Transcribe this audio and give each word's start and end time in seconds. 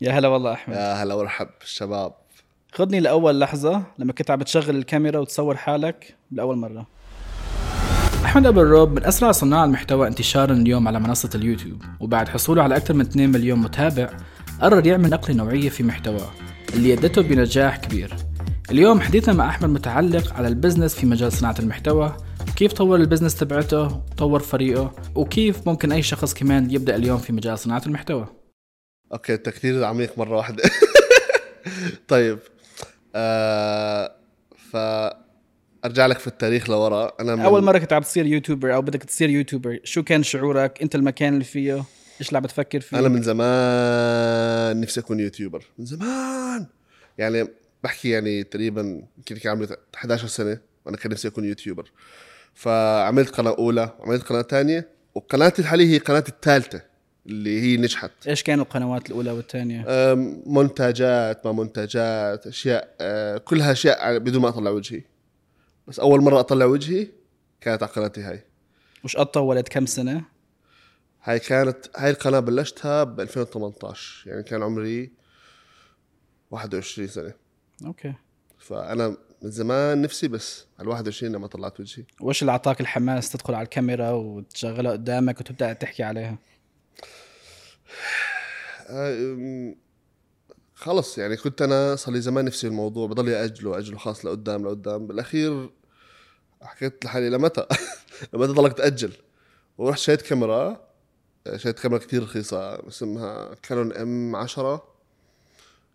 يا 0.00 0.12
هلا 0.12 0.28
والله 0.28 0.52
أحمد. 0.52 0.76
يا 0.76 1.02
هلا 1.02 1.14
ومرحب 1.14 1.48
الشباب. 1.62 2.12
خذني 2.72 3.00
لأول 3.00 3.40
لحظة 3.40 3.82
لما 3.98 4.12
كنت 4.12 4.30
عم 4.30 4.38
بتشغل 4.38 4.76
الكاميرا 4.76 5.18
وتصور 5.18 5.56
حالك 5.56 6.14
لأول 6.30 6.56
مرة. 6.56 6.86
أحمد 8.24 8.46
أبو 8.46 8.60
الرب 8.60 8.92
من 8.92 9.04
أسرع 9.04 9.32
صناع 9.32 9.64
المحتوى 9.64 10.08
انتشارا 10.08 10.52
اليوم 10.52 10.88
على 10.88 11.00
منصة 11.00 11.30
اليوتيوب 11.34 11.82
وبعد 12.00 12.28
حصوله 12.28 12.62
على 12.62 12.76
أكثر 12.76 12.94
من 12.94 13.00
2 13.00 13.30
مليون 13.30 13.58
متابع 13.58 14.08
قرر 14.60 14.86
يعمل 14.86 15.10
نقلة 15.10 15.36
نوعية 15.36 15.68
في 15.68 15.82
محتواه 15.82 16.30
اللي 16.74 16.90
يدته 16.90 17.22
بنجاح 17.22 17.76
كبير. 17.76 18.14
اليوم 18.70 19.00
حديثنا 19.00 19.34
مع 19.34 19.48
أحمد 19.48 19.68
متعلق 19.68 20.34
على 20.34 20.48
ال 20.48 20.53
business 20.53 20.94
في 20.94 21.06
مجال 21.06 21.32
صناعة 21.32 21.54
المحتوى 21.58 22.16
كيف 22.56 22.72
طور 22.72 22.96
ال 22.96 23.00
business 23.00 23.34
تبعته 23.34 23.88
طور 24.18 24.40
فريقه 24.40 24.92
وكيف 25.14 25.68
ممكن 25.68 25.92
أي 25.92 26.02
شخص 26.02 26.34
كمان 26.34 26.70
يبدأ 26.70 26.96
اليوم 26.96 27.18
في 27.18 27.32
مجال 27.32 27.58
صناعة 27.58 27.82
المحتوى. 27.86 28.39
okay 29.12 29.36
تكتير 29.36 29.84
عميق 29.84 30.18
مرة 30.18 30.36
واحدة. 30.36 30.62
طيب 32.08 32.38
آه 33.14 34.14
ف 34.72 34.76
أرجع 35.84 36.06
لك 36.06 36.18
في 36.18 36.26
التاريخ 36.26 36.70
لورا. 36.70 37.12
أنا 37.20 37.36
من 37.36 37.42
أول 37.42 37.62
مرة 37.64 37.78
كنت 37.78 37.92
عم 37.92 38.02
تصير 38.02 38.26
YouTuber 38.26 38.74
أو 38.74 38.82
بدك 38.82 39.02
تصير 39.02 39.30
YouTuber 39.30 39.78
شو 39.84 40.02
كان 40.02 40.22
شعورك؟ 40.22 40.82
أنت 40.82 40.94
المكان 40.94 41.32
اللي 41.32 41.44
فيه؟ 41.44 41.72
اللي 41.72 42.36
عم 42.36 42.42
بتفكر 42.42 42.80
فيه؟ 42.80 42.98
أنا 42.98 43.08
من 43.08 43.22
زمان 43.22 44.80
نفسي 44.80 45.00
أكون 45.00 45.20
YouTuber. 45.20 45.64
من 45.78 45.84
زمان! 45.84 46.66
يعني 47.18 47.48
بحكي 47.84 48.10
يعني 48.10 48.44
تقريبا 48.44 49.02
يمكن 49.18 49.36
كان 49.36 49.52
عمري 49.52 49.68
11 49.94 50.26
سنة 50.26 50.58
وأنا 50.86 50.96
كان 50.96 51.12
نفسي 51.12 51.28
أكون 51.28 51.44
YouTuber. 51.44 51.90
فعملت 52.54 53.28
قناة 53.28 53.54
أولى 53.58 53.96
وعملت 53.98 54.22
قناة 54.22 54.42
ثانية 54.42 54.88
وقناتي 55.14 55.62
الحالية 55.62 55.94
هي 55.94 55.98
قناتي 55.98 56.32
الثالثة. 56.32 56.89
اللي 57.26 57.60
هي 57.60 57.76
نجحت. 57.76 58.10
إيش 58.28 58.42
كانوا 58.42 58.64
القنوات 58.64 59.10
الأولى 59.10 59.30
والثانية؟ 59.30 59.84
أم، 59.88 60.42
منتجات 60.46 61.46
ما 61.46 61.52
منتجات 61.52 62.46
أشياء 62.46 62.94
أه، 63.00 63.38
كلها 63.38 63.72
أشياء 63.72 64.18
بدون 64.18 64.42
ما 64.42 64.48
أطلع 64.48 64.70
وجهي. 64.70 65.02
بس 65.88 66.00
أول 66.00 66.20
مرة 66.20 66.40
أطلع 66.40 66.64
وجهي 66.64 67.08
كانت 67.60 67.82
على 67.82 67.92
قناتي 67.92 68.22
هاي. 68.22 68.44
وش 69.04 69.16
طولت 69.16 69.68
كم 69.68 69.86
سنة؟ 69.86 70.24
هاي 71.22 71.38
كانت 71.38 71.76
هاي 71.96 72.10
القناة 72.10 72.40
بلشتها 72.40 73.04
ب 73.04 73.20
2018 73.20 74.30
يعني 74.30 74.42
كان 74.42 74.62
عمري 74.62 75.10
21 76.50 77.08
سنة. 77.08 77.32
أوكي. 77.86 78.14
فأنا 78.58 79.16
من 79.42 79.50
زمان 79.50 80.02
نفسي 80.02 80.28
بس 80.28 80.66
على 80.78 80.88
21 80.88 81.32
لما 81.32 81.46
طلعت 81.46 81.80
وجهي. 81.80 82.04
وش 82.20 82.42
اللي 82.42 82.52
أعطاك 82.52 82.80
الحماس 82.80 83.32
تدخل 83.32 83.54
على 83.54 83.64
الكاميرا 83.64 84.10
وتشغلها 84.10 84.92
قدامك 84.92 85.40
وتبدأ 85.40 85.72
تحكي 85.72 86.02
عليها؟ 86.02 86.38
خلص 90.74 91.18
يعني 91.18 91.36
كنت 91.36 91.62
أنا 91.62 91.96
صار 91.96 92.14
لي 92.14 92.20
زمان 92.20 92.44
نفسي 92.44 92.66
الموضوع 92.66 93.06
بضل 93.06 93.28
أجله 93.28 93.78
أجله 93.78 93.98
خاص 93.98 94.24
لقدام 94.26 94.66
لقدام. 94.66 95.06
بالأخير 95.06 95.70
حكيت 96.62 97.04
لحالي 97.04 97.30
لمتى؟ 97.30 97.66
لمتى 98.34 98.52
ضلك 98.52 98.76
تاجل 98.76 99.12
ورحت 99.78 99.98
شريت 99.98 100.22
كاميرا. 100.22 100.86
شريت 101.56 101.78
كاميرا 101.80 102.00
كتير 102.00 102.22
رخيصة 102.22 102.88
اسمها 102.88 103.54
كانون 103.62 103.92
إم 103.92 104.36
10 104.36 104.88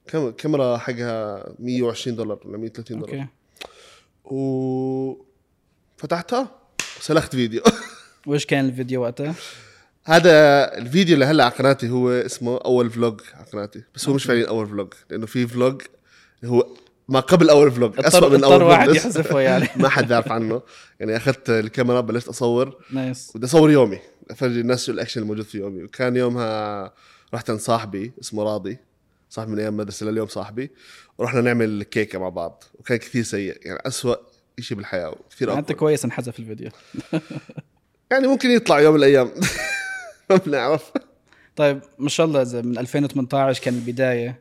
كام- 0.08 0.32
كاميرا 0.32 0.78
حقها 0.78 1.46
120 1.60 2.16
دولار 2.16 2.40
ولا 2.46 2.58
130 2.58 3.00
دولار. 3.00 3.16
okay. 3.20 3.28
و 4.36 5.26
فتحتها 5.98 6.60
وسلخت 7.00 7.36
فيديو. 7.36 7.62
وش 8.28 8.46
كان 8.46 8.66
الفيديو 8.66 9.02
وقتها؟ 9.02 9.36
هذا 10.06 10.32
الفيديو 10.78 11.14
اللي 11.14 11.26
هلا 11.26 11.44
على 11.44 11.54
قناتي 11.54 11.90
هو 11.90 12.10
اسمه 12.10 12.58
أول 12.58 12.90
vlog 12.90 13.22
على 13.34 13.46
قناتي 13.54 13.84
بس 13.96 14.10
هو 14.10 14.16
مش 14.16 14.24
فعليا 14.24 14.48
أول 14.48 14.68
vlog 14.68 14.94
لأنه 15.10 15.26
في 15.26 15.48
vlog 15.48 15.82
هو 16.46 16.68
ما 17.10 17.20
قبل 17.20 17.50
أول 17.50 17.72
vlog 17.72 17.94
اسوء 18.00 18.30
من 18.30 18.44
أول 18.44 18.64
واحد 18.64 18.96
يحذفه 18.96 19.40
يعني. 19.40 19.70
ما 19.82 19.90
حد 19.90 20.08
بيعرف 20.08 20.32
عنه. 20.32 20.62
يعني 21.00 21.18
أخذت 21.18 21.50
الكاميرا 21.50 22.02
بلشت 22.02 22.28
أصور. 22.28 22.84
nice. 22.92 23.32
بدي 23.36 23.46
أصور 23.46 23.72
يومي. 23.72 24.00
أفرجي 24.32 24.60
الناس 24.62 24.86
شو 24.86 24.92
الأكشن 24.92 25.22
الموجود 25.22 25.46
في 25.46 25.58
يومي. 25.58 25.84
وكان 25.84 26.16
يومها 26.16 26.94
رحت 27.34 27.50
عند 27.50 27.60
صاحبي 27.60 28.12
اسمه 28.22 28.44
راضي 28.44 28.78
صاحبي 29.30 29.52
من 29.52 29.60
أيام 29.60 29.74
المدرسة 29.74 30.06
لليوم 30.06 30.28
صاحبي. 30.28 30.72
ورحنا 31.18 31.42
نعمل 31.42 31.84
كيكة 31.84 32.20
مع 32.20 32.30
بعض 32.30 32.64
وكان 32.80 32.98
كثير 32.98 33.24
سيء 33.24 33.58
يعني 33.62 33.80
أسوأ 33.86 34.16
شيء 34.60 34.78
بالحياة 34.78 35.10
وكثير 35.10 35.54
أنت 35.54 35.72
awkward. 35.72 35.76
كويس 35.76 36.06
إنحذف 36.06 36.40
الفيديو. 36.40 36.70
يعني 38.12 38.28
ممكن 38.28 38.50
يطلع 38.52 38.80
يوم 38.80 38.94
من 38.94 39.00
الأيام. 39.00 39.32
ما 40.30 40.36
بنعرف. 40.36 40.92
طيب 41.56 41.82
ما 42.00 42.10
شاء 42.10 42.26
الله 42.26 42.42
إذا 42.42 42.62
من 42.62 42.78
2018 42.78 43.64
كان 43.64 43.74
البداية 43.74 44.40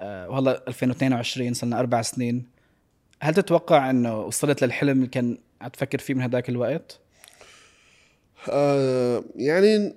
آه، 0.00 0.28
وهلا 0.28 0.68
2022 0.68 1.54
صرنا 1.54 1.78
أربع 1.78 2.02
سنين. 2.02 2.46
هل 3.20 3.34
تتوقع 3.34 3.90
إنه 3.90 4.20
وصلت 4.20 4.64
للحلم 4.64 4.96
اللي 4.96 5.06
كان 5.06 5.38
عم 5.60 5.68
تفكر 5.68 5.98
فيه 5.98 6.14
من 6.14 6.22
هذاك 6.22 6.48
الوقت؟ 6.48 7.00
آه 8.50 9.24
يعني 9.36 9.94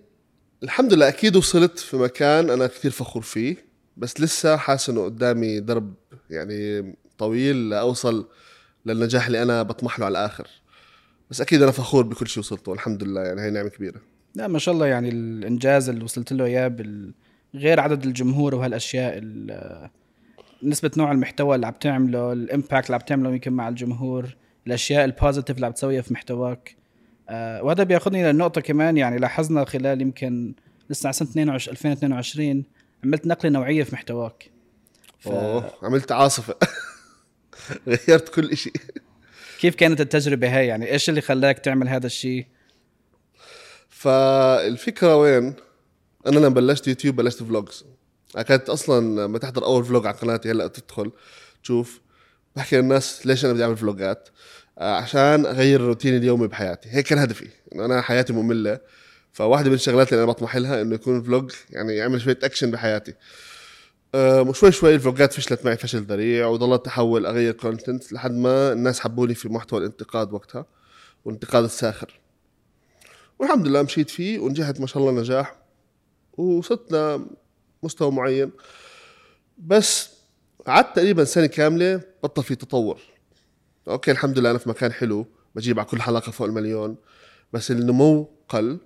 الحمد 0.64 0.94
لله 0.94 1.08
أكيد 1.08 1.36
وصلت 1.36 1.80
في 1.80 1.98
مكان 1.98 2.50
أنا 2.50 2.68
كثير 2.68 2.92
فخور 2.92 3.22
فيه 3.22 3.66
بس 3.98 4.22
لسه 4.22 4.58
حاسس 4.58 4.90
إنه 4.90 5.06
قدامي 5.06 5.60
درب 5.60 5.94
يعني 6.30 6.94
طويل 7.18 7.70
لأوصل 7.70 8.30
للنجاح 8.86 9.26
اللي 9.26 9.44
أنا 9.44 9.64
بطمح 9.64 10.00
له 10.00 10.06
على 10.06 10.12
الآخر. 10.12 10.48
بس 11.30 11.42
أكيد 11.42 11.62
أنا 11.62 11.72
فخور 11.72 12.04
بكل 12.04 12.28
شيء 12.28 12.40
وصلته 12.40 12.74
الحمد 12.74 13.04
لله 13.04 13.22
يعني 13.22 13.42
هي 13.42 13.50
نعمة 13.50 13.70
كبيرة. 13.70 14.02
لا 14.36 14.48
ما 14.48 14.60
شاء 14.60 14.76
الله 14.76 14.88
يعني 14.88 15.10
الإنجاز 15.10 15.90
اللي 15.90 16.04
وصلت 16.04 16.34
له 16.34 16.46
اياه 16.46 16.68
بال... 16.68 17.14
غير 17.56 17.80
عدد 17.80 18.06
الجمهور 18.06 18.56
وهالأشياء 18.56 19.14
ال- 19.18 19.90
نسبة 20.64 20.92
نوع 20.98 21.12
المحتوى 21.12 21.56
اللي 21.56 21.68
عم 21.68 21.74
تعمله 21.74 22.34
الإمباكت 22.34 22.86
اللي 22.86 22.96
عم 22.96 23.02
تعمله 23.02 23.30
يمكن 23.30 23.54
مع 23.54 23.70
الجمهور 23.70 24.36
الأشياء 24.68 25.06
ال 25.06 25.11
positive 25.11 25.56
اللي 25.56 25.66
عم 25.66 25.72
تسويها 25.72 26.02
في 26.02 26.14
محتواك. 26.14 26.76
آه 27.30 27.64
وهذا 27.64 27.84
بياخذني 27.84 28.24
للنقطة 28.24 28.62
كمان 28.62 28.98
يعني 28.98 29.18
لاحظنا 29.18 29.66
خلال 29.66 30.02
يمكن 30.02 30.54
لسه 30.90 31.08
على 31.08 31.14
سنة 31.14 31.30
22 31.30 31.72
2022 31.74 32.64
عملت 33.04 33.28
نقلة 33.28 33.52
نوعية 33.52 33.84
في 33.84 33.96
محتواك. 33.96 34.52
ف... 35.20 35.28
أوه 35.28 35.72
عملت 35.84 36.12
عاصفة. 36.12 36.56
غيرت 37.88 38.30
كل 38.30 38.58
شيء 38.58 38.74
كيف 39.60 39.76
كانت 39.76 40.02
التجربة 40.02 40.58
هاي؟ 40.58 40.68
يعني 40.68 40.92
إيش 40.92 41.10
اللي 41.10 41.22
خلاك 41.22 41.60
تعمل 41.60 41.88
هذا 41.88 42.06
الشيء؟ 42.06 42.46
فالفكرة 44.02 45.16
وين؟ 45.16 45.54
أنا 46.28 46.40
لما 46.40 46.50
بلشت 46.50 46.88
يوتيوب 46.88 47.16
بلشت 47.16 47.44
vlogs 47.44 47.86
كانت 48.48 48.70
أصلا 48.70 49.26
لما 49.26 49.40
تحضر 49.40 49.66
اول 49.66 49.86
vlog 49.86 50.08
على 50.08 50.18
قناتي 50.18 50.52
هلأ 50.52 50.68
تدخل 50.68 51.12
تشوف. 51.64 52.02
بحكي 52.56 52.78
للناس 52.78 53.26
ليش 53.26 53.46
أنا 53.46 53.54
بدي 53.54 53.64
أعمل 53.64 53.78
فلوجات 53.78 54.30
آه، 54.80 54.96
عشان 54.96 55.46
أغير 55.46 55.80
الروتين 55.80 56.18
اليومي 56.18 56.48
بحياتي. 56.48 56.90
هيك 56.92 57.06
كان 57.08 57.20
هدفي 57.20 57.48
إنه 57.76 57.86
أنا 57.86 58.02
حياتي 58.02 58.34
مملة. 58.34 58.80
فواحدة 59.34 59.70
من 59.70 59.76
الشغلات 59.76 60.14
اللي 60.14 60.24
أنا 60.24 60.32
بطمح 60.32 60.56
لها 60.56 60.82
إنه 60.82 60.96
يكون 60.96 61.24
vlog 61.24 61.52
يعني 61.70 61.96
يعمل 61.96 62.22
شوية 62.22 62.40
اكشن 62.44 62.72
بحياتي. 62.72 63.14
آه، 64.16 64.42
وشوي 64.42 64.72
شوي 64.72 64.96
الفلوجات 64.96 65.34
فشلت 65.34 65.66
معي 65.66 65.78
فشل 65.78 66.04
ذريع 66.04 66.48
وضلت 66.48 66.88
أحول 66.88 67.26
أغير 67.26 67.54
content 67.54 68.14
لحد 68.14 68.32
ما 68.32 68.74
الناس 68.74 69.00
حبوني 69.00 69.36
في 69.36 69.50
محتوى 69.50 69.80
الانتقاد 69.80 70.34
وقتها 70.34 70.66
والانتقاد 71.26 71.64
الساخر. 71.64 72.21
والحمد 73.42 73.68
لله 73.68 73.82
مشيت 73.82 74.10
فيه 74.10 74.40
ونجحت 74.40 74.80
ما 74.80 74.88
شاء 74.88 75.04
الله 75.04 75.22
نجاح 75.22 75.56
ووصلت 76.34 76.92
لمستوى 77.84 78.12
معين. 78.12 78.52
بس 79.58 80.10
قعدت 80.68 80.96
تقريبا 80.96 81.24
سنة 81.24 81.46
كاملة 81.46 82.02
بطل 82.24 82.44
في 82.44 82.56
تطور. 82.56 83.02
okay 83.88 84.12
الحمد 84.12 84.40
لله 84.40 84.52
أنا 84.52 84.58
في 84.58 84.70
مكان 84.70 84.92
حلو 84.92 85.26
بجيب 85.56 85.80
على 85.80 85.88
كل 85.88 86.02
حلقة 86.02 86.32
فوق 86.32 86.48
المليون 86.48 86.96
بس 87.54 87.72
النمو 87.72 88.30
قل 88.50 88.80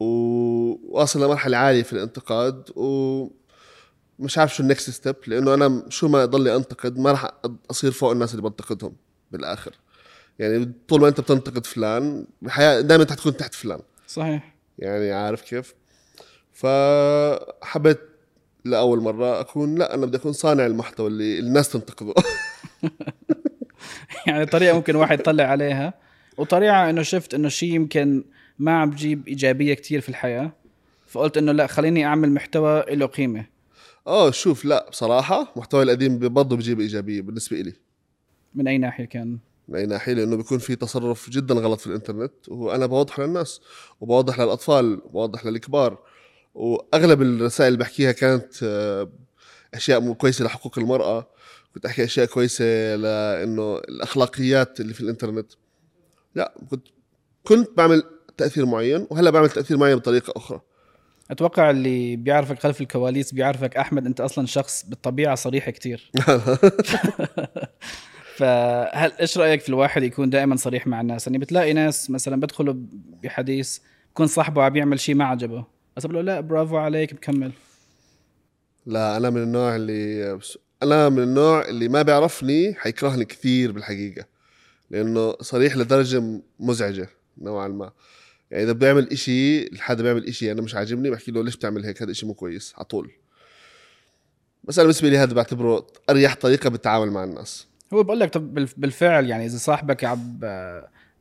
وواصل 0.00 1.24
لمرحلة 1.24 1.56
عالية 1.56 1.82
في 1.82 1.92
الانتقاد 1.92 2.70
ومش 2.76 4.38
عارف 4.38 4.54
شو 4.54 4.62
ال 4.62 4.68
next 4.68 4.90
step 4.90 5.16
لأنه 5.26 5.54
أنا 5.54 5.84
شو 5.88 6.08
ما 6.08 6.24
ضلي 6.24 6.56
أنتقد 6.56 6.98
ما 6.98 7.12
راح 7.12 7.30
أصير 7.70 7.90
فوق 7.90 8.10
الناس 8.10 8.30
اللي 8.30 8.42
بنتقدهم 8.42 8.96
بالآخر. 9.32 9.74
يعني 10.38 10.72
طول 10.88 11.00
ما 11.00 11.08
أنت 11.08 11.20
بتنتقد 11.20 11.66
فلان 11.66 12.26
بحياه 12.42 12.80
دائما 12.80 13.04
تكون 13.04 13.36
تحت 13.36 13.54
فلان. 13.54 13.80
صحيح. 14.06 14.54
يعني 14.78 15.12
عارف 15.12 15.42
كيف؟ 15.42 15.74
فحبيت 16.52 17.98
لأول 18.64 19.00
مرة 19.00 19.40
أكون 19.40 19.74
لا 19.74 19.94
أنا 19.94 20.06
بدي 20.06 20.16
أكون 20.16 20.32
صانع 20.32 20.66
المحتوى 20.66 21.06
اللي 21.06 21.38
الناس 21.38 21.68
تنتقده. 21.68 22.14
يعني 24.26 24.46
طريقة 24.46 24.76
ممكن 24.76 24.96
واحد 24.96 25.20
يطلع 25.20 25.44
عليها. 25.44 25.94
وطريقة 26.36 26.90
إنه 26.90 27.02
شفت 27.02 27.34
إنه 27.34 27.48
شيء 27.48 27.74
يمكن 27.74 28.24
ما 28.58 28.80
عم 28.80 28.90
بجيب 28.90 29.28
إيجابية 29.28 29.74
كتير 29.74 30.00
في 30.00 30.08
الحياة. 30.08 30.52
فقلت 31.06 31.36
إنه 31.36 31.52
لا 31.52 31.66
خليني 31.66 32.04
أعمل 32.04 32.32
محتوى 32.32 32.84
له 32.90 33.06
قيمة. 33.06 33.46
آه 34.06 34.30
شوف 34.30 34.64
لا 34.64 34.90
بصراحة 34.90 35.52
محتوى 35.56 35.82
القديم 35.82 36.18
برضه 36.18 36.56
بجيب 36.56 36.80
إيجابية 36.80 37.22
بالنسبة 37.22 37.60
إلي. 37.60 37.72
من 38.54 38.68
أي 38.68 38.78
ناحية 38.78 39.04
كان؟ 39.04 39.38
من 39.68 39.76
اي 39.78 39.86
ناحية 39.86 40.12
لأنه 40.12 40.36
بيكون 40.36 40.58
في 40.58 40.76
تصرف 40.76 41.30
جدا 41.30 41.54
غلط 41.54 41.80
في 41.80 41.86
الإنترنت. 41.86 42.32
وأنا 42.48 42.86
بوضح 42.86 43.20
للناس 43.20 43.60
وبوضح 44.00 44.40
للأطفال 44.40 45.00
وبوضح 45.04 45.46
للكبار. 45.46 45.98
وأغلب 46.54 47.22
الرسائل 47.22 47.68
اللي 47.68 47.84
بحكيها 47.84 48.12
كانت 48.12 48.62
آه، 48.62 49.12
أشياء 49.74 50.12
كويسة 50.12 50.44
لحقوق 50.44 50.78
المرأة. 50.78 51.30
كنت 51.74 51.86
أحكي 51.86 52.04
أشياء 52.04 52.26
كويسة 52.26 52.64
لأنه 52.96 53.78
الأخلاقيات 53.78 54.80
اللي 54.80 54.94
في 54.94 55.00
الإنترنت. 55.00 55.52
لا 56.34 56.54
كنت 56.70 56.86
كنت 57.44 57.70
بعمل 57.76 58.02
تأثير 58.36 58.66
معين 58.66 59.06
وهلأ 59.10 59.30
بعمل 59.30 59.50
تأثير 59.50 59.76
معين 59.76 59.96
بطريقة 59.96 60.32
أخرى. 60.36 60.60
أتوقع 61.30 61.70
اللي 61.70 62.16
بيعرفك 62.16 62.58
خلف 62.58 62.80
الكواليس 62.80 63.34
بيعرفك 63.34 63.76
أحمد 63.76 64.06
أنت 64.06 64.20
أصلا 64.20 64.46
شخص 64.46 64.84
بالطبيعة 64.86 65.34
صريح 65.34 65.70
كتير. 65.70 66.10
فهل 68.38 69.12
إيش 69.20 69.38
رأيك 69.38 69.60
في 69.60 69.68
الواحد 69.68 70.02
يكون 70.02 70.30
دائما 70.30 70.56
صريح 70.56 70.86
مع 70.86 71.00
الناس؟ 71.00 71.26
يعني 71.26 71.38
بتلاقي 71.38 71.72
ناس 71.72 72.10
مثلا 72.10 72.40
بدخلوا 72.40 72.74
بحديث 73.22 73.78
بكون 74.12 74.26
صاحبه 74.26 74.62
عم 74.62 74.76
يعمل 74.76 75.00
شيء 75.00 75.14
ما 75.14 75.24
عجبه. 75.24 75.64
بس 75.96 76.06
بقول 76.06 76.26
له 76.26 76.34
لا 76.34 76.40
برافو 76.40 76.76
عليك 76.76 77.14
بكمل. 77.14 77.52
لا 78.86 79.16
أنا 79.16 79.30
من 79.30 79.42
النوع 79.42 79.76
اللي 79.76 80.38
أنا 80.82 81.08
من 81.08 81.22
النوع 81.22 81.68
اللي 81.68 81.88
ما 81.88 82.02
بيعرفني 82.02 82.74
حيكرهني 82.74 83.24
كثير 83.24 83.72
بالحقيقة 83.72 84.24
لأنه 84.90 85.36
صريح 85.40 85.76
لدرجة 85.76 86.40
مزعجة 86.60 87.08
نوعا 87.38 87.68
ما. 87.68 87.92
يعني 88.50 88.64
إذا 88.64 88.72
بيعمل 88.72 89.12
إشي 89.12 89.68
حدا 89.80 90.02
بيعمل 90.02 90.26
إشي 90.26 90.52
أنا 90.52 90.62
مش 90.62 90.74
عاجبني 90.74 91.10
بحكي 91.10 91.30
له 91.30 91.44
ليش 91.44 91.56
بتعمل 91.56 91.84
هيك؟ 91.84 92.02
هذا 92.02 92.10
إشي 92.10 92.26
مو 92.26 92.34
كويس 92.34 92.74
على 92.76 92.84
طول. 92.84 93.10
بس 94.64 94.78
أنا 94.78 94.84
بالنسبة 94.84 95.08
لي 95.08 95.18
هذا 95.18 95.34
بعتبره 95.34 95.86
أريح 96.10 96.34
طريقة 96.34 96.70
بالتعامل 96.70 97.10
مع 97.10 97.24
الناس. 97.24 97.67
هو 97.94 98.02
بقول 98.02 98.20
لك 98.20 98.32
طب 98.32 98.54
بالفعل 98.76 99.26
يعني 99.30 99.46
إذا 99.46 99.58
صاحبك 99.58 100.04
عم 100.04 100.40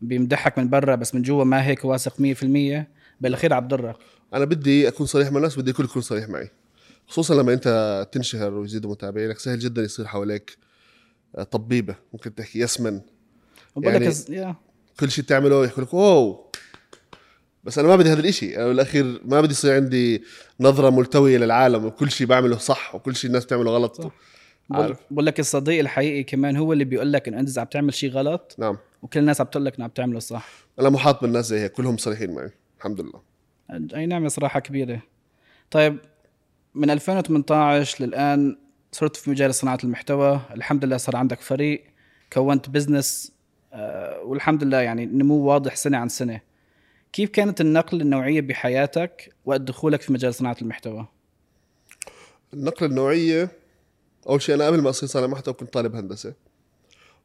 بيمدحك 0.01 0.57
من 0.57 0.69
برا 0.69 0.95
بس 0.95 1.15
من 1.15 1.21
جوا 1.21 1.43
ما 1.43 1.65
هيك 1.65 1.85
واثق 1.85 2.13
100% 2.13 2.85
بالأخير 3.21 3.53
عم 3.53 3.67
تضرك 3.67 3.95
أنا 4.33 4.45
بدي 4.45 4.87
أكون 4.87 5.05
صريح 5.05 5.31
مع 5.31 5.37
الناس 5.37 5.59
بدي 5.59 5.71
الكل 5.71 5.83
يكون 5.83 6.01
صريح 6.01 6.29
معي. 6.29 6.49
خصوصا 7.07 7.35
لما 7.35 7.53
أنت 7.53 8.07
تنشهر 8.11 8.53
ويزيدوا 8.53 8.91
متابعينك 8.91 9.39
سهل 9.39 9.59
جدا 9.59 9.81
يصير 9.81 10.05
حواليك 10.07 10.57
آه، 11.37 11.43
طبيبة 11.43 11.95
ممكن 12.13 12.35
تحكي 12.35 12.59
يسمن 12.59 13.01
يعني 13.77 14.07
لك 14.07 14.55
كل 14.99 15.11
شيء 15.11 15.23
تعمله 15.23 15.65
يحكوا 15.65 15.83
لك 15.83 15.93
واو! 15.93 16.51
بس 17.63 17.79
أنا 17.79 17.87
ما 17.87 17.95
بدي 17.95 18.09
هذا 18.09 18.19
الإشي. 18.19 18.57
أنا 18.57 18.67
بالأخير 18.67 19.21
ما 19.25 19.41
بدي 19.41 19.51
يصير 19.51 19.75
عندي 19.75 20.23
نظرة 20.59 20.89
ملتوية 20.89 21.37
للعالم 21.37 21.85
وكل 21.85 22.11
شيء 22.11 22.27
بعمله 22.27 22.57
صح 22.57 22.95
وكل 22.95 23.15
شيء 23.15 23.27
الناس 23.27 23.45
بتعمله 23.45 23.71
غلط. 23.71 24.01
صح. 24.01 24.11
بقول 24.69 25.25
لك 25.25 25.39
الصديق 25.39 25.79
الحقيقي 25.79 26.23
كمان 26.23 26.57
هو 26.57 26.73
اللي 26.73 26.83
بيقول 26.83 27.13
لك 27.13 27.27
انه 27.27 27.39
أنت 27.39 27.59
عم 27.59 27.65
تعمل 27.65 27.93
شيء 27.93 28.11
غلط 28.11 28.55
نعم. 28.59 28.77
وكل 29.01 29.19
الناس 29.19 29.41
عم 29.41 29.47
تقول 29.47 29.65
لك 29.65 29.75
إنه 29.75 29.83
عم 29.83 29.91
تعمله 29.91 30.19
صح. 30.19 30.49
أنا 30.79 30.89
محاط 30.89 31.21
بالناس 31.21 31.45
زي 31.45 31.59
هيك 31.59 31.71
كلهم 31.71 31.97
صريحين 31.97 32.35
معي 32.35 32.51
الحمد 32.77 33.01
لله. 33.01 33.21
أي 33.95 34.05
نعمة 34.05 34.27
صراحة 34.27 34.59
كبيرة. 34.59 35.01
طيب 35.71 35.97
من 36.75 36.89
2018 36.89 38.05
للآن 38.05 38.57
صرت 38.91 39.15
في 39.15 39.29
مجال 39.29 39.55
صناعة 39.55 39.79
المحتوى 39.83 40.41
الحمد 40.51 40.85
لله 40.85 40.97
صار 40.97 41.15
عندك 41.15 41.41
فريق 41.41 41.83
كونت 42.33 42.69
business 42.69 43.31
آه 43.73 44.21
والحمد 44.21 44.63
لله 44.63 44.81
يعني 44.81 45.05
نمو 45.05 45.35
واضح 45.35 45.75
سنة 45.75 45.97
عن 45.97 46.09
سنة. 46.09 46.41
كيف 47.13 47.29
كانت 47.29 47.61
النقل 47.61 48.01
النوعية 48.01 48.41
بحياتك 48.41 49.33
وقت 49.45 49.61
دخولك 49.61 50.01
في 50.01 50.13
مجال 50.13 50.33
صناعة 50.33 50.57
المحتوى؟ 50.61 51.07
النقله 52.53 52.89
النوعية 52.89 53.51
أول 54.27 54.41
شيء 54.41 54.55
أنا 54.55 54.67
قبل 54.67 54.81
ما 54.81 54.89
أصير 54.89 55.09
صانع 55.09 55.27
محتوى 55.27 55.53
كنت 55.53 55.73
طالب 55.73 55.95
هندسة. 55.95 56.33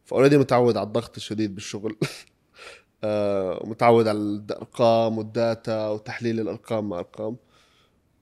فأوريدي 0.05 0.39
متعود 0.39 0.77
على 0.77 0.87
الضغط 0.87 1.17
الشديد 1.17 1.55
بالشغل. 1.55 1.97
آه، 3.05 3.63
متعود 3.67 4.09
على 4.09 4.19
الأرقام 4.19 5.19
والداتا 5.19 5.89
وتحليل 5.89 6.41
الأرقام 6.41 6.89
مع 6.89 6.99
أرقام. 6.99 7.37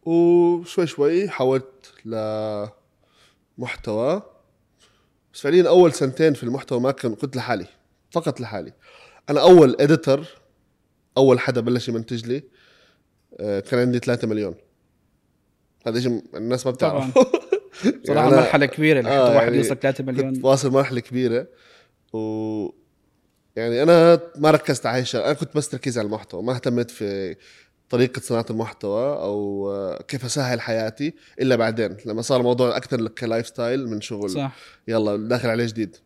وشوي 0.03 0.87
شوي 0.87 1.29
حولت 1.29 1.93
لمحتوى. 3.59 4.23
بس 5.35 5.41
فعليا 5.41 5.69
أول 5.69 5.93
سنتين 5.93 6.35
في 6.35 6.43
المحتوى 6.43 6.81
ما 6.81 6.91
كان 6.91 7.15
كنت 7.15 7.37
لحالي 7.37 7.67
فقط 8.11 8.41
لحالي. 8.41 8.73
أنا 9.31 9.41
أول 9.41 9.77
editor 9.81 10.41
أول 11.17 11.41
حدا 11.41 11.61
بلش 11.61 11.89
يمنتج 11.89 12.27
لي 12.27 12.43
آه، 13.41 13.61
كان 13.61 13.81
عندي 13.81 13.99
3 13.99 14.29
مليون. 14.29 14.55
هذا 15.87 16.01
شيء 16.01 16.23
الناس 16.35 16.67
ما 16.67 16.73
بتعرف 16.73 17.19
صراحة 18.07 18.29
يعني 18.29 18.37
مرحلة 18.37 18.67
كبيرة 18.67 19.01
لحد 19.01 19.13
آه 19.13 19.35
واحد 19.35 19.47
يعني 19.47 19.57
يوصل 19.57 19.77
3 19.77 20.05
مليون. 20.05 20.35
كنت 20.35 20.45
واصل 20.45 20.71
مرحلة 20.71 21.01
كبيرة. 21.01 21.47
و 22.13 22.19
يعني 23.57 23.83
أنا 23.83 24.21
ما 24.37 24.51
ركزت 24.51 24.87
على 24.87 25.05
هاي 25.15 25.25
أنا 25.25 25.33
كنت 25.33 25.57
بس 25.57 25.69
تركيز 25.69 25.99
على 25.99 26.07
المحتوى. 26.07 26.43
ما 26.43 26.55
اهتميت 26.55 26.91
في 26.91 27.37
طريقة 27.91 28.21
صناعة 28.21 28.47
المحتوى 28.51 29.03
أو 29.03 29.99
كيف 30.09 30.25
أسهل 30.25 30.61
حياتي 30.61 31.15
إلا 31.41 31.57
بعدين. 31.57 31.97
لما 32.07 32.23
صار 32.23 32.41
الموضوع 32.41 32.77
أكثر 32.77 33.09
ك 33.09 33.47
lifestyle 33.47 33.89
من 33.89 34.01
شغل. 34.01 34.31
صح. 34.31 34.57
يلا 34.89 35.29
داخل 35.29 35.49
عليه 35.49 35.67
جديد. 35.67 35.97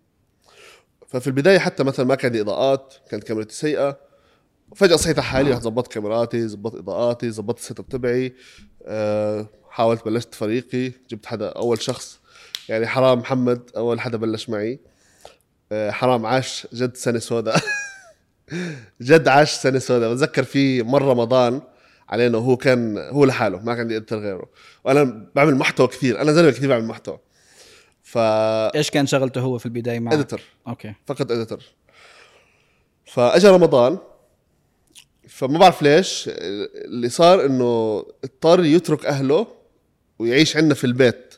ففي 1.08 1.26
البداية 1.26 1.58
حتى 1.58 1.84
مثلا 1.84 2.06
ما 2.06 2.14
كان 2.14 2.30
عندي 2.30 2.40
إضاءات 2.40 2.94
كانت 3.10 3.24
كاميرتي 3.24 3.54
سيئة. 3.54 3.98
فجأة 4.76 4.96
صحيت 4.96 5.18
على 5.18 5.26
حالي 5.26 5.54
ظبطت 5.54 5.92
كاميراتي 5.92 6.48
ظبطت 6.48 6.74
إضاءاتي 6.74 7.30
ظبطت 7.30 7.58
ال 7.58 7.80
setup 7.80 7.88
تبعي. 7.88 8.34
حاولت 9.70 10.04
بلشت 10.04 10.34
فريقي 10.34 10.92
جبت 11.10 11.26
حدا 11.26 11.48
أول 11.48 11.82
شخص 11.82 12.20
يعني 12.68 12.86
حرام 12.86 13.18
محمد 13.18 13.70
أول 13.76 14.00
حدا 14.00 14.16
بلش 14.18 14.48
معي. 14.48 14.80
آه، 15.72 15.90
حرام 15.90 16.26
عاش 16.26 16.66
جد 16.74 16.96
سنة 16.96 17.18
سوداء. 17.18 17.56
جد 19.00 19.28
عاش 19.28 19.52
سنة 19.52 19.78
سوداء. 19.78 20.12
بتذكر 20.12 20.44
في 20.44 20.82
مر 20.82 21.02
رمضان 21.02 21.62
علينا 22.08 22.38
وهو 22.38 22.56
كان 22.56 22.98
هو 22.98 23.24
لحاله 23.24 23.58
ما 23.58 23.72
كان 23.72 23.80
عندي 23.80 23.96
editor 23.96 24.18
غيره. 24.18 24.48
وأنا 24.84 25.30
بعمل 25.34 25.54
محتوى 25.54 25.86
كثير 25.86 26.20
أنا 26.20 26.32
زلمة 26.32 26.50
كثير 26.50 26.68
بعمل 26.68 26.84
محتوى. 26.84 27.18
ف 28.02 28.18
إيش 28.18 28.90
كان 28.90 29.06
شغلته 29.06 29.40
هو 29.40 29.58
في 29.58 29.66
البداية 29.66 30.00
معك؟ 30.00 30.14
editor. 30.14 30.42
okay. 30.68 30.94
فقط 31.06 31.30
editor. 31.30 31.62
فاجى 33.04 33.48
رمضان 33.48 33.98
فما 35.28 35.58
بعرف 35.58 35.82
ليش 35.82 36.24
اللي 36.28 37.08
صار 37.08 37.46
إنه 37.46 38.04
اضطر 38.24 38.64
يترك 38.64 39.06
أهله 39.06 39.46
ويعيش 40.18 40.56
عندنا 40.56 40.74
في 40.74 40.84
البيت 40.84 41.34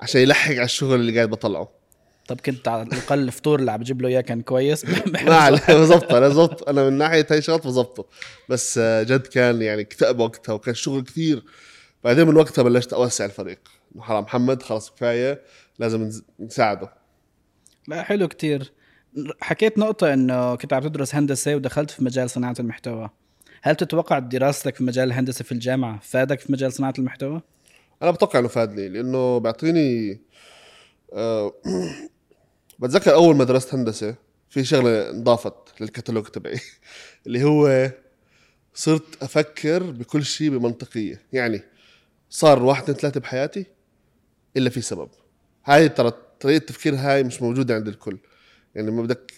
عشان 0.00 0.20
يلحق 0.20 0.52
على 0.52 0.64
الشغل 0.64 0.94
اللي 0.94 1.16
قاعد 1.16 1.30
بطلعه. 1.30 1.80
طب 2.28 2.40
كنت 2.40 2.68
على 2.68 2.82
الأقل 2.82 3.18
الفطور 3.18 3.58
اللي 3.58 3.72
عم 3.72 3.80
بجيب 3.80 4.02
له 4.02 4.08
إياه 4.08 4.20
كان 4.20 4.42
كويس؟ 4.42 4.84
ما 5.24 5.50
بظبطه 5.50 6.18
أنا 6.18 6.28
بظبط 6.28 6.68
أنا 6.68 6.90
من 6.90 6.98
ناحية 6.98 7.26
هاي 7.30 7.42
شغلات 7.42 7.66
بظبطه 7.66 8.06
بس 8.48 8.78
جد 8.78 9.26
كان 9.26 9.62
يعني 9.62 9.82
اكتئب 9.82 10.20
وقتها 10.20 10.52
وكان 10.52 10.74
شغل 10.74 11.02
كثير 11.02 11.44
بعدين 12.04 12.26
من 12.26 12.36
وقتها 12.36 12.62
بلشت 12.62 12.92
أوسع 12.92 13.24
الفريق. 13.24 13.58
إنه 13.94 14.02
حرام 14.02 14.22
محمد 14.22 14.62
خلص 14.62 14.90
كفاية 14.90 15.42
لازم 15.78 16.10
نساعده. 16.40 16.92
لا 17.88 18.02
حلو 18.02 18.28
كتير. 18.28 18.72
حكيت 19.40 19.78
نقطة 19.78 20.14
إنه 20.14 20.54
كنت 20.54 20.72
عم 20.72 20.82
تدرس 20.82 21.14
هندسة 21.14 21.54
ودخلت 21.54 21.90
في 21.90 22.04
مجال 22.04 22.30
صناعة 22.30 22.54
المحتوى. 22.60 23.10
هل 23.62 23.76
تتوقع 23.76 24.18
دراستك 24.18 24.74
في 24.74 24.84
مجال 24.84 25.08
الهندسة 25.08 25.44
في 25.44 25.52
الجامعة 25.52 26.00
فادك 26.02 26.40
في 26.40 26.52
مجال 26.52 26.72
صناعة 26.72 26.94
المحتوى؟ 26.98 27.42
أنا 28.02 28.10
بتوقع 28.10 28.38
إنه 28.38 28.48
فادني 28.48 28.88
لأنه 28.88 29.38
بيعطيني 29.38 30.20
أه 31.12 31.52
بتذكر 32.78 33.14
أول 33.14 33.36
ما 33.36 33.44
درست 33.44 33.74
هندسة 33.74 34.14
في 34.50 34.64
شغلة 34.64 35.10
انضافت 35.10 35.54
للكتالوج 35.80 36.24
تبعي 36.24 36.60
اللي 37.26 37.44
هو 37.44 37.90
صرت 38.74 39.22
أفكر 39.22 39.82
بكل 39.82 40.24
شيء 40.24 40.50
بمنطقية. 40.50 41.22
يعني 41.32 41.62
صار 42.30 42.62
واحد 42.62 42.82
اثنين 42.82 42.98
ثلاثة 42.98 43.20
بحياتي 43.20 43.66
إلا 44.56 44.70
في 44.70 44.80
سبب. 44.80 45.08
هاي 45.64 45.88
ترى 45.88 46.12
طريقة 46.40 46.56
التفكير 46.56 46.94
هاي 46.94 47.22
مش 47.22 47.42
موجودة 47.42 47.74
عند 47.74 47.88
الكل. 47.88 48.18
يعني 48.74 48.90
ما 48.90 49.02
بدك 49.02 49.32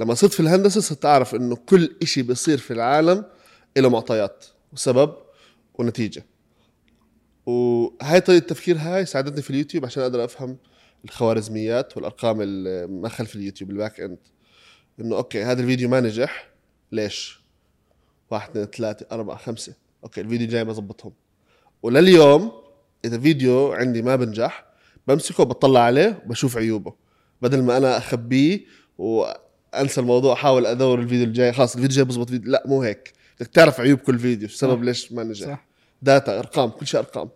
لما 0.00 0.14
صرت 0.14 0.32
في 0.32 0.40
الهندسة 0.40 0.80
صرت 0.80 1.04
أعرف 1.04 1.34
إنه 1.34 1.56
كل 1.56 1.96
إشي 2.02 2.22
بيصير 2.22 2.58
في 2.58 2.72
العالم 2.72 3.24
له 3.76 3.88
معطيات 3.88 4.44
وسبب 4.72 5.14
ونتيجة. 5.74 6.26
وهاي 7.46 8.20
طريقة 8.20 8.40
التفكير 8.40 8.76
هاي 8.76 9.06
ساعدتني 9.06 9.42
في 9.42 9.50
اليوتيوب 9.50 9.84
عشان 9.84 10.02
أقدر 10.02 10.24
أفهم 10.24 10.56
الخوارزميات 11.04 11.96
والأرقام 11.96 12.40
اللي 12.40 13.10
خلف 13.10 13.36
اليوتيوب 13.36 13.70
ال 13.70 13.76
back 13.76 14.00
end. 14.00 14.18
إنه 15.00 15.16
أوكي 15.16 15.42
هذا 15.42 15.62
الفيديو 15.62 15.88
ما 15.88 16.00
نجح 16.00 16.50
ليش؟ 16.92 17.40
واحد 18.30 18.50
اثنين 18.50 18.66
ثلاثة 18.66 19.06
أربعة 19.12 19.36
خمسة. 19.36 19.74
أوكي 20.04 20.20
الفيديو 20.20 20.46
الجاي 20.46 20.64
بظبطهم 20.64 21.12
ولليوم 21.82 22.52
إذا 23.04 23.18
فيديو 23.18 23.72
عندي 23.72 24.02
ما 24.02 24.16
بنجح 24.16 24.66
بمسكه 25.08 25.44
بطلع 25.44 25.80
عليه 25.80 26.22
وبشوف 26.26 26.56
عيوبه 26.56 26.94
بدل 27.42 27.62
ما 27.62 27.76
أنا 27.76 27.96
أخبيه 27.96 28.60
وأنسى 29.74 30.00
الموضوع 30.00 30.32
أحاول 30.32 30.66
أدور 30.66 31.00
الفيديو 31.00 31.24
الجاي. 31.24 31.52
خلاص 31.52 31.76
الفيديو 31.76 31.90
الجاي 31.90 32.04
بظبط 32.04 32.30
فيديو. 32.30 32.52
لا 32.52 32.62
مو 32.66 32.82
هيك. 32.82 33.12
بدك 33.40 33.46
تعرف 33.48 33.80
عيوب 33.80 33.98
كل 33.98 34.18
فيديو 34.18 34.48
السبب 34.48 34.84
ليش 34.84 35.12
ما 35.12 35.24
نجح. 35.24 35.46
صح. 35.46 35.64
data 36.02 36.38
ارقام 36.38 36.70
كل 36.70 36.86
شيء 36.86 37.00
ارقام. 37.00 37.28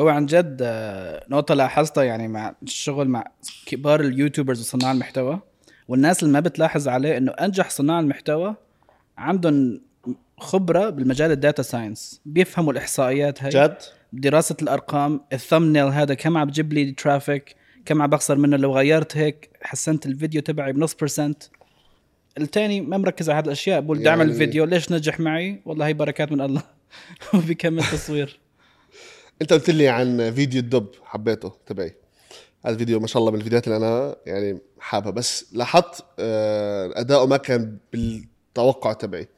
هو 0.00 0.08
عن 0.08 0.26
جد 0.26 0.58
آه، 0.62 1.26
نقطة 1.30 1.54
لاحظتها 1.54 2.04
يعني 2.04 2.28
مع 2.28 2.54
الشغل 2.62 3.08
مع 3.08 3.24
كبار 3.66 4.00
ال 4.00 4.06
YouTubers 4.06 4.60
وصناع 4.60 4.92
المحتوى 4.92 5.40
والناس 5.88 6.22
اللي 6.22 6.32
ما 6.32 6.40
بتلاحظ 6.40 6.88
عليه 6.88 7.16
إنه 7.16 7.32
أنجح 7.32 7.70
صناع 7.70 8.00
المحتوى 8.00 8.54
عندهم 9.18 9.80
خبرة 10.38 10.90
بالمجال 10.90 11.30
ال 11.30 11.36
data 11.36 11.62
science. 11.62 12.20
بيفهموا 12.26 12.72
الإحصائيات 12.72 13.42
هاي 13.42 13.50
جد؟ 13.50 13.76
دراسة 14.12 14.56
الأرقام 14.62 15.20
ال 15.32 15.37
thumbnail 15.37 15.84
هذا 15.86 16.14
كم 16.14 16.36
عم 16.36 16.48
بجيب 16.48 16.72
لي 16.72 16.92
traffic 16.92 17.56
كم 17.84 18.02
عم 18.02 18.10
بخسر 18.10 18.36
منه 18.36 18.56
لو 18.56 18.76
غيرت 18.76 19.16
هيك 19.16 19.50
حسنت 19.62 20.06
الفيديو 20.06 20.42
تبعي 20.42 20.72
بنص 20.72 20.94
percent 20.94 21.42
الثاني 22.38 22.80
ما 22.80 22.98
مركز 22.98 23.30
على 23.30 23.38
هذه 23.38 23.44
الأشياء 23.44 23.80
بقول 23.80 24.06
يعني- 24.06 24.32
فيديو 24.32 24.64
ليش 24.64 24.92
نجح 24.92 25.20
معي؟ 25.20 25.60
والله 25.64 25.86
هي 25.86 25.92
بركات 25.94 26.32
من 26.32 26.40
الله. 26.40 26.62
وبيكمل 27.34 27.82
تصوير. 27.82 28.38
انت 29.42 29.52
قلت 29.52 29.70
لي 29.70 29.88
عن 29.88 30.32
فيديو 30.34 30.60
الدب 30.60 30.86
حبيته 31.04 31.52
تبعي. 31.66 31.94
هذا 32.64 32.74
الفيديو 32.74 33.00
ما 33.00 33.06
شاء 33.06 33.20
الله 33.20 33.30
من 33.32 33.38
الفيديوهات 33.38 33.66
اللي 33.66 33.76
أنا 33.76 34.16
يعني 34.26 34.58
حابها. 34.80 35.10
بس 35.10 35.46
لاحظت 35.52 36.04
آه، 36.18 36.92
أداؤه 36.96 37.26
ما 37.26 37.36
كان 37.36 37.76
بالتوقع 37.92 38.92
تبعي. 38.92 39.28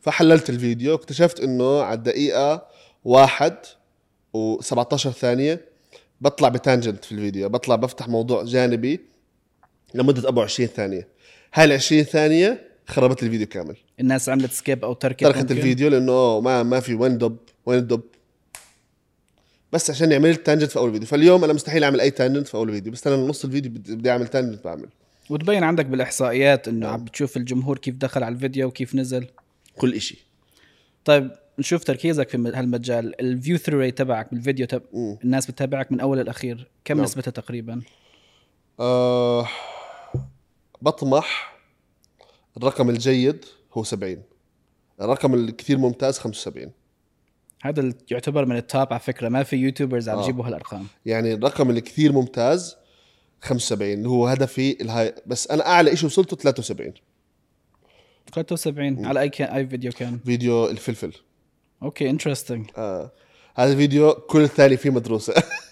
فحللت 0.00 0.50
الفيديو 0.50 0.94
اكتشفت 0.94 1.40
إنه 1.40 1.82
على 1.82 1.98
الدقيقة 1.98 2.66
واحد 3.04 3.56
و17 4.36 4.96
ثانية 4.96 5.60
بطلع 6.20 6.48
ب 6.48 6.55
tangent 6.55 7.04
في 7.04 7.12
الفيديو. 7.12 7.48
بطلع 7.48 7.76
بفتح 7.76 8.08
موضوع 8.08 8.44
جانبي. 8.44 9.00
لمدة 9.94 10.28
24 10.28 10.68
ثانية. 10.68 11.08
هاي 11.54 11.64
ال 11.64 11.72
20 11.72 12.02
ثانية 12.02 12.68
خربت 12.86 13.22
الفيديو 13.22 13.46
كامل. 13.46 13.76
الناس 14.00 14.28
عملت 14.28 14.52
skip 14.52 14.84
أو 14.84 14.92
تركت 14.92 15.24
تركت. 15.24 15.50
الفيديو 15.50 15.88
لأنه 15.88 16.40
ما 16.40 16.62
ما 16.62 16.80
في 16.80 16.94
وين 16.94 17.18
دب 17.18 17.36
وين 17.66 17.78
الدب 17.78 18.02
بس 19.72 19.90
عشان 19.90 20.12
عملت 20.12 20.46
tangent 20.46 20.70
في 20.70 20.78
أول 20.78 20.92
فيديو. 20.92 21.08
فاليوم 21.08 21.44
أنا 21.44 21.52
مستحيل 21.52 21.84
أعمل 21.84 22.00
أي 22.00 22.10
tangent 22.10 22.48
في 22.48 22.54
أول 22.54 22.72
فيديو. 22.72 22.92
بس 22.92 23.06
أنا 23.06 23.16
نص 23.16 23.44
الفيديو 23.44 23.70
بدي 23.70 24.10
أعمل 24.10 24.28
tangent 24.28 24.64
بعمل. 24.64 24.88
وتبين 25.30 25.64
عندك 25.64 25.86
بالإحصائيات 25.86 26.68
إنه 26.68 26.86
نعم. 26.86 26.92
عم 26.92 27.04
بتشوف 27.04 27.36
الجمهور 27.36 27.78
كيف 27.78 27.96
دخل 27.96 28.22
على 28.22 28.34
الفيديو 28.34 28.68
وكيف 28.68 28.94
نزل. 28.94 29.26
كل 29.76 29.94
إشي. 29.94 30.18
طيب 31.04 31.30
نشوف 31.58 31.84
تركيزك 31.84 32.28
في 32.28 32.36
هالمجال. 32.36 33.20
ال 33.20 33.27
view 33.27 33.56
through 33.56 33.78
rate 33.78 33.98
تبعك 33.98 34.34
بالفيديو 34.34 34.66
تب... 34.66 34.82
الناس 35.24 35.46
بتتابعك 35.46 35.92
من 35.92 36.00
أول 36.00 36.20
الاخير 36.20 36.68
كم 36.84 36.96
نعم. 36.96 37.04
نسبتها 37.04 37.30
تقريبا؟ 37.30 37.80
آه 38.80 39.48
بطمح. 40.82 41.56
الرقم 42.56 42.90
الجيد 42.90 43.44
هو 43.72 43.84
70 43.84 44.22
الرقم 45.00 45.34
الكثير 45.34 45.78
ممتاز 45.78 46.18
75 46.18 46.72
هذا 47.62 47.92
يعتبر 48.10 48.44
من 48.44 48.56
ال 48.56 48.65
top 48.65 48.92
على 48.92 49.00
فكرة. 49.00 49.28
ما 49.28 49.42
في 49.42 49.56
YouTubers 49.56 50.08
عم 50.08 50.18
آه. 50.18 50.22
يجيبوا 50.22 50.46
هالأرقام. 50.46 50.86
يعني 51.06 51.34
الرقم 51.34 51.70
الكثير 51.70 52.12
ممتاز 52.12 52.76
75 53.40 53.92
اللي 53.92 54.08
هو 54.08 54.26
هدفي 54.26 54.82
ال 54.82 54.87
high. 54.87 55.14
بس 55.26 55.50
أنا 55.50 55.66
أعلى 55.66 55.96
شيء 55.96 56.06
وصلته 56.06 56.36
73 56.36 56.92
73 58.34 59.06
على 59.06 59.20
أي 59.20 59.28
كان 59.28 59.48
أي 59.48 59.66
فيديو 59.66 59.92
كان. 59.92 60.18
فيديو 60.18 60.66
الفلفل. 60.66 61.12
أوكي 61.82 62.10
interesting 62.10 62.70
آه. 62.76 63.12
هذا 63.56 63.72
الفيديو 63.72 64.12
كل 64.12 64.40
ثانية 64.40 64.76
فيه 64.76 64.90
مدروسه 64.90 65.34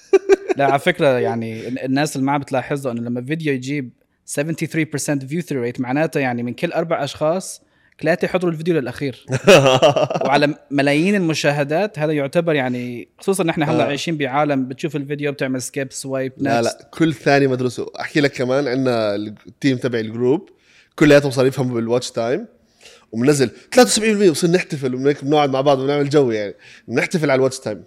لا 0.56 0.64
على 0.64 0.78
فكرة 0.78 1.18
يعني 1.18 1.68
ال- 1.68 1.78
الناس 1.78 2.16
اللي 2.16 2.26
ما 2.26 2.32
عم 2.32 2.40
بتلاحظوا 2.40 2.92
إنه 2.92 3.00
لما 3.02 3.24
فيديو 3.24 3.52
يجيب 3.54 3.90
73% 4.40 5.26
view 5.26 5.40
through 5.40 5.62
rate 5.62 5.80
معناته 5.80 6.20
يعني 6.20 6.42
من 6.42 6.54
كل 6.54 6.72
أربع 6.72 7.04
أشخاص 7.04 7.62
ثلاثة 8.02 8.24
يحضروا 8.24 8.52
الفيديو 8.52 8.74
للأخير. 8.80 9.26
وعلى 10.26 10.54
ملايين 10.70 11.14
المشاهدات 11.14 11.98
هذا 11.98 12.12
يعتبر 12.12 12.54
يعني 12.54 13.08
خصوصا 13.18 13.44
نحن 13.44 13.62
هلأ 13.62 13.82
آه. 13.84 13.86
عايشين 13.86 14.16
بعالم 14.16 14.68
بتشوف 14.68 14.96
الفيديو 14.96 15.32
بتعمل 15.32 15.62
skip 15.62 15.92
swipe 15.92 16.32
لا 16.38 16.62
لا 16.62 16.88
كل 16.90 17.14
ثاني 17.14 17.46
مدروسه 17.46 17.86
أحكي 18.00 18.20
لك 18.20 18.32
كمان 18.32 18.68
عندنا 18.68 19.14
ال 19.14 19.27
team 19.27 19.76
تبعي 19.76 20.00
ال 20.00 20.08
group 20.08 20.48
كلياتهم 20.96 21.30
صار 21.30 21.46
يفهموا 21.46 21.74
بال 21.74 21.85
watch 21.85 22.10
time 22.10 22.46
ومنزل 23.12 23.50
73% 23.76 23.80
وصرنا 24.30 24.56
نحتفل 24.56 24.94
وهيك 24.94 25.24
بنقعد 25.24 25.50
مع 25.50 25.60
بعض 25.60 25.78
ونعمل 25.78 26.08
جو 26.08 26.30
يعني. 26.30 26.54
بنحتفل 26.88 27.30
على 27.30 27.38
ال 27.38 27.41
watch 27.41 27.58
time 27.58 27.84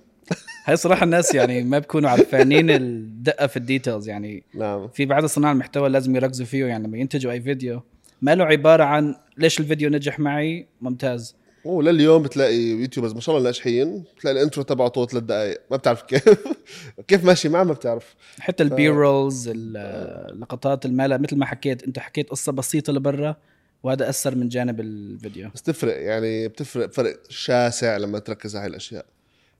هاي 0.67 0.75
صراحة 0.75 1.03
الناس 1.03 1.35
يعني 1.35 1.63
ما 1.63 1.79
بيكونوا 1.79 2.09
عارفانين 2.09 2.69
الدقة 2.69 3.47
في 3.47 3.57
ال 3.57 3.63
details. 3.63 4.09
يعني 4.09 4.43
نعم. 4.53 4.87
في 4.87 5.05
بعض 5.05 5.25
صناع 5.25 5.51
المحتوى 5.51 5.89
لازم 5.89 6.15
يركزوا 6.15 6.45
فيه. 6.45 6.65
يعني 6.65 6.87
لما 6.87 6.97
ينتجوا 6.97 7.31
أي 7.31 7.41
فيديو 7.41 7.81
مالها 8.21 8.45
عبارة 8.45 8.83
عن 8.83 9.15
ليش 9.37 9.59
الفيديو 9.59 9.89
نجح 9.89 10.19
معي؟ 10.19 10.67
ممتاز. 10.81 11.35
ولليوم 11.65 12.23
بتلاقي 12.23 12.55
YouTubers 12.55 13.13
ما 13.13 13.19
شاء 13.19 13.37
الله 13.37 13.47
ناجحين. 13.47 14.03
بتلاقي 14.17 14.37
ال 14.37 14.42
intro 14.42 14.63
تبعه 14.63 14.87
طول 14.87 15.07
ثلاث 15.07 15.23
دقائق 15.23 15.61
ما 15.71 15.77
بتعرف 15.77 16.01
كيف. 16.01 16.23
كيف 17.07 17.25
ماشي 17.25 17.49
معه 17.49 17.63
ما 17.63 17.73
بتعرف. 17.73 18.15
حتى 18.39 18.63
ال 18.63 18.89
B-rolls 18.89 19.51
اللقطات 19.53 20.85
المالة 20.85 21.17
مثل 21.17 21.37
ما 21.37 21.45
حكيت 21.45 21.83
أنت 21.83 21.99
حكيت 21.99 22.29
قصة 22.29 22.51
بسيطة 22.51 22.93
لبرا 22.93 23.35
وهذا 23.83 24.09
أثر 24.09 24.35
من 24.35 24.49
جانب 24.49 24.79
الفيديو. 24.79 25.49
بس 25.55 25.61
تفرق. 25.61 26.01
يعني 26.01 26.47
بتفرق 26.47 26.91
فرق 26.91 27.19
شاسع 27.29 27.97
لما 27.97 28.19
تركز 28.19 28.55
على 28.55 28.63
هاي 28.63 28.69
الأشياء. 28.69 29.05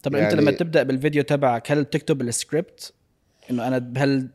طب 0.07 0.15
يعني- 0.15 0.31
انت 0.31 0.41
لما 0.41 0.51
تبدأ 0.51 0.83
بالفيديو 0.83 1.23
تبعك 1.23 1.71
هل 1.71 1.83
بتكتب 1.83 2.21
السكريبت؟ 2.21 2.93
إنه 3.51 3.67
أنا 3.67 3.77
بهال 3.77 4.29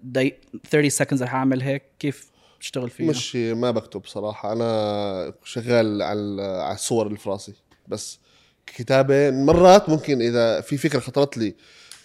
30 0.70 0.90
seconds 0.90 1.22
رح 1.22 1.34
أعمل 1.34 1.62
هيك؟ 1.62 1.82
كيف 1.98 2.30
تشتغل 2.60 2.90
فيه؟ 2.90 3.08
مش 3.08 3.36
ما 3.36 3.70
بكتب 3.70 4.06
صراحة. 4.06 4.52
أنا 4.52 5.34
شغال 5.44 6.02
على 6.02 6.42
على 6.42 6.74
الصور 6.74 7.06
اللي 7.06 7.18
في 7.18 7.30
راسي. 7.30 7.52
بس 7.88 8.18
كتابة 8.66 9.30
مرات 9.30 9.88
ممكن 9.88 10.22
إذا 10.22 10.60
في 10.60 10.76
فكرة 10.76 11.00
خطرت 11.00 11.38
لي 11.38 11.54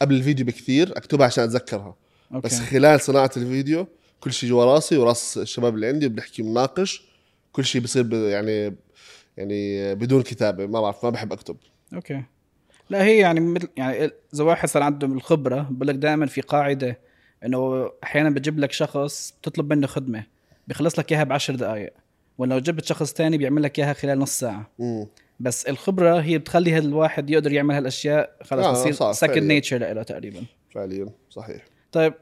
قبل 0.01 0.15
الفيديو 0.15 0.45
بكثير 0.45 0.97
أكتبها 0.97 1.25
عشان 1.25 1.43
أتذكرها. 1.43 1.95
أوكي. 2.33 2.47
بس 2.47 2.59
خلال 2.59 3.01
صناعة 3.01 3.31
الفيديو 3.37 3.87
كل 4.19 4.33
شيء 4.33 4.49
جوا 4.49 4.65
راسي 4.65 4.97
وراس 4.97 5.37
الشباب 5.37 5.75
اللي 5.75 5.87
عندي 5.87 6.07
بنحكي 6.07 6.41
بنناقش 6.41 7.03
كل 7.51 7.65
شيء 7.65 7.81
بصير 7.81 8.13
يعني 8.13 8.75
يعني 9.37 9.95
بدون 9.95 10.21
كتابة. 10.21 10.65
ما 10.65 10.81
بعرف 10.81 11.03
ما 11.03 11.09
بحب 11.09 11.33
أكتب. 11.33 11.57
أوكي. 11.93 12.23
لا 12.89 13.03
هي 13.03 13.17
يعني 13.17 13.39
مثل 13.39 13.67
يعني 13.77 14.11
إذا 14.33 14.43
واحد 14.43 14.67
صار 14.67 14.83
عنده 14.83 15.07
الخبرة 15.07 15.67
بقول 15.69 15.87
لك 15.87 15.95
دائما 15.95 16.25
في 16.25 16.41
قاعدة 16.41 16.99
إنه 17.45 17.91
أحيانا 18.03 18.29
بجيب 18.29 18.59
لك 18.59 18.71
شخص 18.71 19.33
بتطلب 19.41 19.73
منه 19.73 19.87
خدمة 19.87 20.23
بيخلص 20.67 20.99
لك 20.99 21.11
إياها 21.11 21.23
بعشر 21.23 21.55
دقائق 21.55 21.93
ولو 22.37 22.59
جبت 22.59 22.85
شخص 22.85 23.13
تاني 23.13 23.37
بيعمل 23.37 23.63
لك 23.63 23.79
إياها 23.79 23.93
خلال 23.93 24.19
نص 24.19 24.39
ساعة 24.39 24.71
مم. 24.79 25.07
بس 25.39 25.65
الخبرة 25.65 26.19
هي 26.21 26.37
بتخلي 26.37 26.73
هذا 26.73 26.85
الواحد 26.85 27.29
يقدر 27.29 27.51
يعمل 27.51 27.75
هالأشياء 27.75 28.37
خلص 28.43 28.65
آه، 28.65 28.71
بصير 28.71 28.93
صح، 28.93 29.11
سكند. 29.11 29.43
نيتشر 29.43 29.77
له 29.77 30.03
تقريبا 30.03 30.43
فعليا 30.73 31.09
صحيح 31.29 31.65
طيب 31.91 32.13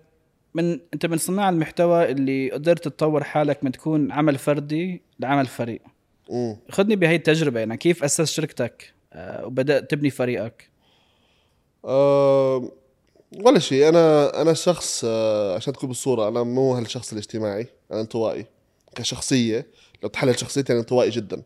من 0.53 0.79
أنت 0.93 1.05
من 1.05 1.17
صناع 1.17 1.50
المحتوى 1.50 2.12
اللي 2.12 2.51
قدرت 2.51 2.88
تطور 2.88 3.24
حالك 3.24 3.63
من 3.63 3.72
تكون 3.72 4.12
عمل 4.12 4.38
فردي 4.38 5.01
لعمل 5.19 5.45
فريق 5.45 5.81
مم. 6.31 6.57
خذني 6.69 6.95
بهي 6.95 7.15
التجربة 7.15 7.60
يعني 7.60 7.77
كيف 7.77 8.03
أسست 8.03 8.24
شركتك 8.24 8.93
وبدأت 9.17 9.91
تبني 9.91 10.10
فريقك. 10.10 10.69
أه 11.86 12.69
ولا 13.45 13.60
شيء. 13.60 13.89
أنا 13.89 14.41
أنا 14.41 14.53
شخص 14.53 15.05
أه 15.07 15.55
عشان 15.55 15.74
تكون 15.74 15.89
بالصورة 15.89 16.27
أنا 16.27 16.43
مو 16.43 16.74
هالشخص 16.74 17.12
الاجتماعي 17.12 17.67
أنا 17.91 18.01
انطوائي 18.01 18.45
كشخصية. 18.95 19.67
لو 20.03 20.10
تحلل 20.10 20.39
شخصيتي 20.39 20.74
أنا 20.74 20.79
انطوائي 20.79 21.10
جدا. 21.10 21.41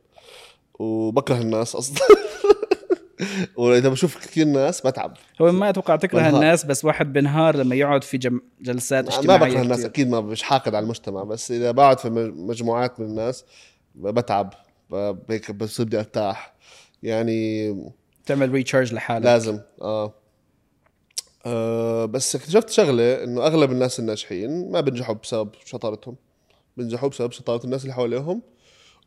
وبكره 0.79 1.37
الناس 1.37 1.75
أصلا. 1.75 1.97
وإذا 3.57 3.89
بشوف 3.89 4.17
كثير 4.17 4.45
ناس 4.45 4.81
بتعب. 4.87 5.17
هو 5.41 5.51
ما 5.51 5.69
أتوقع 5.69 5.95
تكره 5.95 6.19
بنهار. 6.19 6.35
الناس 6.35 6.65
بس 6.65 6.85
واحد 6.85 7.13
بنهار 7.13 7.55
لما 7.55 7.75
يقعد 7.75 8.03
في 8.03 8.17
جم... 8.17 8.41
جلسات 8.61 9.05
ما 9.09 9.15
اجتماعيه 9.17 9.51
بكره 9.51 9.61
الناس. 9.61 9.85
أكيد 9.85 10.09
ما 10.09 10.21
مش 10.21 10.43
حاقد 10.43 10.75
على 10.75 10.83
المجتمع. 10.83 11.23
بس 11.23 11.51
إذا 11.51 11.71
بقعد 11.71 11.99
في 11.99 12.09
مج- 12.09 12.33
مجموعات 12.33 12.99
من 12.99 13.05
الناس 13.05 13.45
بتعب. 13.95 14.53
هيك 15.29 15.51
بصير 15.51 15.85
بدي 15.85 15.99
أرتاح. 15.99 16.53
يعني 17.03 17.73
تعمل 18.25 18.51
ريتشارج 18.51 18.93
لحالك. 18.93 19.25
لازم 19.25 19.59
آه. 19.81 20.13
آه 21.45 22.05
بس 22.05 22.35
اكتشفت 22.35 22.69
شغلة 22.69 23.23
إنه 23.23 23.45
أغلب 23.45 23.71
الناس 23.71 23.99
الناجحين 23.99 24.71
ما 24.71 24.81
بينجحوا 24.81 25.15
بسبب 25.15 25.49
شطارتهم. 25.65 26.15
بينجحوا 26.77 27.09
بسبب 27.09 27.31
شطارة 27.31 27.65
الناس 27.65 27.81
اللي 27.81 27.93
حواليهم. 27.93 28.41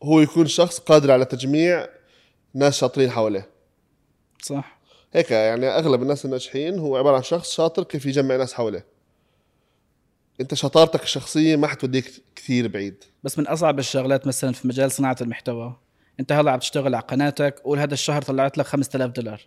هو 0.03 0.19
يكون 0.19 0.47
شخص 0.47 0.79
قادر 0.79 1.11
على 1.11 1.25
تجميع 1.25 1.87
ناس 2.53 2.77
شاطرين 2.77 3.11
حواليه. 3.11 3.49
صح. 4.41 4.79
هيك 5.13 5.31
يعني 5.31 5.67
أغلب 5.67 6.01
الناس 6.01 6.25
الناجحين 6.25 6.79
هو 6.79 6.97
عبارة 6.97 7.15
عن 7.15 7.23
شخص 7.23 7.55
شاطر 7.55 7.83
كيف 7.83 8.05
يجمع 8.05 8.35
ناس 8.35 8.53
حواليه. 8.53 8.85
أنت 10.41 10.53
شطارتك 10.53 11.03
الشخصية 11.03 11.55
ما 11.55 11.67
حتوديك 11.67 12.23
كثير 12.35 12.67
بعيد. 12.67 13.03
بس 13.23 13.39
من 13.39 13.47
أصعب 13.47 13.79
الشغلات 13.79 14.27
مثلا 14.27 14.53
في 14.53 14.67
مجال 14.67 14.91
صناعة 14.91 15.17
المحتوى. 15.21 15.75
انت 16.19 16.31
هلا 16.31 16.51
عم 16.51 16.59
تشتغل 16.59 16.95
على 16.95 17.03
قناتك 17.07 17.59
قول 17.63 17.79
هذا 17.79 17.93
الشهر 17.93 18.21
طلعت 18.21 18.57
لك 18.57 18.65
5000 18.65 19.11
دولار. 19.11 19.41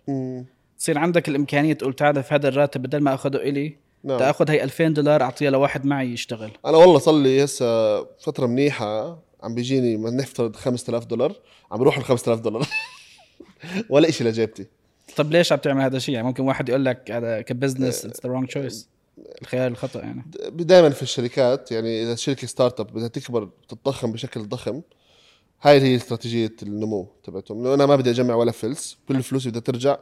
تصير 0.79 0.97
عندك 0.97 1.29
الامكانية 1.29 1.73
تقول 1.73 1.93
تعال 1.93 2.23
في 2.23 2.35
هذا 2.35 2.47
الراتب 2.47 2.81
بدل 2.81 2.99
ما 2.99 3.13
أخذه 3.13 3.35
إلي 3.35 3.75
نعم. 4.03 4.19
تاخذ 4.19 4.51
هي 4.51 4.63
2000 4.63 4.87
دولار 4.87 5.21
أعطيها 5.21 5.51
لواحد 5.51 5.85
معي 5.85 6.13
يشتغل. 6.13 6.51
أنا 6.65 6.77
والله 6.77 6.99
صار 6.99 7.15
لي 7.15 7.43
هسه 7.43 8.03
فترة 8.03 8.47
منيحة 8.47 9.19
عم 9.43 9.55
بيجيني 9.55 9.97
من 9.97 10.17
نفترض 10.17 10.55
5000 10.55 11.05
دولار 11.05 11.33
عم 11.71 11.79
بروح 11.79 11.97
ال 11.97 12.03
5000 12.03 12.39
دولار. 12.39 12.67
ولا 13.89 14.11
شيء 14.11 14.27
لجيبتي. 14.27 14.65
طب 15.15 15.31
ليش 15.31 15.51
عم 15.51 15.59
تعمل 15.59 15.81
هذا 15.81 15.97
الشيء؟ 15.97 16.15
يعني 16.15 16.27
ممكن 16.27 16.43
واحد 16.43 16.69
يقول 16.69 16.85
لك 16.85 17.11
هذا 17.11 17.41
ك 17.41 17.48
business 17.48 18.05
it's 18.05 18.25
the 18.25 18.29
wrong 18.29 18.47
choice 18.47 18.89
الخيار 19.41 19.67
الخطأ 19.67 19.99
يعني. 19.99 20.23
دائما 20.49 20.89
في 20.89 21.03
الشركات 21.03 21.71
يعني 21.71 22.03
إذا 22.03 22.15
شركة 22.15 22.47
startup 22.47 22.87
بدها 22.93 23.07
تكبر 23.07 23.49
تتضخم 23.67 24.11
بشكل 24.11 24.41
ضخم 24.41 24.81
هاي 25.61 25.81
هي 25.81 25.95
استراتيجية 25.95 26.55
النمو 26.63 27.07
تبعتهم. 27.23 27.63
لأنه 27.63 27.73
أنا 27.73 27.85
ما 27.85 27.95
بدي 27.95 28.09
أجمع 28.09 28.35
ولا 28.35 28.51
فلس 28.51 28.97
كل 29.07 29.23
فلوسي 29.23 29.49
بدها 29.49 29.61
ترجع 29.61 29.97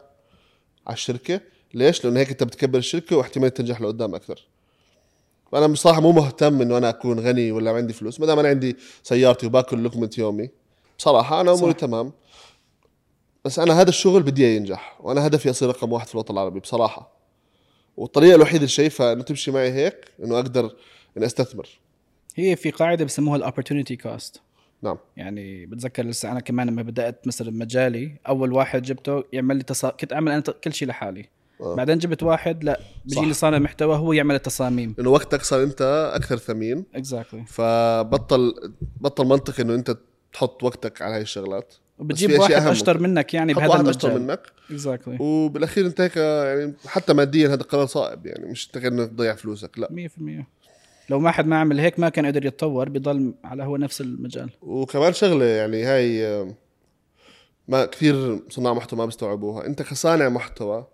على 0.88 0.94
الشركة. 0.94 1.42
ليش؟ 1.74 2.06
لأنه 2.06 2.20
هيك 2.20 2.30
انت 2.30 2.44
بتكبر 2.44 2.78
الشركة 2.78 3.18
واحتمال 3.18 3.54
تنجح 3.54 3.82
لقدام 3.82 4.16
أكثر. 4.16 4.48
فانا 5.52 5.68
بصراحه 5.68 6.02
مو 6.02 6.12
مهتم 6.12 6.62
إنه 6.62 6.78
أنا 6.78 6.90
أكون 6.90 7.20
غني 7.20 7.52
ولا 7.52 7.72
عندي 7.72 7.94
فلوس. 7.94 8.20
ما 8.20 8.26
دام 8.26 8.40
أنا 8.40 8.48
عندي 8.48 8.78
سيارتي 9.04 9.46
وباكل 9.46 9.86
لقمة 9.86 10.10
يومي 10.18 10.50
بصراحة 10.98 11.42
أنا 11.42 11.54
أموري. 11.54 11.74
تمام. 11.74 12.12
بس 13.46 13.60
أنا 13.60 13.82
هذا 13.82 13.90
الشغل 13.90 14.24
بدي 14.24 14.46
إياه 14.46 14.56
ينجح 14.56 14.98
وأنا 15.02 15.28
هدفي 15.28 15.50
أصير 15.50 15.70
رقم 15.70 15.92
واحد 15.92 16.08
في 16.08 16.14
الوطن 16.14 16.34
العربي 16.34 16.60
بصراحة. 16.60 17.16
والطريقة 17.98 18.36
الوحيدة 18.36 18.58
اللي 18.58 18.68
شايفها 18.68 19.14
إنه 19.14 19.24
تمشي 19.24 19.52
معي 19.52 19.72
هيك 19.72 20.12
إنه 20.24 20.36
أقدر 20.36 20.76
إني 21.18 21.26
أستثمر. 21.26 21.70
هي 22.36 22.56
في 22.56 22.72
قاعدة 22.72 23.06
بسموها 23.06 23.38
ال 23.38 23.43
opportunity 23.43 23.96
cost 23.96 24.42
نعم. 24.86 24.98
يعني 25.18 25.66
بتذكر 25.66 26.06
لسه 26.06 26.32
أنا 26.32 26.40
كمان 26.40 26.68
لما 26.68 26.82
بدأت 26.82 27.28
مثلا 27.28 27.52
مجالي 27.52 28.12
أول 28.28 28.54
واحد 28.54 28.82
جبته 28.82 29.24
يعمل 29.34 29.58
لي 29.58 29.64
تصا... 29.64 29.90
كنت 29.90 30.14
أعمل 30.14 30.32
أنا 30.32 30.42
كل 30.64 30.74
شيء 30.74 30.88
لحالي. 30.88 31.30
آه. 31.62 31.76
بعدين 31.76 31.98
جبت 31.98 32.24
واحد 32.24 32.64
لا 32.64 32.80
بيجي. 33.06 33.26
لي 33.26 33.34
صانع 33.34 33.60
محتوى 33.60 33.98
هو 33.98 34.14
يعمل 34.14 34.36
التصاميم. 34.36 34.96
إنه 35.00 35.10
وقتك 35.10 35.42
صار 35.42 35.64
أنت 35.64 36.12
أكثر 36.16 36.38
ثمين. 36.38 36.86
exactly 36.96 37.46
فبطل 37.46 38.54
بطل 39.02 39.26
منطق 39.26 39.60
إنه 39.60 39.76
أنت 39.76 39.98
تحط 40.34 40.64
وقتك 40.64 41.02
على 41.02 41.16
هاي 41.16 41.22
الشغلات. 41.22 41.74
وبتجيب 42.00 42.40
واحد 42.40 42.52
أشطر. 42.52 43.00
منك 43.00 43.34
يعني 43.34 43.54
بهذا 43.54 43.68
واحد 43.68 43.88
أشطر 43.88 44.10
المجال. 44.10 44.28
منك. 44.28 44.42
exactly 44.72 45.18
وبالأخير 45.20 45.86
أنت 45.86 46.02
هيك 46.02 46.18
يعني 46.18 46.74
حتى 46.88 47.14
ماديا 47.14 47.48
هذا 47.48 47.64
قرار 47.64 47.86
صائب 47.86 48.26
يعني 48.26 48.52
مش 48.52 48.70
إنك 48.76 49.10
تضيع 49.10 49.36
فلوسك 49.36 49.80
لا. 49.80 49.88
100% 49.88 50.46
لو 51.10 51.20
ما 51.20 51.32
حد 51.32 51.48
ما 51.48 51.60
عمل 51.60 51.80
هيك 51.80 52.00
ما 52.00 52.10
كان 52.10 52.26
قدر 52.26 52.46
يتطور 52.46 52.90
بيضل 52.90 53.34
على 53.44 53.64
هو 53.64 53.78
نفس 53.78 54.02
المجال. 54.02 54.50
وكمان 54.62 55.14
شغلة 55.14 55.46
يعني 55.46 55.84
هاي 55.84 56.28
آه، 56.28 56.54
ما 57.68 57.86
كثير 57.86 58.40
صناع 58.50 58.74
محتوى 58.74 59.00
ما 59.00 59.06
بيستوعبوها. 59.06 59.66
انت 59.66 59.82
كصانع 59.82 60.30
محتوى 60.30 60.88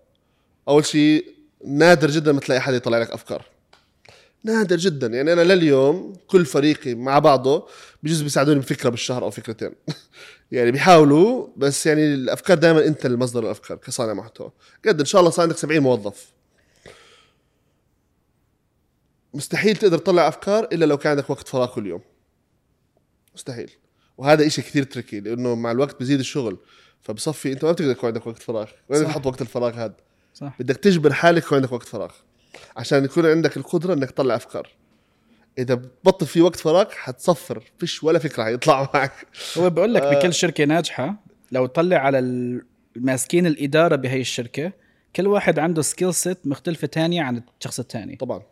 أول 0.68 0.84
شيء 0.84 1.24
نادر 1.64 2.10
جدا 2.10 2.32
ما 2.32 2.40
تلاقي 2.40 2.60
حدا 2.60 2.76
يطلع 2.76 2.98
لك 2.98 3.10
أفكار. 3.10 3.44
نادر 4.44 4.76
جدا. 4.76 5.06
يعني 5.06 5.32
أنا 5.32 5.40
لليوم 5.40 6.12
كل 6.26 6.46
فريقي 6.46 6.94
مع 6.94 7.18
بعضه 7.18 7.66
بجوز 8.02 8.22
بيساعدوني 8.22 8.60
بفكرة 8.60 8.90
بالشهر 8.90 9.24
أو 9.24 9.30
فكرتين. 9.30 9.72
يعني 10.52 10.70
بيحاولوا 10.70 11.48
بس 11.56 11.86
يعني 11.86 12.14
الأفكار 12.14 12.58
دائما 12.58 12.86
أنت 12.86 13.06
المصدر 13.06 13.44
الأفكار 13.44 13.76
كصانع 13.76 14.14
محتوى. 14.14 14.50
قد 14.86 15.00
إن 15.00 15.06
شاء 15.06 15.20
الله 15.20 15.30
صار 15.30 15.42
عندك 15.42 15.56
70 15.56 15.80
موظف. 15.80 16.32
مستحيل 19.34 19.76
تقدر 19.76 19.98
تطلع 19.98 20.28
أفكار 20.28 20.64
إلا 20.64 20.84
لو 20.84 20.98
كان 20.98 21.10
عندك 21.10 21.30
وقت 21.30 21.48
فراغ 21.48 21.74
كل 21.74 21.86
يوم. 21.86 22.00
مستحيل. 23.34 23.70
وهذا 24.18 24.46
إشي 24.46 24.62
كثير 24.62 24.82
تركي 24.82 25.20
لأنه 25.20 25.54
مع 25.54 25.70
الوقت 25.70 26.00
بزيد 26.00 26.18
الشغل. 26.18 26.58
فبصفي 27.02 27.52
أنت 27.52 27.64
ما 27.64 27.72
بتقدر 27.72 27.90
يكون 27.90 28.08
عندك 28.08 28.26
وقت 28.26 28.42
فراغ. 28.42 28.70
وين. 28.88 29.04
تحط 29.04 29.26
وقت 29.26 29.42
الفراغ 29.42 29.74
هذا 29.74 29.94
صح. 30.34 30.56
بدك 30.60 30.76
تجبر 30.76 31.12
حالك 31.12 31.44
يكون 31.44 31.56
عندك 31.56 31.72
وقت 31.72 31.86
فراغ. 31.88 32.10
عشان 32.76 33.04
يكون 33.04 33.26
عندك 33.26 33.56
القدرة 33.56 33.94
إنك 33.94 34.10
تطلع 34.10 34.36
أفكار. 34.36 34.68
إذا 35.58 35.74
بتبطل 35.74 36.26
في 36.26 36.40
وقت 36.40 36.56
فراغ 36.56 36.90
حتصفر. 36.90 37.62
فيش 37.78 38.04
ولا 38.04 38.18
فكرة 38.18 38.44
حيطلع 38.44 38.90
معك. 38.94 39.26
هو 39.58 39.70
بقول 39.70 39.94
لك 39.94 40.02
آه. 40.02 40.18
بكل 40.20 40.34
شركة 40.34 40.64
ناجحة 40.64 41.24
لو 41.52 41.66
طلع 41.66 41.96
على 41.96 42.18
الماسكين 42.96 43.46
الإدارة 43.46 43.96
بهي 43.96 44.20
الشركة 44.20 44.72
كل 45.16 45.26
واحد 45.26 45.58
عنده 45.58 45.82
skill 45.82 46.14
set 46.14 46.46
مختلفة 46.46 46.86
تانية 46.86 47.22
عن 47.22 47.42
الشخص 47.58 47.78
الثاني 47.80 48.16
طبعا. 48.16 48.42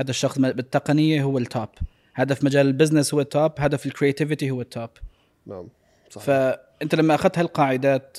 هذا 0.00 0.10
الشخص 0.10 0.38
بالتقنية 0.38 1.22
هو 1.22 1.38
التوب 1.38 1.68
هذا 2.14 2.34
في 2.34 2.46
مجال 2.46 2.66
البزنس 2.66 3.14
هو 3.14 3.20
التوب 3.20 3.52
هذا 3.58 3.76
في 3.76 3.86
الكرياتيفيتي 3.86 4.50
هو 4.50 4.60
التوب 4.60 4.90
نعم 5.46 5.68
صح 6.10 6.22
فأنت 6.22 6.94
لما 6.94 7.14
أخذت 7.14 7.38
هالقاعدات 7.38 8.18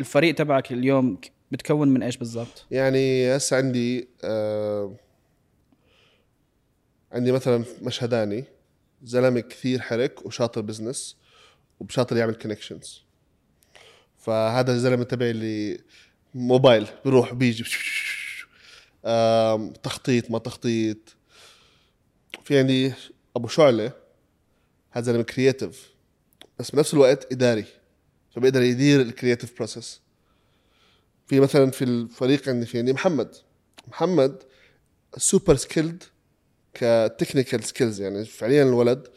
الفريق 0.00 0.34
تبعك 0.34 0.72
اليوم 0.72 1.18
بتكون 1.52 1.88
من 1.88 2.02
إيش 2.02 2.16
بالضبط؟ 2.16 2.66
يعني 2.70 3.36
هسه 3.36 3.56
عندي 3.56 4.08
آه 4.24 4.94
عندي 7.12 7.32
مثلا 7.32 7.64
مشهداني 7.82 8.44
زلمة 9.04 9.40
كثير 9.40 9.80
حرك 9.80 10.26
وشاطر 10.26 10.60
business 10.60 11.16
وبشاطر 11.80 12.16
يعمل 12.16 12.34
connections 12.34 13.02
فهذا 14.18 14.72
الزلمة 14.72 15.04
تبعي 15.04 15.30
اللي 15.30 15.78
موبايل 16.34 16.86
بيروح 17.04 17.34
بيجي 17.34 17.64
آم، 19.04 19.72
تخطيط 19.72 20.30
ما 20.30 20.38
تخطيط. 20.38 21.16
في 22.44 22.58
عندي 22.58 22.92
أبو 23.36 23.48
شعلة. 23.48 23.92
هذا 24.90 25.04
زلمه 25.04 25.22
creative 25.22 25.92
بس 26.58 26.70
بنفس 26.70 26.94
الوقت 26.94 27.32
إداري. 27.32 27.64
فبيقدر 28.34 28.62
يدير 28.62 29.00
ال 29.00 29.06
creative 29.06 29.56
process 29.56 30.00
في 31.26 31.40
مثلا 31.40 31.70
في 31.70 31.84
الفريق 31.84 32.48
عندي 32.48 32.66
في 32.66 32.78
عندي 32.78 32.92
محمد. 32.92 33.36
محمد 33.88 34.42
super 35.16 35.56
skilled 35.56 36.02
ك 36.74 36.83
technical 36.83 37.64
skills 37.64 38.00
يعني 38.00 38.24
فعليا 38.24 38.62
الولد 38.62 39.08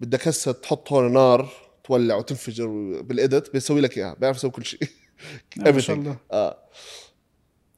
بدك 0.00 0.28
هسه 0.28 0.52
تحط 0.52 0.92
هون 0.92 1.12
نار 1.12 1.52
تولع 1.84 2.14
وتنفجر 2.14 2.66
بال 3.02 3.19
edit 3.19 3.52
بيسوي 3.52 3.80
لك 3.80 3.98
إياها 3.98 4.14
بيعرف 4.14 4.36
يسوي 4.36 4.50
كل 4.50 4.64
شيء. 4.64 4.80
ما 5.56 5.80
شاء. 5.80 5.96
الله. 5.96 6.16
آه. 6.32 6.58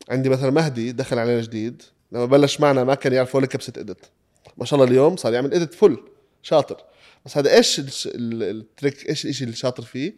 عندي 0.08 0.28
مثلا 0.28 0.50
مهدي 0.50 0.92
دخل 0.92 1.18
علينا 1.18 1.40
جديد. 1.40 1.82
لما 2.12 2.26
بلش 2.26 2.60
معنا 2.60 2.84
ما 2.84 2.94
كان 2.94 3.12
يعرف 3.12 3.34
ولا 3.34 3.46
كبسة 3.46 3.72
edit 3.76 4.06
ما 4.58 4.64
شاء 4.64 4.80
الله 4.80 4.90
اليوم 4.92 5.16
صار 5.16 5.34
يعمل 5.34 5.52
edit 5.52 5.74
full 5.74 5.98
شاطر. 6.42 6.76
بس 7.26 7.38
هذا 7.38 7.56
إيش 7.56 7.80
ال 8.14 8.30
trick 8.30 9.08
إيش 9.08 9.26
الشيء 9.26 9.46
اللي 9.46 9.56
شاطر 9.56 9.82
فيه؟ 9.82 10.16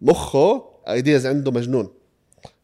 مخه 0.00 0.64
ideas 0.88 1.26
عنده 1.26 1.50
مجنون. 1.50 1.92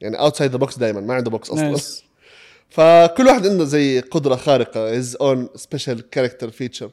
يعني 0.01 0.19
outside 0.19 0.51
the 0.51 0.57
box 0.57 0.79
دائما 0.79 1.01
ما 1.01 1.15
عنده 1.15 1.31
box 1.31 1.51
أصلا. 1.51 1.63
nice 1.63 2.03
فكل 2.75 3.27
واحد 3.27 3.47
عنده 3.47 3.65
زي 3.65 4.01
قدرة 4.01 4.37
خارقة 4.37 4.89
his 4.89 5.17
own 5.17 5.49
special 5.55 6.11
character 6.11 6.51
feature 6.51 6.91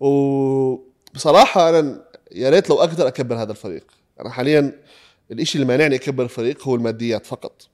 وبصراحة 0.00 1.68
أنا 1.68 2.04
يا 2.32 2.50
ريت 2.50 2.70
لو 2.70 2.76
أقدر 2.76 3.08
أكبر 3.08 3.36
هذا 3.36 3.50
الفريق. 3.50 3.84
أنا 4.20 4.30
حاليا 4.30 4.72
الإشي 5.30 5.54
اللي 5.54 5.66
مانعني 5.66 5.96
أكبر 5.96 6.24
الفريق 6.24 6.68
هو 6.68 6.74
الماديات 6.74 7.26
فقط. 7.26 7.68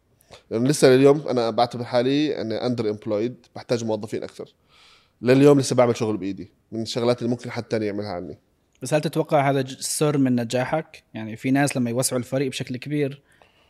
لأنه 0.51 0.69
لسه 0.69 0.89
لليوم 0.89 1.29
أنا 1.29 1.51
بعتبر 1.51 1.85
حالي 1.85 2.41
اني 2.41 2.67
under 2.67 2.91
employed 2.91 3.47
بحتاج 3.57 3.85
موظفين 3.85 4.23
أكثر. 4.23 4.55
لليوم 5.23 5.61
لسه 5.61 5.77
بعمل 5.77 5.97
شغل 5.97 6.17
بإيدي 6.17 6.53
من 6.73 6.83
الشغلات 6.83 7.19
اللي 7.19 7.31
ممكن 7.31 7.51
حد 7.51 7.63
تاني 7.63 7.87
يعملها 7.87 8.09
عني. 8.09 8.39
بس 8.83 8.95
هل 8.95 9.01
تتوقع 9.01 9.51
هذا 9.51 9.65
سر 9.79 10.19
من 10.19 10.41
نجاحك؟ 10.41 11.03
يعني 11.15 11.37
في 11.37 11.51
ناس 11.51 11.77
لما 11.77 11.91
يوسعوا 11.91 12.19
الفريق 12.19 12.49
بشكل 12.49 12.77
كبير 12.77 13.23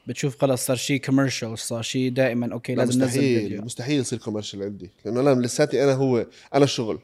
بتشوف 0.07 0.40
خلص 0.40 0.66
صار 0.66 0.76
شيء 0.76 1.00
commercial 1.01 1.59
صار 1.59 1.83
شيء 1.83 2.12
دائما 2.12 2.52
okay 2.53 2.75
لا 2.74 2.83
لازم 2.83 3.00
ننزل 3.00 3.07
مستحيل 3.07 3.40
فيديو 3.40 3.62
مستحيل 3.62 4.00
يصير 4.00 4.18
commercial 4.18 4.62
عندي. 4.62 4.90
لأنه 5.04 5.20
أنا 5.20 5.40
لساتي 5.40 5.85
أنا 5.85 5.92
هو 5.92 6.26
أنا 6.54 6.64
الشغل. 6.64 6.98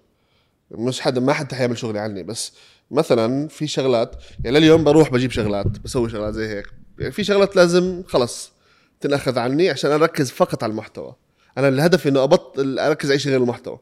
مش 0.71 1.01
حدا 1.01 1.21
ما 1.21 1.33
حدا 1.33 1.57
حيعمل 1.57 1.79
شغلي 1.79 1.99
عني. 1.99 2.23
بس 2.23 2.53
مثلا 2.91 3.49
في 3.49 3.67
شغلات 3.67 4.17
يعني 4.45 4.59
لليوم 4.59 4.85
بروح 4.85 5.11
بجيب 5.11 5.31
شغلات 5.31 5.67
بسوي 5.67 6.11
شغلات 6.11 6.35
زي 6.35 6.49
هيك. 6.49 6.67
يعني 6.99 7.13
في 7.13 7.25
شغلات 7.25 7.57
لازم 7.57 8.03
خلص 8.07 8.53
تنأخذ 9.01 9.39
عني 9.39 9.71
عشان 9.71 9.91
أركز 9.91 10.31
فقط 10.31 10.63
على 10.63 10.71
المحتوى. 10.71 11.15
أنا 11.59 11.69
الهدف 11.69 12.07
إنه 12.07 12.23
ابطل 12.23 12.79
أركز 12.79 13.11
على 13.11 13.19
شيء 13.19 13.33
غير 13.33 13.41
المحتوى. 13.41 13.79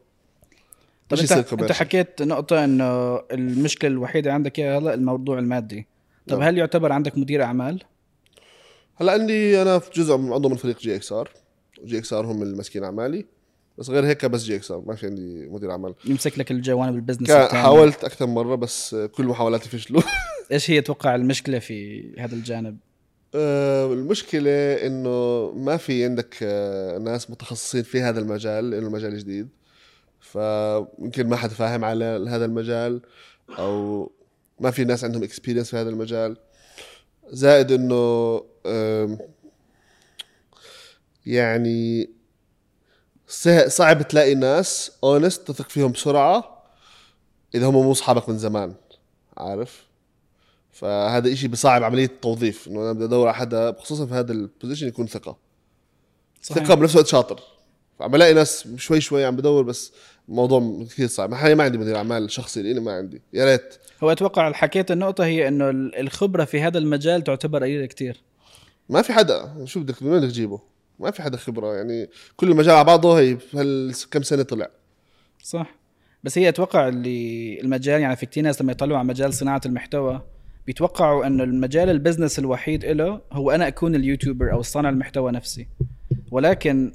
طب 1.09 1.17
مش 1.17 1.31
انت, 1.31 1.53
انت. 1.53 1.71
حكيت 1.71 2.21
نقطة 2.21 2.63
انه 2.63 3.21
المشكلة 3.31 3.91
الوحيدة 3.91 4.33
عندك 4.33 4.59
هي 4.59 4.77
هلا 4.77 4.93
الموضوع 4.93 5.39
المادي 5.39 5.87
طب 6.27 6.39
نعم. 6.39 6.47
هل 6.47 6.57
يعتبر 6.57 6.91
عندك 6.91 7.17
مدير 7.17 7.43
أعمال؟ 7.43 7.83
هلا 8.95 9.11
عندي 9.11 9.61
أنا 9.61 9.79
في 9.79 9.91
جزء 9.93 10.17
من 10.17 10.33
عضو 10.33 10.49
من 10.49 10.55
فريق 10.55 10.79
GXR 10.79 11.29
جي 11.85 11.97
إكس 11.97 12.13
ار 12.13 12.25
هم 12.25 12.41
اللي 12.41 12.57
ماسكين 12.57 12.83
أعمالي 12.83 13.25
بس 13.77 13.89
غير 13.89 14.05
هيك 14.05 14.25
بس 14.25 14.43
جي 14.43 14.55
إكس 14.55 14.71
ار 14.71 14.83
ما 14.87 14.95
في 14.95 15.05
عندي 15.05 15.47
مدير 15.47 15.71
أعمال 15.71 15.93
يمسك 16.05 16.39
لك 16.39 16.51
الجوانب 16.51 16.95
ال 16.95 16.99
business. 16.99 17.31
حاولت 17.31 18.03
أكثر 18.03 18.27
مرة 18.27 18.55
بس 18.55 18.95
كل 18.95 19.25
محاولاتي 19.25 19.69
فشلوا 19.69 20.01
إيش 20.51 20.71
هي 20.71 20.81
توقع 20.81 21.15
المشكلة 21.15 21.59
في 21.59 22.09
هذا 22.19 22.35
الجانب؟ 22.35 22.77
آه، 23.35 23.93
المشكلة 23.93 24.73
إنه 24.73 25.51
ما 25.51 25.77
في 25.77 26.05
عندك 26.05 26.35
آه، 26.43 26.97
ناس 26.97 27.29
متخصصين 27.29 27.83
في 27.83 28.01
هذا 28.01 28.19
المجال 28.19 28.69
لأنه 28.69 28.87
المجال 28.87 29.17
جديد 29.17 29.49
فيمكن 30.31 31.27
ما 31.27 31.35
حد 31.35 31.49
فاهم 31.49 31.85
على 31.85 32.25
هذا 32.29 32.45
المجال 32.45 33.01
أو 33.49 34.11
ما 34.59 34.71
في 34.71 34.83
ناس 34.83 35.03
عندهم 35.03 35.23
experience 35.23 35.69
في 35.69 35.77
هذا 35.77 35.89
المجال. 35.89 36.37
زائد 37.29 37.71
إنه 37.71 38.43
يعني 41.25 42.09
صعب 43.67 44.07
تلاقي 44.07 44.35
ناس 44.35 44.91
honest 45.03 45.47
تثق 45.47 45.69
فيهم 45.69 45.91
بسرعة 45.91 46.63
إذا 47.55 47.65
هم 47.65 47.73
مو 47.73 47.91
أصحابك 47.91 48.29
من 48.29 48.37
زمان 48.37 48.75
عارف؟ 49.37 49.85
فهذا 50.71 51.33
إشي 51.33 51.47
بصعب 51.47 51.83
عملية 51.83 52.05
التوظيف 52.05 52.67
إنه 52.67 52.81
أنا 52.81 52.93
بدي 52.93 53.05
أدور 53.05 53.27
على 53.27 53.35
حدا 53.35 53.75
خصوصا 53.79 54.05
في 54.05 54.13
هذا 54.13 54.31
ال 54.31 54.37
position 54.37 54.87
يكون 54.87 55.07
ثقة. 55.07 55.37
صحيح. 56.41 56.63
ثقة 56.63 56.75
بنفس 56.75 56.93
الوقت 56.93 57.07
شاطر. 57.07 57.39
فعم 57.99 58.11
بلاقي 58.11 58.33
ناس 58.33 58.67
شوي 58.77 59.01
شوي 59.01 59.25
عم 59.25 59.35
بدور 59.35 59.63
بس 59.63 59.91
الموضوع 60.29 60.85
كثير 60.89 61.07
صعب. 61.07 61.33
حاليا 61.33 61.55
ما 61.55 61.63
عندي 61.63 61.77
مدير 61.77 61.95
أعمال 61.95 62.31
شخصي 62.31 62.61
لاني 62.61 62.79
ما 62.79 62.91
عندي. 62.91 63.21
يا 63.33 63.45
ريت. 63.45 63.75
هو 64.03 64.11
أتوقع 64.11 64.51
حكيت 64.51 64.91
النقطة 64.91 65.25
هي 65.25 65.47
إنه 65.47 65.69
ال- 65.69 65.95
الخبرة 65.99 66.45
في 66.45 66.61
هذا 66.61 66.77
المجال 66.77 67.23
تعتبر 67.23 67.63
قليلة 67.63 67.85
كتير. 67.85 68.21
ما 68.89 69.01
في 69.01 69.13
حدا. 69.13 69.65
شو 69.65 69.79
بدك؟ 69.79 70.03
من 70.03 70.11
وين 70.11 70.19
بدك 70.21 70.29
تجيبه؟ 70.29 70.61
ما 70.99 71.11
في 71.11 71.21
حدا 71.21 71.37
خبرة. 71.37 71.75
يعني 71.75 72.09
كل 72.37 72.51
المجال 72.51 72.75
على 72.75 72.83
بعضه 72.85 73.19
هي 73.19 73.37
كم 74.11 74.23
سنة 74.23 74.43
طلع؟ 74.43 74.69
صح. 75.43 75.75
بس 76.23 76.37
هي 76.37 76.49
أتوقع 76.49 76.87
اللي 76.87 77.59
المجال 77.61 78.01
يعني 78.01 78.15
في 78.15 78.25
كتير 78.25 78.43
ناس 78.43 78.61
لما 78.61 78.71
يطلعوا 78.71 78.97
على 78.99 79.07
مجال 79.07 79.33
صناعة 79.33 79.61
المحتوى 79.65 80.21
بيتوقعوا 80.67 81.27
إنه 81.27 81.43
المجال 81.43 81.89
ال 81.89 81.95
business 81.95 82.39
الوحيد 82.39 82.85
له 82.85 83.21
هو 83.31 83.51
أنا 83.51 83.67
أكون 83.67 83.95
ال 83.95 84.01
YouTuber 84.01 84.53
أو 84.53 84.61
صانع 84.61 84.89
المحتوى 84.89 85.31
نفسي. 85.31 85.67
ولكن 86.31 86.91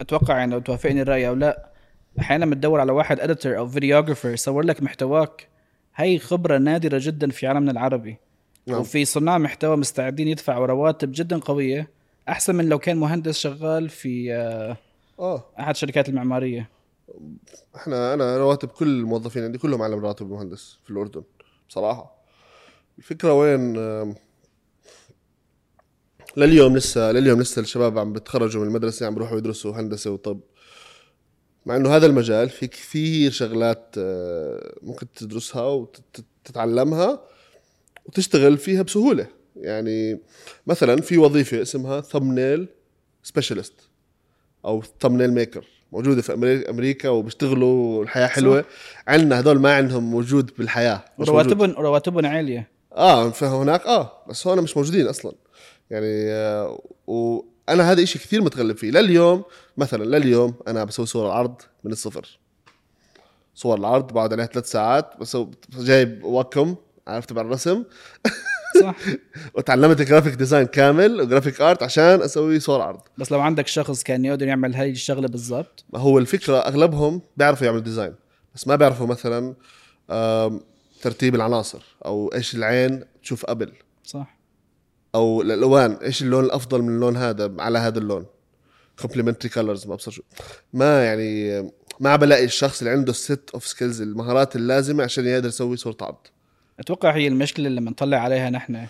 أتوقع 0.00 0.38
يعني 0.38 0.52
لو 0.52 0.58
توافقني 0.58 1.02
الرأي 1.02 1.28
أو 1.28 1.34
لا 1.34 1.68
أحيانا 2.20 2.46
بتدور 2.46 2.80
على 2.80 2.92
واحد 2.92 3.20
اديتور 3.20 3.58
أو 3.58 3.68
فيديوغرافر 3.68 4.30
يصور 4.30 4.62
لك 4.62 4.82
محتواك. 4.82 5.48
هي 5.94 6.18
خبرة 6.18 6.58
نادرة 6.58 6.98
جدا 7.02 7.30
في 7.30 7.46
عالمنا 7.46 7.70
العربي. 7.70 8.16
نعم. 8.66 8.80
وفي 8.80 9.04
صناع 9.04 9.38
محتوى 9.38 9.76
مستعدين 9.76 10.28
يدفعوا 10.28 10.66
رواتب 10.66 11.12
جدا 11.14 11.38
قوية 11.38 11.90
أحسن 12.28 12.54
من 12.54 12.68
لو 12.68 12.78
كان 12.78 12.96
مهندس 12.96 13.38
شغال 13.38 13.88
في 13.88 14.34
آه، 14.34 14.76
آه. 15.18 15.44
أحد 15.60 15.70
الشركات 15.70 16.08
المعمارية. 16.08 16.70
إحنا 17.76 18.14
أنا 18.14 18.36
رواتب 18.36 18.68
كل 18.68 18.86
الموظفين 18.88 19.44
عندي 19.44 19.58
كلهم 19.58 19.82
اعلى 19.82 19.96
من 19.96 20.02
راتب 20.02 20.26
المهندس 20.26 20.78
في 20.84 20.90
الأردن 20.90 21.22
بصراحة. 21.68 22.18
الفكرة 22.98 23.32
وين 23.32 23.76
لليوم 26.36 26.76
لسه 26.76 27.12
لليوم 27.12 27.40
لسه 27.40 27.60
الشباب 27.60 27.98
عم 27.98 28.12
بتخرجوا 28.12 28.62
من 28.62 28.68
المدرسة 28.68 29.06
عم 29.06 29.14
بيروحوا 29.14 29.38
يدرسوا 29.38 29.80
هندسة 29.80 30.10
وطب. 30.10 30.40
مع 31.68 31.76
إنه 31.76 31.96
هذا 31.96 32.06
المجال 32.06 32.48
في 32.48 32.66
كثير 32.66 33.30
شغلات 33.30 33.94
آه، 33.98 34.74
ممكن 34.82 35.06
تدرسها 35.12 35.62
وتتعلمها 35.62 37.20
وتشتغل 38.06 38.58
فيها 38.58 38.82
بسهولة. 38.82 39.26
يعني 39.56 40.20
مثلا 40.66 41.00
في 41.00 41.18
وظيفة 41.18 41.62
اسمها 41.62 42.00
thumbnail 42.00 42.68
specialist 43.22 43.72
أو 44.64 44.82
thumbnail 45.00 45.32
maker 45.34 45.64
موجودة 45.92 46.22
في 46.22 46.64
أمريكا 46.70 47.08
وبيشتغلوا 47.08 48.02
الحياة 48.02 48.26
حلوة. 48.26 48.64
عندنا 49.08 49.40
هدول 49.40 49.58
ما 49.58 49.74
عندهم 49.74 50.10
موجود 50.10 50.50
بالحياة. 50.58 51.04
رواتبهم 51.20 51.70
رواتبهم 51.70 52.26
عالية. 52.26 52.68
آه 52.92 53.30
فهناك 53.30 53.86
آه 53.86 54.12
بس 54.28 54.46
هون 54.46 54.62
مش 54.62 54.76
موجودين 54.76 55.06
أصلا. 55.06 55.32
يعني 55.90 56.30
آه 56.32 56.78
وأنا 57.68 57.92
هذا 57.92 58.02
إشي 58.02 58.18
كثير 58.18 58.42
متغلب 58.42 58.76
فيه. 58.76 58.90
لليوم 58.90 59.44
مثلا 59.76 60.04
لليوم 60.04 60.54
أنا 60.68 60.84
بسوي 60.84 61.06
صور 61.06 61.26
العرض 61.26 61.62
من 61.84 61.92
الصفر. 61.92 62.38
صور 63.54 63.78
العرض 63.78 64.12
بقعد 64.12 64.32
عليها 64.32 64.46
ثلاث 64.46 64.70
ساعات 64.70 65.10
بس 65.20 65.36
جايب 65.78 66.24
Wacom 66.24 66.76
عرفت 67.06 67.28
تبع 67.28 67.42
الرسم؟ 67.42 67.84
صح. 68.80 68.94
وتعلمت 69.54 70.02
graphic 70.02 70.34
design 70.34 70.66
كامل 70.66 71.20
و 71.20 71.25
graphic 71.25 71.60
art 71.60 71.82
عشان 71.82 72.22
أسوي 72.22 72.60
صور 72.60 72.80
عرض. 72.80 73.00
بس 73.18 73.32
لو 73.32 73.40
عندك 73.40 73.66
شخص 73.66 74.02
كان 74.02 74.24
يقدر 74.24 74.48
يعمل 74.48 74.74
هاي 74.74 74.90
الشغلة 74.90 75.28
بالضبط؟ 75.28 75.84
ما 75.92 75.98
هو 75.98 76.18
الفكرة 76.18 76.58
أغلبهم 76.58 77.20
بيعرفوا 77.36 77.66
يعملوا 77.66 77.82
design 77.82 78.14
بس 78.54 78.68
ما 78.68 78.76
بيعرفوا 78.76 79.06
مثلا 79.06 79.54
ترتيب 81.02 81.34
العناصر 81.34 81.82
أو 82.04 82.30
إيش 82.34 82.54
العين 82.54 83.04
تشوف 83.22 83.46
قبل. 83.46 83.72
صح. 84.04 84.37
أو 85.18 85.42
الالوان 85.42 85.92
إيش 85.92 86.22
اللون 86.22 86.44
الأفضل 86.44 86.82
من 86.82 86.88
اللون 86.88 87.16
هذا 87.16 87.54
على 87.58 87.78
هذا 87.78 87.98
اللون؟ 87.98 88.26
complementary 89.00 89.48
colors 89.48 89.86
ما 89.86 89.94
ابصر 89.94 90.10
شو. 90.10 90.22
ما 90.72 91.04
يعني 91.04 91.62
ما 92.00 92.16
بلاقي 92.16 92.44
الشخص 92.44 92.78
اللي 92.82 92.90
عنده 92.90 93.10
ال 93.10 93.20
set 93.20 93.50
of 93.54 93.66
skills 93.66 94.02
المهارات 94.02 94.56
اللازمة 94.56 95.04
عشان 95.04 95.26
يقدر 95.26 95.48
يسوي 95.48 95.76
صوره 95.76 95.96
عرض 96.00 96.16
أتوقع 96.80 97.14
هي 97.14 97.28
المشكلة 97.28 97.66
اللي 97.66 97.80
لما 97.80 97.90
نطلع 97.90 98.16
عليها 98.18 98.50
نحن. 98.50 98.86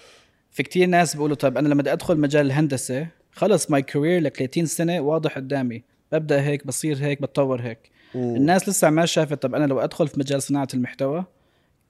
في 0.50 0.62
كتير 0.62 0.86
ناس 0.86 1.14
بيقولوا 1.14 1.36
طيب 1.36 1.58
أنا 1.58 1.68
لما 1.68 1.82
بدي 1.82 1.92
أدخل 1.92 2.18
مجال 2.18 2.46
الهندسة 2.46 3.06
خلص 3.32 3.70
my 3.70 3.82
career 3.82 4.22
ل 4.22 4.30
30 4.30 4.66
سنة 4.66 5.00
واضح 5.00 5.36
قدامي. 5.36 5.82
ببدأ 6.12 6.42
هيك 6.42 6.66
بصير 6.66 6.96
هيك 6.96 7.22
بتطور 7.22 7.60
هيك. 7.60 7.90
الناس 8.14 8.68
لسه 8.68 8.90
ما 8.90 9.06
شافت 9.06 9.42
طب 9.42 9.54
أنا 9.54 9.66
لو 9.66 9.80
أدخل 9.80 10.08
في 10.08 10.20
مجال 10.20 10.42
صناعة 10.42 10.68
المحتوى 10.74 11.24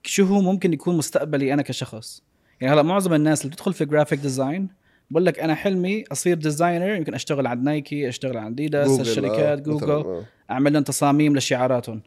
شو 0.03 0.25
هو 0.25 0.41
ممكن 0.41 0.73
يكون 0.73 0.97
مستقبلي 0.97 1.53
أنا 1.53 1.61
كشخص؟ 1.61 2.23
يعني 2.61 2.73
هلا 2.73 2.81
معظم 2.81 3.13
الناس 3.13 3.41
اللي 3.41 3.51
بتدخل 3.51 3.73
في 3.73 3.85
graphic 3.85 4.19
design 4.19 4.69
بقول 5.11 5.25
لك 5.25 5.39
أنا 5.39 5.55
حلمي 5.55 6.03
أصير 6.11 6.37
designer 6.37 6.95
يمكن 6.95 7.13
أشتغل 7.13 7.47
عند 7.47 7.63
نايكي 7.63 8.09
أشتغل 8.09 8.37
عند 8.37 8.59
اديداس 8.59 8.87
جوجل، 8.87 9.01
الشركات 9.01 9.59
آه، 9.59 9.63
جوجل 9.63 9.75
مثلاً، 9.77 9.93
آه. 9.93 10.23
أعمل 10.51 10.73
لهم 10.73 10.83
تصاميم 10.83 11.37
لشعاراتهم 11.37 12.01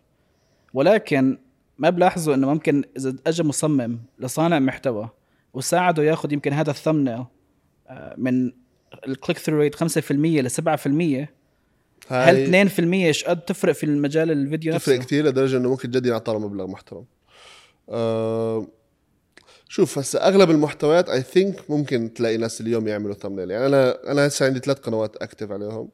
ولكن 0.75 1.39
ما 1.79 1.91
بلاحظوا 1.91 2.35
إنه 2.35 2.47
ممكن 2.47 2.85
إذا 2.97 3.15
اجى 3.27 3.43
مصمم 3.43 3.99
لصانع 4.19 4.59
محتوى 4.59 5.09
وساعده 5.55 6.03
ياخذ 6.03 6.33
يمكن 6.33 6.53
هذا 6.53 6.71
ال 6.71 6.76
thumbnail 6.76 7.25
من 8.17 8.53
ال 9.09 9.14
click 9.14 9.39
through 9.39 9.59
rate 9.59 9.77
5% 9.77 10.13
ل 10.13 10.51
7% 10.51 11.29
هاي 12.09 12.47
هل 12.47 12.71
2% 12.71 12.81
إيش 12.81 13.25
قد 13.25 13.41
تفرق 13.41 13.73
في 13.73 13.87
المجال 13.87 14.31
الفيديو 14.31 14.73
تفرق 14.73 14.95
نفسه؟ 14.95 15.07
كثير 15.07 15.27
لدرجة 15.27 15.57
إنه 15.57 15.69
ممكن 15.69 15.91
جد 15.91 16.07
ينعطى 16.07 16.33
مبلغ 16.33 16.67
محترم 16.67 17.05
آه 17.89 18.67
شوف 19.73 19.99
هسه 19.99 20.19
أغلب 20.19 20.51
المحتويات 20.51 21.09
I 21.09 21.23
think 21.23 21.71
ممكن 21.71 22.15
تلاقي 22.15 22.37
ناس 22.37 22.61
اليوم 22.61 22.89
يعملوا 22.89 23.15
thumbnail 23.15 23.51
يعني 23.51 23.67
أنا 23.67 24.13
أنا 24.13 24.27
هسه 24.27 24.47
عندي 24.47 24.61
ثلاث 24.61 24.79
قنوات 24.79 25.17
active 25.17 25.53
عليهم. 25.53 25.89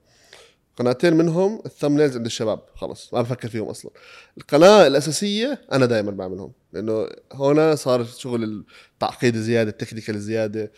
قناتين 0.76 1.14
منهم 1.14 1.62
ال 1.66 1.71
thumbnails 1.71 2.16
عند 2.16 2.26
الشباب 2.26 2.60
خلص 2.74 3.14
ما 3.14 3.22
بفكر 3.22 3.48
فيهم 3.48 3.68
أصلا. 3.68 3.90
القناة 4.38 4.86
الأساسية 4.86 5.60
أنا 5.72 5.86
دائما 5.86 6.10
بعملهم 6.10 6.52
لأنه 6.72 7.08
هنا 7.32 7.74
صار 7.74 8.04
شغل 8.04 8.64
التعقيد 8.94 9.36
زياده 9.36 9.70
ال 9.70 9.75
technical 9.75 10.20
زياده 10.20 10.72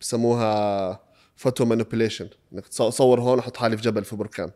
بسموها 0.00 1.00
photo 1.36 1.64
manipulation 1.64 2.28
إنك 2.52 2.66
تصور 2.68 3.20
هون 3.20 3.38
أحط 3.38 3.56
حالي 3.56 3.76
في 3.76 3.82
جبل 3.82 4.04
في 4.04 4.16
بركان. 4.16 4.50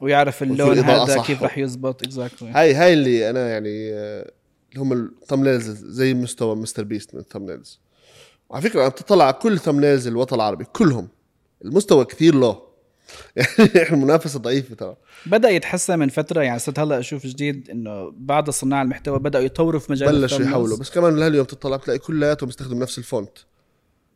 ويعرف 0.00 0.42
اللون 0.42 0.78
هذا. 0.78 1.22
كيف 1.22 1.42
رح 1.42 1.58
يزبط 1.58 2.02
exactly 2.02 2.50
هاي 2.50 2.74
هاي 2.74 2.92
اللي 2.92 3.30
أنا 3.30 3.48
يعني 3.50 3.94
آه، 3.94 4.30
اللي 4.72 4.80
هم 4.82 4.92
ال 4.92 4.99
thumbnails 4.99 5.70
زي 5.70 6.14
مستوى 6.14 6.56
مستر 6.56 6.84
بيست 6.84 7.14
من 7.14 7.20
ال 7.20 7.26
thumbnails 7.26 7.80
وعلى 8.50 8.62
فكرة 8.70 8.80
أنا 8.80 8.88
بتطلع 8.88 9.24
على 9.24 9.32
كل 9.32 9.58
thumbnails 9.58 10.06
الوطن 10.06 10.36
العربي 10.36 10.64
كلهم. 10.64 11.08
المستوى 11.64 12.04
كثير 12.04 12.34
لو 12.34 12.62
يعني 13.74 13.90
المنافسة 13.90 14.38
ضعيفة 14.38 14.74
ترى. 14.74 14.96
بدأ 15.26 15.48
يتحسن 15.48 15.98
من 15.98 16.08
فترة 16.08 16.42
يعني 16.42 16.58
صرت 16.58 16.78
هلأ 16.78 16.98
أشوف 16.98 17.26
جديد 17.26 17.70
إنه 17.70 18.12
بعض 18.16 18.50
صناع 18.50 18.82
المحتوى 18.82 19.18
بدأوا 19.18 19.44
يطوروا 19.44 19.80
في 19.80 19.92
مجال 19.92 20.12
بلشوا. 20.20 20.40
يحولوا. 20.44 20.76
بس 20.78 20.90
كمان 20.90 21.16
لهاليوم 21.16 21.46
تطلع 21.46 21.76
بتلاقي 21.76 21.98
كلياتهم 21.98 22.46
بيستخدم 22.46 22.78
نفس 22.82 22.98
ال 22.98 23.04
font 23.04 23.30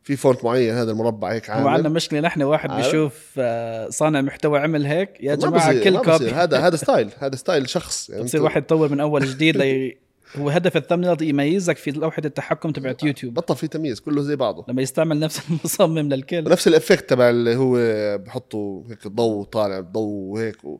في 0.03 0.15
font 0.15 0.43
معين 0.45 0.73
هذا 0.73 0.91
المربع 0.91 1.31
هيك 1.33 1.49
عامل. 1.49 1.89
مشكلة 1.93 2.19
نحن 2.19 2.41
واحد 2.41 2.71
عارف؟ 2.71 2.85
بيشوف 2.85 3.31
آه، 3.37 3.89
صانع 3.89 4.21
محتوى 4.21 4.59
عمل 4.59 4.85
هيك 4.85 5.09
يا 5.19 5.35
ما 5.35 5.41
جماعة 5.41 5.69
بصير- 5.71 5.83
كل 5.83 5.97
copy. 6.11 6.29
هذا 6.31 6.59
هذا 6.59 6.75
style 6.85 7.09
هذا 7.19 7.35
style 7.35 7.69
شخص. 7.69 8.09
يعني 8.09 8.23
بصير 8.23 8.39
أنت 8.39 8.43
واحد 8.45 8.61
يطور 8.63 8.89
من 8.91 8.99
أول 8.99 9.25
جديد 9.25 9.57
لي 9.57 9.97
هو 10.35 10.49
هدف 10.49 10.77
ال 10.77 10.81
thumbnail 10.81 11.21
يميزك 11.21 11.77
في 11.77 11.91
لوحة 11.91 12.21
التحكم 12.25 12.71
تبعت 12.71 13.03
يوتيوب. 13.03 13.33
بطل 13.33 13.55
في 13.55 13.67
تمييز 13.67 13.99
كله 13.99 14.21
زي 14.21 14.35
بعضه. 14.35 14.65
لما 14.67 14.81
يستعمل 14.81 15.19
نفس 15.19 15.41
المصمم 15.49 16.13
للكل. 16.13 16.43
نفس 16.43 16.67
ال 16.67 16.73
effect 16.73 17.09
تبع 17.09 17.29
اللي 17.29 17.55
هو 17.55 17.77
بحطوا 18.17 18.83
هيك 18.89 19.07
ضوء 19.07 19.43
طالع 19.45 19.79
ضوء 19.79 20.31
وهيك 20.31 20.63
و... 20.65 20.79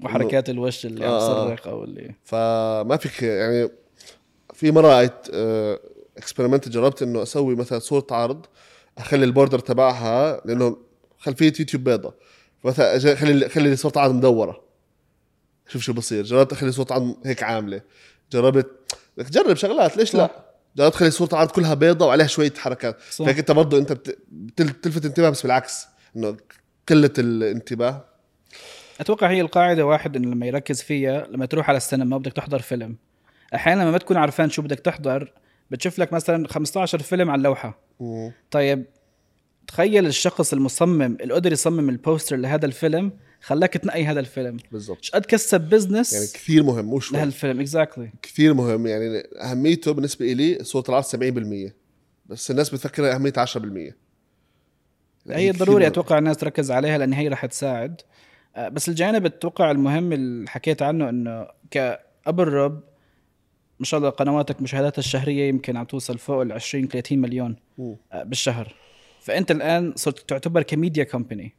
وحركات 0.00 0.50
الوش 0.50 0.86
اللي 0.86 1.06
آه. 1.06 1.16
يصرخ 1.16 1.66
أو 1.66 1.84
اللي 1.84 2.14
فما 2.24 2.96
فيك 2.96 3.22
يعني 3.22 3.68
في 4.54 4.70
مرة 4.70 5.10
experiment 6.18 6.68
جربت 6.68 7.02
إنه 7.02 7.22
أسوي 7.22 7.56
مثلا 7.56 7.78
صورة 7.78 8.06
عرض 8.10 8.46
أخلي 8.98 9.24
ال 9.24 9.29
border 9.29 9.58
تبعها 9.58 10.42
لأنه 10.44 10.76
خلفيه 11.18 11.52
يوتيوب 11.58 11.84
بيضة. 11.84 12.14
مثلا 12.64 12.96
أجي 12.96 13.12
أخلي 13.12 13.46
أخلي 13.46 13.76
صورة 13.76 13.98
عرض 13.98 14.14
مدورة. 14.14 14.60
شوف 15.68 15.82
شو 15.82 15.92
بصير. 15.92 16.24
جربت 16.24 16.52
أخلي 16.52 16.72
صورة 16.72 16.86
عرض 16.90 17.14
هيك 17.24 17.42
عاملة. 17.42 17.80
جربت. 18.32 18.94
بدك 19.16 19.28
تجرب 19.28 19.56
شغلات 19.56 19.96
ليش 19.96 20.14
لا؟ 20.14 20.30
جربت 20.76 20.94
اخلي 20.94 21.10
صورة 21.10 21.28
عرض 21.36 21.50
كلها 21.50 21.74
بيضة 21.74 22.06
وعليها 22.06 22.26
شوية 22.26 22.52
حركات 22.58 22.96
صح. 23.10 23.24
فهيك 23.24 23.38
انت 23.38 23.50
برضه 23.50 23.78
انت 23.78 23.92
بت- 23.92 24.18
بتل- 24.32 24.72
بتلفت 24.72 25.04
انتباه 25.04 25.30
بس 25.30 25.42
بالعكس 25.42 25.86
انه 26.16 26.36
قلة 26.88 27.10
الانتباه. 27.18 28.04
أتوقع 29.00 29.30
هي 29.30 29.40
القاعدة 29.40 29.86
واحد 29.86 30.16
إنه 30.16 30.30
لما 30.30 30.46
يركز 30.46 30.82
فيها 30.82 31.26
لما 31.30 31.46
تروح 31.46 31.68
على 31.68 31.76
السينما 31.76 32.18
بدك 32.18 32.32
تحضر 32.32 32.58
فيلم. 32.58 32.96
أحيانا 33.54 33.82
لما 33.82 33.90
ما 33.90 33.98
تكون 33.98 34.16
عارفان 34.16 34.50
شو 34.50 34.62
بدك 34.62 34.80
تحضر 34.80 35.32
بتشوف 35.70 35.98
لك 35.98 36.12
مثلا 36.12 36.48
15 36.48 36.98
فيلم 36.98 37.30
على 37.30 37.38
اللوحة. 37.38 37.78
طيب 38.50 38.84
تخيل 39.68 40.06
الشخص 40.06 40.52
المصمم 40.52 41.02
اللي 41.20 41.34
قدر 41.34 41.52
يصمم 41.52 41.88
ال 41.88 41.95
poster 41.95 42.36
لهذا 42.36 42.66
الفيلم 42.66 43.12
خلاك 43.42 43.72
تنقي 43.72 44.04
هذا 44.04 44.20
الفيلم. 44.20 44.56
بالضبط. 44.72 44.98
إيش 44.98 45.10
قد 45.10 45.26
كسب 45.26 45.60
business 45.60 46.12
يعني 46.12 46.26
كثير 46.26 46.62
مهم 46.62 46.84
مو 46.84 47.00
شوي 47.00 47.18
لهالفيلم 47.18 47.60
exactly 47.60 48.10
كثير 48.22 48.54
مهم 48.54 48.86
يعني 48.86 49.22
أهميته 49.42 49.92
بالنسبة 49.92 50.32
لي 50.32 50.58
صوره 50.62 50.84
العرض 50.88 51.04
70% 51.04 51.72
بس 52.26 52.50
الناس 52.50 52.70
بتفكر 52.70 53.14
اهميتها 53.14 53.46
10% 53.46 53.58
لا، 55.26 55.36
هي 55.38 55.50
ضروري. 55.50 55.86
أتوقع 55.86 56.18
الناس 56.18 56.36
تركز 56.36 56.70
عليها 56.70 56.98
لأن 56.98 57.12
هي 57.12 57.28
رح 57.28 57.46
تساعد. 57.46 58.00
آه، 58.56 58.68
بس 58.68 58.88
الجانب 58.88 59.26
أتوقع 59.26 59.70
المهم 59.70 60.12
اللي 60.12 60.50
حكيت 60.50 60.82
عنه 60.82 61.08
إنه 61.08 61.48
كأب 61.70 62.40
الرب 62.40 62.80
ما 63.78 63.84
شاء 63.84 63.98
الله 63.98 64.10
قنواتك 64.10 64.62
مشاهداتها 64.62 64.98
الشهرية 64.98 65.48
يمكن 65.48 65.76
عم 65.76 65.84
توصل 65.84 66.18
فوق 66.18 66.42
ال 66.42 66.52
20 66.52 66.88
30 66.88 67.18
مليون 67.18 67.56
مم. 67.78 67.96
آه، 68.12 68.22
بالشهر. 68.22 68.74
فأنت 69.20 69.50
الآن 69.50 69.92
صرت 69.96 70.28
تعتبر 70.28 70.62
كميديا 70.62 71.04
كومباني. 71.04 71.54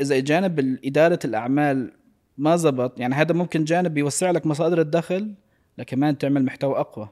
فاذا 0.00 0.20
جانب 0.20 0.78
إدارة 0.84 1.18
الأعمال 1.24 1.92
ما 2.38 2.56
زبط 2.56 3.00
يعني 3.00 3.14
هذا 3.14 3.34
ممكن 3.34 3.64
جانب 3.64 3.98
يوسع 3.98 4.30
لك 4.30 4.46
مصادر 4.46 4.80
الدخل 4.80 5.34
لكمان 5.78 6.18
تعمل 6.18 6.44
محتوى 6.44 6.80
أقوى. 6.80 7.08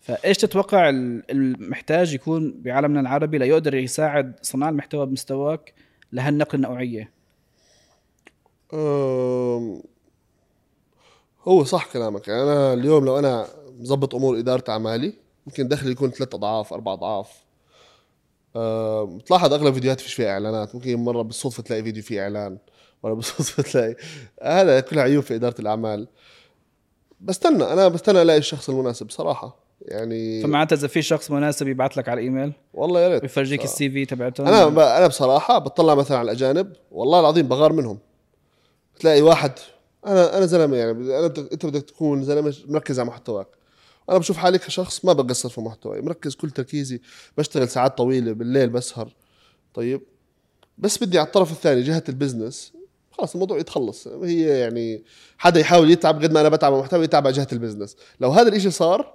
فإيش 0.00 0.36
تتوقع 0.38 0.88
ال- 0.88 1.30
المحتاج 1.30 2.14
يكون 2.14 2.62
بعالمنا 2.62 3.00
العربي 3.00 3.38
ليقدر 3.38 3.74
يساعد 3.74 4.34
صناع 4.42 4.68
المحتوى 4.68 5.06
بمستواك 5.06 5.74
لهالنقلة 6.12 6.54
النوعية؟ 6.54 7.10
هو 11.48 11.64
صح 11.64 11.92
كلامك. 11.92 12.28
يعني 12.28 12.42
أنا 12.42 12.72
اليوم 12.72 13.04
لو 13.04 13.18
أنا 13.18 13.46
مظبط 13.80 14.14
أمور 14.14 14.38
إدارة 14.38 14.64
أعمالي 14.68 15.12
ممكن 15.46 15.68
دخلي 15.68 15.90
يكون 15.92 16.10
ثلاث 16.10 16.34
أضعاف 16.34 16.72
أربع 16.72 16.92
أضعاف. 16.92 17.44
بتلاحظ 18.56 19.52
أغلب 19.52 19.74
فيديوهات 19.74 20.00
فيش 20.00 20.14
فيها 20.14 20.30
إعلانات. 20.30 20.74
ممكن 20.74 20.96
مرة 20.96 21.22
بالصدفة 21.22 21.62
تلاقي 21.62 21.82
فيديو 21.82 22.02
فيه 22.02 22.22
إعلان 22.22 22.58
مرة 23.04 23.14
بالصدفة 23.18 23.62
تلاقي. 23.62 23.96
هذا 24.42 24.80
كلها 24.80 25.02
عيوب 25.02 25.24
في 25.24 25.34
إدارة 25.34 25.60
الأعمال. 25.60 26.08
بستنى 27.20 27.64
أنا 27.64 27.88
بستنى 27.88 28.22
ألاقي 28.22 28.38
الشخص 28.38 28.68
المناسب 28.70 29.10
صراحة. 29.10 29.62
يعني 29.88 30.42
فمعناتها 30.42 30.76
إذا 30.76 30.88
في 30.88 31.02
شخص 31.02 31.30
مناسب 31.30 31.68
يبعث 31.68 31.98
لك 31.98 32.08
على 32.08 32.20
الإيميل؟ 32.20 32.52
والله 32.74 33.00
يا 33.00 33.08
ريت. 33.08 33.22
ويفرجيك 33.22 33.64
السي 33.64 33.90
في 33.90 34.04
تبعته؟ 34.04 34.48
أنا 34.48 34.66
ب... 34.66 34.78
أنا 34.78 35.06
بصراحة 35.06 35.58
بطلع 35.58 35.94
مثلا 35.94 36.18
على 36.18 36.24
الأجانب 36.24 36.72
والله 36.92 37.20
العظيم 37.20 37.48
بغار 37.48 37.72
منهم. 37.72 37.98
تلاقي 39.00 39.22
واحد 39.22 39.52
أنا 40.06 40.38
أنا 40.38 40.46
زلمة 40.46 40.76
يعني 40.76 40.90
أنا 40.90 41.26
بدك 41.26 41.52
أنت 41.52 41.66
بدك 41.66 41.82
تكون 41.82 42.24
زلمة 42.24 42.54
مركز 42.68 43.00
على 43.00 43.08
محتواك. 43.08 43.46
أنا 44.10 44.18
بشوف 44.18 44.36
حالي 44.36 44.58
كشخص 44.58 45.04
ما 45.04 45.12
بقصر 45.12 45.48
في 45.48 45.60
محتواي 45.60 46.00
مركز 46.00 46.34
كل 46.34 46.50
تركيزي 46.50 47.00
بشتغل 47.38 47.68
ساعات 47.68 47.98
طويلة 47.98 48.32
بالليل 48.32 48.70
بسهر. 48.70 49.14
طيب 49.74 50.00
بس 50.78 51.04
بدي 51.04 51.18
على 51.18 51.26
الطرف 51.26 51.52
الثاني 51.52 51.82
جهة 51.82 52.04
ال 52.08 52.14
business. 52.14 52.72
خلاص 53.10 53.34
الموضوع 53.34 53.58
يتخلص. 53.58 54.08
هي 54.08 54.60
يعني 54.60 55.04
حدا 55.38 55.60
يحاول 55.60 55.90
يتعب 55.90 56.22
قد 56.22 56.32
ما 56.32 56.40
أنا 56.40 56.48
بتعب 56.48 56.72
محتوى 56.72 57.04
يتعب 57.04 57.26
على 57.26 57.36
جهة 57.36 57.48
ال 57.52 57.56
business. 57.56 57.96
لو 58.20 58.30
هذا 58.30 58.48
الإشي 58.48 58.70
صار 58.70 59.14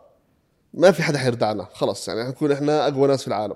ما 0.74 0.92
في 0.92 1.04
حدا 1.04 1.18
حيردعنا 1.18 1.68
خلص 1.74 2.08
يعني 2.08 2.26
حنكون 2.26 2.52
إحنا 2.52 2.88
أقوى 2.88 3.08
ناس 3.08 3.22
في 3.22 3.28
العالم. 3.28 3.56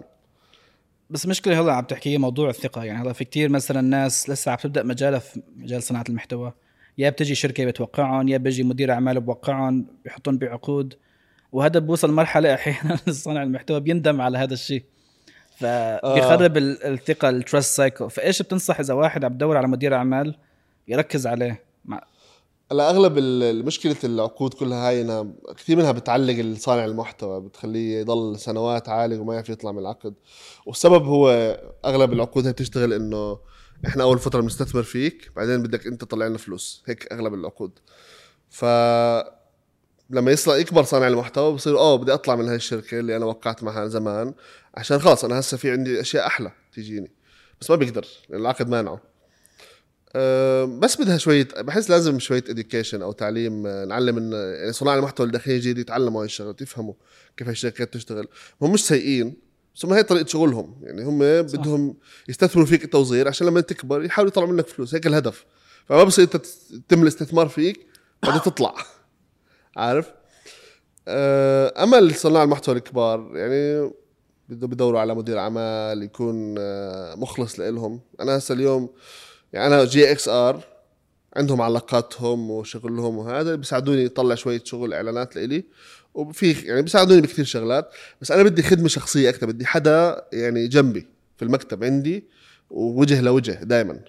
بس 1.09 1.25
مشكلة 1.25 1.61
هلا 1.61 1.73
عم 1.73 1.83
تحكي 1.83 2.17
موضوع 2.17 2.49
الثقة. 2.49 2.83
يعني 2.83 3.01
هلا 3.01 3.13
في 3.13 3.25
كتير 3.25 3.49
مثلا 3.49 3.81
ناس 3.81 4.29
لسه 4.29 4.51
عم 4.51 4.57
تبدأ 4.57 4.83
مجالها 4.83 5.19
في 5.19 5.41
مجال 5.55 5.83
صناعة 5.83 6.05
المحتوى. 6.09 6.53
يا 6.97 7.09
بتجي 7.09 7.35
شركة 7.35 7.65
بتوقعهم 7.65 8.27
يا 8.27 8.37
بيجي 8.37 8.63
مدير 8.63 8.91
أعمال 8.91 9.19
بوقعهم 9.19 9.87
بيحطهم 10.03 10.37
بعقود. 10.37 10.93
وهذا 11.51 11.79
بوصل 11.79 12.11
مرحلة 12.11 12.53
أحيانا 12.53 12.99
صانع 13.23 13.43
المحتوى 13.43 13.79
بيندم 13.79 14.21
على 14.21 14.37
هذا 14.37 14.53
الشيء. 14.53 14.83
فبيخرب 15.61 16.57
آه. 16.57 16.87
الثقة 16.93 17.29
ال 17.29 17.37
trust 17.37 17.75
cycle 17.75 18.09
فإيش 18.09 18.41
بتنصح 18.41 18.79
إذا 18.79 18.93
واحد 18.93 19.25
عم 19.25 19.33
بدور 19.33 19.57
على 19.57 19.67
مدير 19.67 19.95
أعمال 19.95 20.35
يركز 20.87 21.27
عليه؟ 21.27 21.63
مع 21.85 22.03
هلا 22.71 22.89
أغلب 22.89 23.19
مشكلة 23.65 23.95
العقود 24.03 24.53
كلها 24.53 24.87
هاي 24.87 25.01
إنها 25.01 25.27
كثير 25.57 25.77
منها 25.77 25.91
بتعلق 25.91 26.57
صانع 26.57 26.85
المحتوى 26.85 27.41
بتخليه 27.41 27.99
يضل 27.99 28.39
سنوات 28.39 28.89
عالق 28.89 29.21
وما 29.21 29.33
يعرف 29.33 29.49
يطلع 29.49 29.71
من 29.71 29.79
العقد. 29.79 30.13
والسبب 30.65 31.05
هو 31.05 31.29
أغلب 31.85 32.13
العقود 32.13 32.45
هي 32.47 32.51
بتشتغل 32.51 32.93
إنه 32.93 33.39
إحنا 33.87 34.03
أول 34.03 34.19
فترة 34.19 34.41
بنستثمر 34.41 34.83
فيك 34.83 35.31
بعدين 35.35 35.63
بدك 35.63 35.87
أنت 35.87 36.01
تطلع 36.01 36.27
لنا 36.27 36.37
فلوس. 36.37 36.83
هيك 36.87 37.13
أغلب 37.13 37.33
العقود. 37.33 37.71
ف 38.49 38.65
لما 40.11 40.31
يصل 40.31 40.59
يكبر 40.59 40.83
صانع 40.83 41.07
المحتوى 41.07 41.53
بصير 41.53 41.77
آه 41.77 41.95
بدي 41.95 42.13
أطلع 42.13 42.35
من 42.35 42.47
هاي 42.47 42.55
الشركة 42.55 42.99
اللي 42.99 43.15
أنا 43.15 43.25
وقعت 43.25 43.63
معها 43.63 43.87
زمان 43.87 44.33
عشان 44.75 44.99
خلص 44.99 45.25
أنا 45.25 45.39
هسه 45.39 45.57
في 45.57 45.71
عندي 45.71 46.01
أشياء 46.01 46.27
أحلى 46.27 46.51
تجيني. 46.73 47.11
بس 47.61 47.69
ما 47.69 47.75
بيقدر 47.75 48.05
العقد 48.33 48.69
مانعه 48.69 49.01
أه، 50.15 50.65
بس 50.65 51.01
بدها 51.01 51.17
شوية 51.17 51.47
بحس 51.57 51.89
لازم 51.89 52.19
شوية 52.19 52.43
اديوكيشن 52.49 53.01
أو 53.01 53.11
تعليم 53.11 53.67
أه، 53.67 53.85
نعلم 53.85 54.17
إن 54.17 54.31
يعني 54.31 54.71
صناع 54.71 54.95
المحتوى 54.95 55.25
اللي 55.25 55.37
داخلين 55.37 55.59
جديد 55.59 55.77
يتعلموا 55.77 56.21
هاي 56.21 56.25
الشغلات 56.25 56.61
يفهموا 56.61 56.93
كيف 57.37 57.47
هاي 57.47 57.51
الشركات 57.51 57.93
تشتغل. 57.93 58.27
هم 58.61 58.71
مش 58.71 58.87
سيئين 58.87 59.35
بس 59.75 59.85
هم 59.85 59.93
هي 59.93 60.03
طريقة 60.03 60.27
شغلهم 60.27 60.75
يعني 60.83 61.03
هم 61.03 61.19
بدهم 61.41 61.97
يستثمروا 62.29 62.67
فيك 62.67 62.83
انت 62.83 62.95
وصغير 62.95 63.27
عشان 63.27 63.47
لما 63.47 63.61
تكبر 63.61 64.03
يحاولوا 64.03 64.31
يطلعوا 64.31 64.49
منك 64.49 64.67
فلوس 64.67 64.95
هيك 64.95 65.07
الهدف. 65.07 65.45
فما 65.85 66.03
بصير 66.03 66.25
أنت 66.25 66.37
تتم 66.37 67.03
الاستثمار 67.03 67.47
فيك 67.47 67.87
بعدين 68.23 68.41
تطلع. 68.41 68.75
عارف؟ 69.77 70.11
أه، 71.07 71.83
اما 71.83 72.13
صناع 72.13 72.43
المحتوى 72.43 72.75
الكبار 72.75 73.31
يعني 73.33 73.91
بده 74.49 74.67
بدوروا 74.67 74.99
على 74.99 75.15
مدير 75.15 75.39
اعمال 75.39 76.03
يكون 76.03 76.55
أه، 76.57 77.15
مخلص 77.15 77.59
لهم 77.59 77.99
أنا 78.19 78.37
هسه 78.37 78.53
اليوم 78.53 78.89
يعني 79.53 79.75
أنا 79.75 79.85
GXR 79.85 80.63
عندهم 81.35 81.61
علاقاتهم 81.61 82.51
وشغلهم 82.51 83.17
وهذا 83.17 83.55
بيساعدوني 83.55 84.05
أطلع 84.05 84.35
شوية 84.35 84.61
شغل 84.63 84.93
إعلانات 84.93 85.35
لإلي. 85.35 85.63
وفي 86.13 86.51
يعني 86.51 86.81
بيساعدوني 86.81 87.21
بكثير 87.21 87.45
شغلات 87.45 87.89
بس 88.21 88.31
أنا 88.31 88.43
بدي 88.43 88.63
خدمة 88.63 88.87
شخصية 88.87 89.29
أكثر 89.29 89.47
بدي 89.47 89.65
حدا 89.65 90.25
يعني 90.33 90.67
جنبي 90.67 91.07
في 91.37 91.45
المكتب 91.45 91.83
عندي 91.83 92.23
ووجه 92.69 93.21
لوجه 93.21 93.51
دائما 93.63 93.99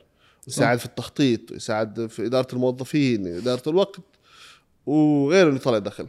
يساعد 0.49 0.79
في 0.79 0.87
التخطيط 0.87 1.53
يساعد 1.53 2.07
في 2.07 2.27
إدارة 2.27 2.47
الموظفين 2.53 3.27
إدارة 3.27 3.69
الوقت. 3.69 3.97
وغيره 4.87 5.49
اللي 5.49 5.59
طلع 5.59 5.79
دخل. 5.79 6.09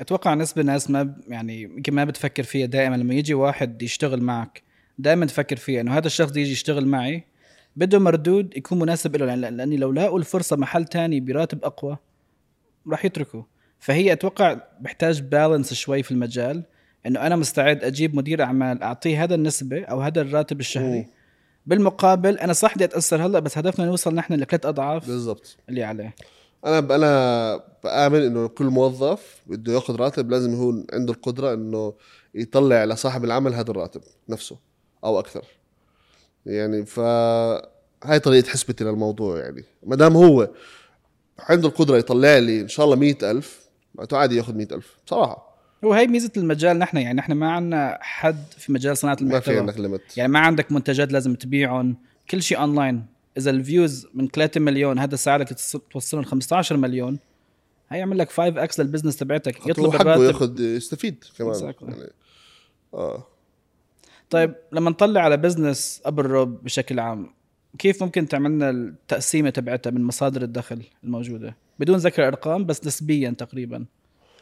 أتوقع 0.00 0.34
نسبة 0.34 0.62
ناس 0.62 0.90
ما 0.90 1.14
يعني 1.28 1.62
يمكن 1.62 1.94
ما 1.94 2.04
بتفكر 2.04 2.42
فيها 2.42 2.66
دائما. 2.66 2.96
لما 2.96 3.14
يجي 3.14 3.34
واحد 3.34 3.82
يشتغل 3.82 4.22
معك 4.22 4.62
دائما 4.98 5.26
تفكر 5.26 5.56
فيها 5.56 5.80
إنه 5.80 5.96
هذا 5.96 6.06
الشخص 6.06 6.36
يجي 6.36 6.52
يشتغل 6.52 6.86
معي 6.86 7.24
بده 7.76 7.98
مردود 7.98 8.56
يكون 8.56 8.78
مناسب 8.78 9.16
له 9.16 9.26
لأن- 9.26 9.52
لأني 9.52 9.76
لو 9.76 9.92
لاقوا 9.92 10.18
الفرصة 10.18 10.56
محل 10.56 10.84
تاني 10.84 11.20
براتب 11.20 11.64
أقوى 11.64 11.96
راح 12.90 13.04
يتركوا. 13.04 13.42
فهي 13.78 14.12
أتوقع 14.12 14.56
بحتاج 14.80 15.20
بالانس 15.22 15.74
شوي 15.74 16.02
في 16.02 16.10
المجال 16.10 16.62
إنه 17.06 17.20
أنا 17.20 17.36
مستعد 17.36 17.84
أجيب 17.84 18.16
مدير 18.16 18.42
أعمال 18.42 18.82
أعطيه 18.82 19.24
هذا 19.24 19.34
النسبة 19.34 19.84
أو 19.84 20.00
هذا 20.00 20.20
الراتب 20.20 20.60
الشهري. 20.60 20.98
مم. 20.98 21.06
بالمقابل 21.66 22.38
أنا 22.38 22.52
صح 22.52 22.74
بدي 22.74 22.84
أتأثر 22.84 23.26
هلأ 23.26 23.38
بس 23.38 23.58
هدفنا 23.58 23.86
نوصل 23.86 24.14
نحن 24.14 24.34
لثلاث 24.34 24.66
أضعاف 24.66 25.06
بالضبط. 25.06 25.56
اللي 25.68 25.82
عليه. 25.84 26.14
أنا 26.64 26.78
أنا 26.78 27.60
بآمن 27.84 28.22
إنه 28.22 28.48
كل 28.48 28.64
موظف 28.64 29.36
بده 29.46 29.72
ياخذ 29.72 29.96
راتب 29.96 30.30
لازم 30.30 30.54
يكون 30.54 30.86
عنده 30.92 31.12
القدرة 31.12 31.54
إنه 31.54 31.94
يطلع 32.34 32.84
لصاحب 32.84 33.24
العمل 33.24 33.54
هذا 33.54 33.70
الراتب 33.70 34.00
نفسه 34.28 34.56
أو 35.04 35.18
أكثر. 35.18 35.44
يعني 36.46 36.86
ف 36.86 37.00
هاي 38.04 38.18
طريقة 38.22 38.48
حسبتي 38.48 38.84
للموضوع 38.84 39.38
يعني. 39.38 39.64
ما 39.86 39.96
دام 39.96 40.16
هو 40.16 40.50
عنده 41.38 41.68
القدرة 41.68 41.96
يطلع 41.96 42.38
لي 42.38 42.60
إن 42.60 42.68
شاء 42.68 42.86
الله 42.86 42.96
مئة 42.96 43.30
ألف 43.30 43.68
معناته 43.94 44.16
عادي 44.16 44.36
ياخذ 44.36 44.54
مئة 44.54 44.74
ألف 44.74 44.96
بصراحة. 45.06 45.54
هو 45.84 45.92
هي 45.92 46.06
ميزة 46.06 46.30
المجال 46.36 46.78
نحن 46.78 46.96
يعني 46.96 47.18
نحن 47.18 47.32
ما 47.32 47.52
عندنا 47.52 47.98
حد 48.00 48.44
في 48.58 48.72
مجال 48.72 48.96
صناعة 48.96 49.16
ما 49.20 49.40
في 49.40 49.48
المحتوى. 49.50 49.58
عندك 49.58 49.80
ليمت 49.80 50.16
يعني 50.16 50.32
ما 50.32 50.38
عندك 50.38 50.72
منتجات 50.72 51.12
لازم 51.12 51.34
تبيعهم 51.34 51.96
كل 52.30 52.42
شيء 52.42 52.58
اونلاين 52.60 53.06
إذا 53.38 53.50
ال 53.50 53.59
views 53.59 54.06
من 54.14 54.28
3 54.28 54.60
مليون 54.60 54.98
هذا 54.98 55.16
ساعدك 55.16 55.56
توصلهم 55.90 56.24
15 56.24 56.76
مليون 56.76 57.18
هيعمل 57.90 58.18
لك 58.18 58.30
5 58.30 58.64
x 58.64 58.80
لل 58.80 58.87
business 58.87 59.16
تبعتك 59.16 59.66
يطلب 59.66 59.94
الراتب. 59.94 60.22
ياخذ 60.22 60.60
يستفيد 60.60 61.24
كمان. 61.38 61.74
يعني 61.82 62.10
آه. 62.94 63.26
طيب 64.30 64.54
لما 64.72 64.90
نطلع 64.90 65.20
على 65.20 65.36
business 65.36 66.02
أبو 66.04 66.20
الرب 66.20 66.64
بشكل 66.64 67.00
عام 67.00 67.30
كيف 67.78 68.02
ممكن 68.02 68.28
تعملنا 68.28 68.70
التقسيمة 68.70 69.50
تبعتها 69.50 69.90
من 69.90 70.04
مصادر 70.04 70.42
الدخل 70.42 70.82
الموجودة؟ 71.04 71.56
بدون 71.78 71.96
ذكر 71.96 72.28
أرقام 72.28 72.64
بس 72.64 72.86
نسبيا 72.86 73.30
تقريبا 73.30 73.84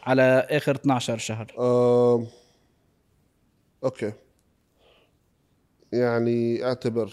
على 0.02 0.46
آخر 0.50 0.74
12 0.74 1.18
شهر. 1.18 1.52
آم، 1.58 2.26
Okay. 3.84 4.12
يعني 5.92 6.64
أعتبر 6.64 7.12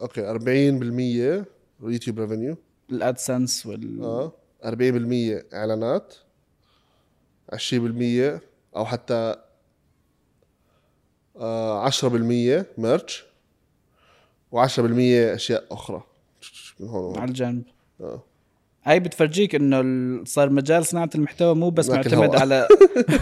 okay 0.00 0.38
40% 1.42 1.44
يوتيوب 1.82 2.20
revenue 2.20 2.56
ال 2.90 3.00
AdSense 3.00 3.66
وال 3.66 4.02
آه 4.02 4.32
40% 4.64 5.54
إعلانات 5.54 6.14
20% 7.54 8.40
أو 8.76 8.84
حتى 8.84 9.36
آه 11.36 11.90
10% 11.90 12.04
merch 12.78 13.24
و10% 14.54 14.78
أشياء 14.78 15.64
أخرى 15.70 16.02
من 16.80 16.88
هون 16.88 17.04
وهون. 17.04 17.18
على 17.18 17.28
الجنب 17.28 17.62
آه. 18.00 18.22
هاي 18.84 19.00
بتفرجيك 19.00 19.54
إنه 19.54 20.24
صار 20.24 20.50
مجال 20.50 20.86
صناعة 20.86 21.10
المحتوى 21.14 21.54
مو 21.54 21.70
بس 21.70 21.90
معتمد. 21.90 22.36
على 22.36 22.68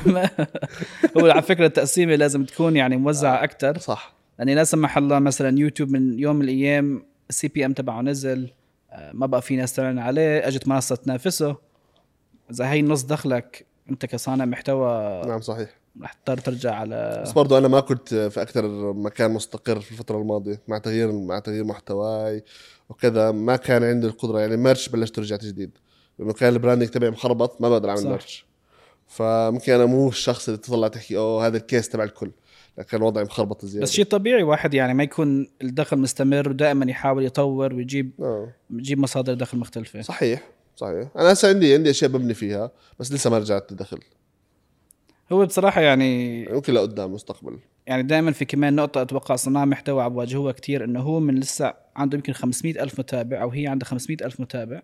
هو 1.19 1.27
على 1.27 1.43
فكرة 1.43 1.67
التقسيمة 1.67 2.15
لازم 2.15 2.45
تكون 2.45 2.77
يعني 2.77 2.97
موزعة 2.97 3.45
أكثر 3.45 3.79
صح 3.79 4.15
لأني 4.38 4.55
لا 4.55 4.64
سمح 4.64 4.99
الله 4.99 5.18
مثلا 5.18 5.59
يوتيوب 5.59 5.90
من 5.90 6.18
يوم 6.18 6.37
من 6.37 6.42
الأيام 6.42 7.07
ال 7.31 7.49
CPM 7.49 7.73
تبعه 7.73 8.01
نزل 8.01 8.51
آه، 8.90 9.12
ما 9.14 9.27
بقى 9.27 9.42
في 9.42 9.57
ناس 9.57 9.73
تعلن 9.73 9.99
عليه 9.99 10.49
أجت 10.49 10.68
منصة 10.68 10.97
تنافسه. 10.97 11.57
إذا 12.51 12.71
هي 12.71 12.83
نص 12.83 13.03
دخلك 13.03 13.66
أنت 13.90 14.07
كصانع 14.07 14.45
محتوى 14.45 15.23
نعم 15.27 15.40
صحيح. 15.40 15.83
رح 16.03 16.12
تضطر 16.12 16.38
ترجع 16.38 16.75
على 16.75 17.23
بس 17.25 17.33
برضو 17.33 17.59
أنا 17.59 17.68
ما 17.68 17.81
كنت 17.81 18.14
في 18.14 18.42
أكثر 18.42 18.92
مكان 18.92 19.31
مستقر 19.31 19.81
في 19.81 19.92
الفترة 19.92 20.18
الماضية 20.18 20.61
مع 20.68 20.79
تغيير 20.79 21.12
مع 21.12 21.38
تغيير 21.38 21.64
محتواي 21.64 22.45
وكذا 22.88 23.31
ما 23.31 23.57
كان 23.57 23.85
عندي 23.85 24.07
القدرة. 24.07 24.40
يعني 24.40 24.57
merch 24.57 24.88
بلشت 24.88 25.18
رجعت 25.18 25.45
جديد. 25.45 25.79
لأنه 26.18 26.33
كان 26.33 26.53
ال 26.53 26.57
branding 26.57 26.88
تبعي 26.88 27.11
مخربط 27.11 27.61
ما 27.61 27.68
بقدر 27.68 27.90
أعمل. 27.90 28.07
merch 28.07 28.47
فممكن 29.07 29.73
أنا 29.73 29.85
مو 29.85 30.09
الشخص 30.09 30.49
اللي 30.49 30.61
تطلع 30.61 30.88
تحكي 30.88 31.16
أوه 31.16 31.47
هذا 31.47 31.57
ال 31.57 31.63
case 31.63 31.88
تبع 31.88 32.05
الكل. 32.05 32.31
لكن 32.79 33.03
وضعي 33.03 33.25
مخربط 33.25 33.65
زيادة. 33.65 33.83
بس 33.83 33.93
شيء 33.93 34.05
طبيعي 34.05 34.43
واحد 34.43 34.75
يعني 34.75 34.95
ما 34.95 35.03
يكون 35.03 35.49
الدخل 35.63 35.99
مستمر 35.99 36.49
ودائما 36.49 36.91
يحاول 36.91 37.25
يطور 37.25 37.75
ويجيب 37.75 38.11
آه. 38.21 38.49
يجيب 38.71 38.99
مصادر 38.99 39.35
دخل 39.35 39.59
مختلفة. 39.59 40.03
صحيح 40.03 40.43
صحيح. 40.77 41.09
أنا 41.17 41.33
هسه 41.33 41.49
عندي 41.49 41.75
عندي 41.75 41.91
أشياء 41.91 42.11
ببني 42.11 42.35
فيها 42.35 42.71
بس 42.99 43.13
لسه 43.13 43.31
ما 43.31 43.39
رجعت 43.39 43.73
دخل 43.73 43.99
هو 45.33 45.47
بصراحة 45.47 45.81
يعني 45.81 46.45
ممكن 46.45 46.73
لقدام 46.73 47.13
مستقبل. 47.13 47.59
يعني 47.87 48.03
دائما 48.03 48.33
في 48.33 48.45
كمان 48.45 48.75
نقطة 48.75 49.03
أتوقع 49.03 49.37
صناع 49.37 49.65
محتوى 49.65 50.03
عم 50.03 50.15
بواجهوها 50.15 50.53
كثير 50.53 50.85
إنه 50.85 51.01
هو 51.01 51.21
من 51.21 51.35
لسه 51.35 51.75
عنده 51.97 52.17
يمكن 52.17 52.33
500 52.33 52.83
ألف 52.83 52.99
متابع 52.99 53.43
أو 53.43 53.49
هي 53.49 53.67
عندها 53.67 53.89
500 53.89 54.17
ألف 54.25 54.41
متابع. 54.41 54.83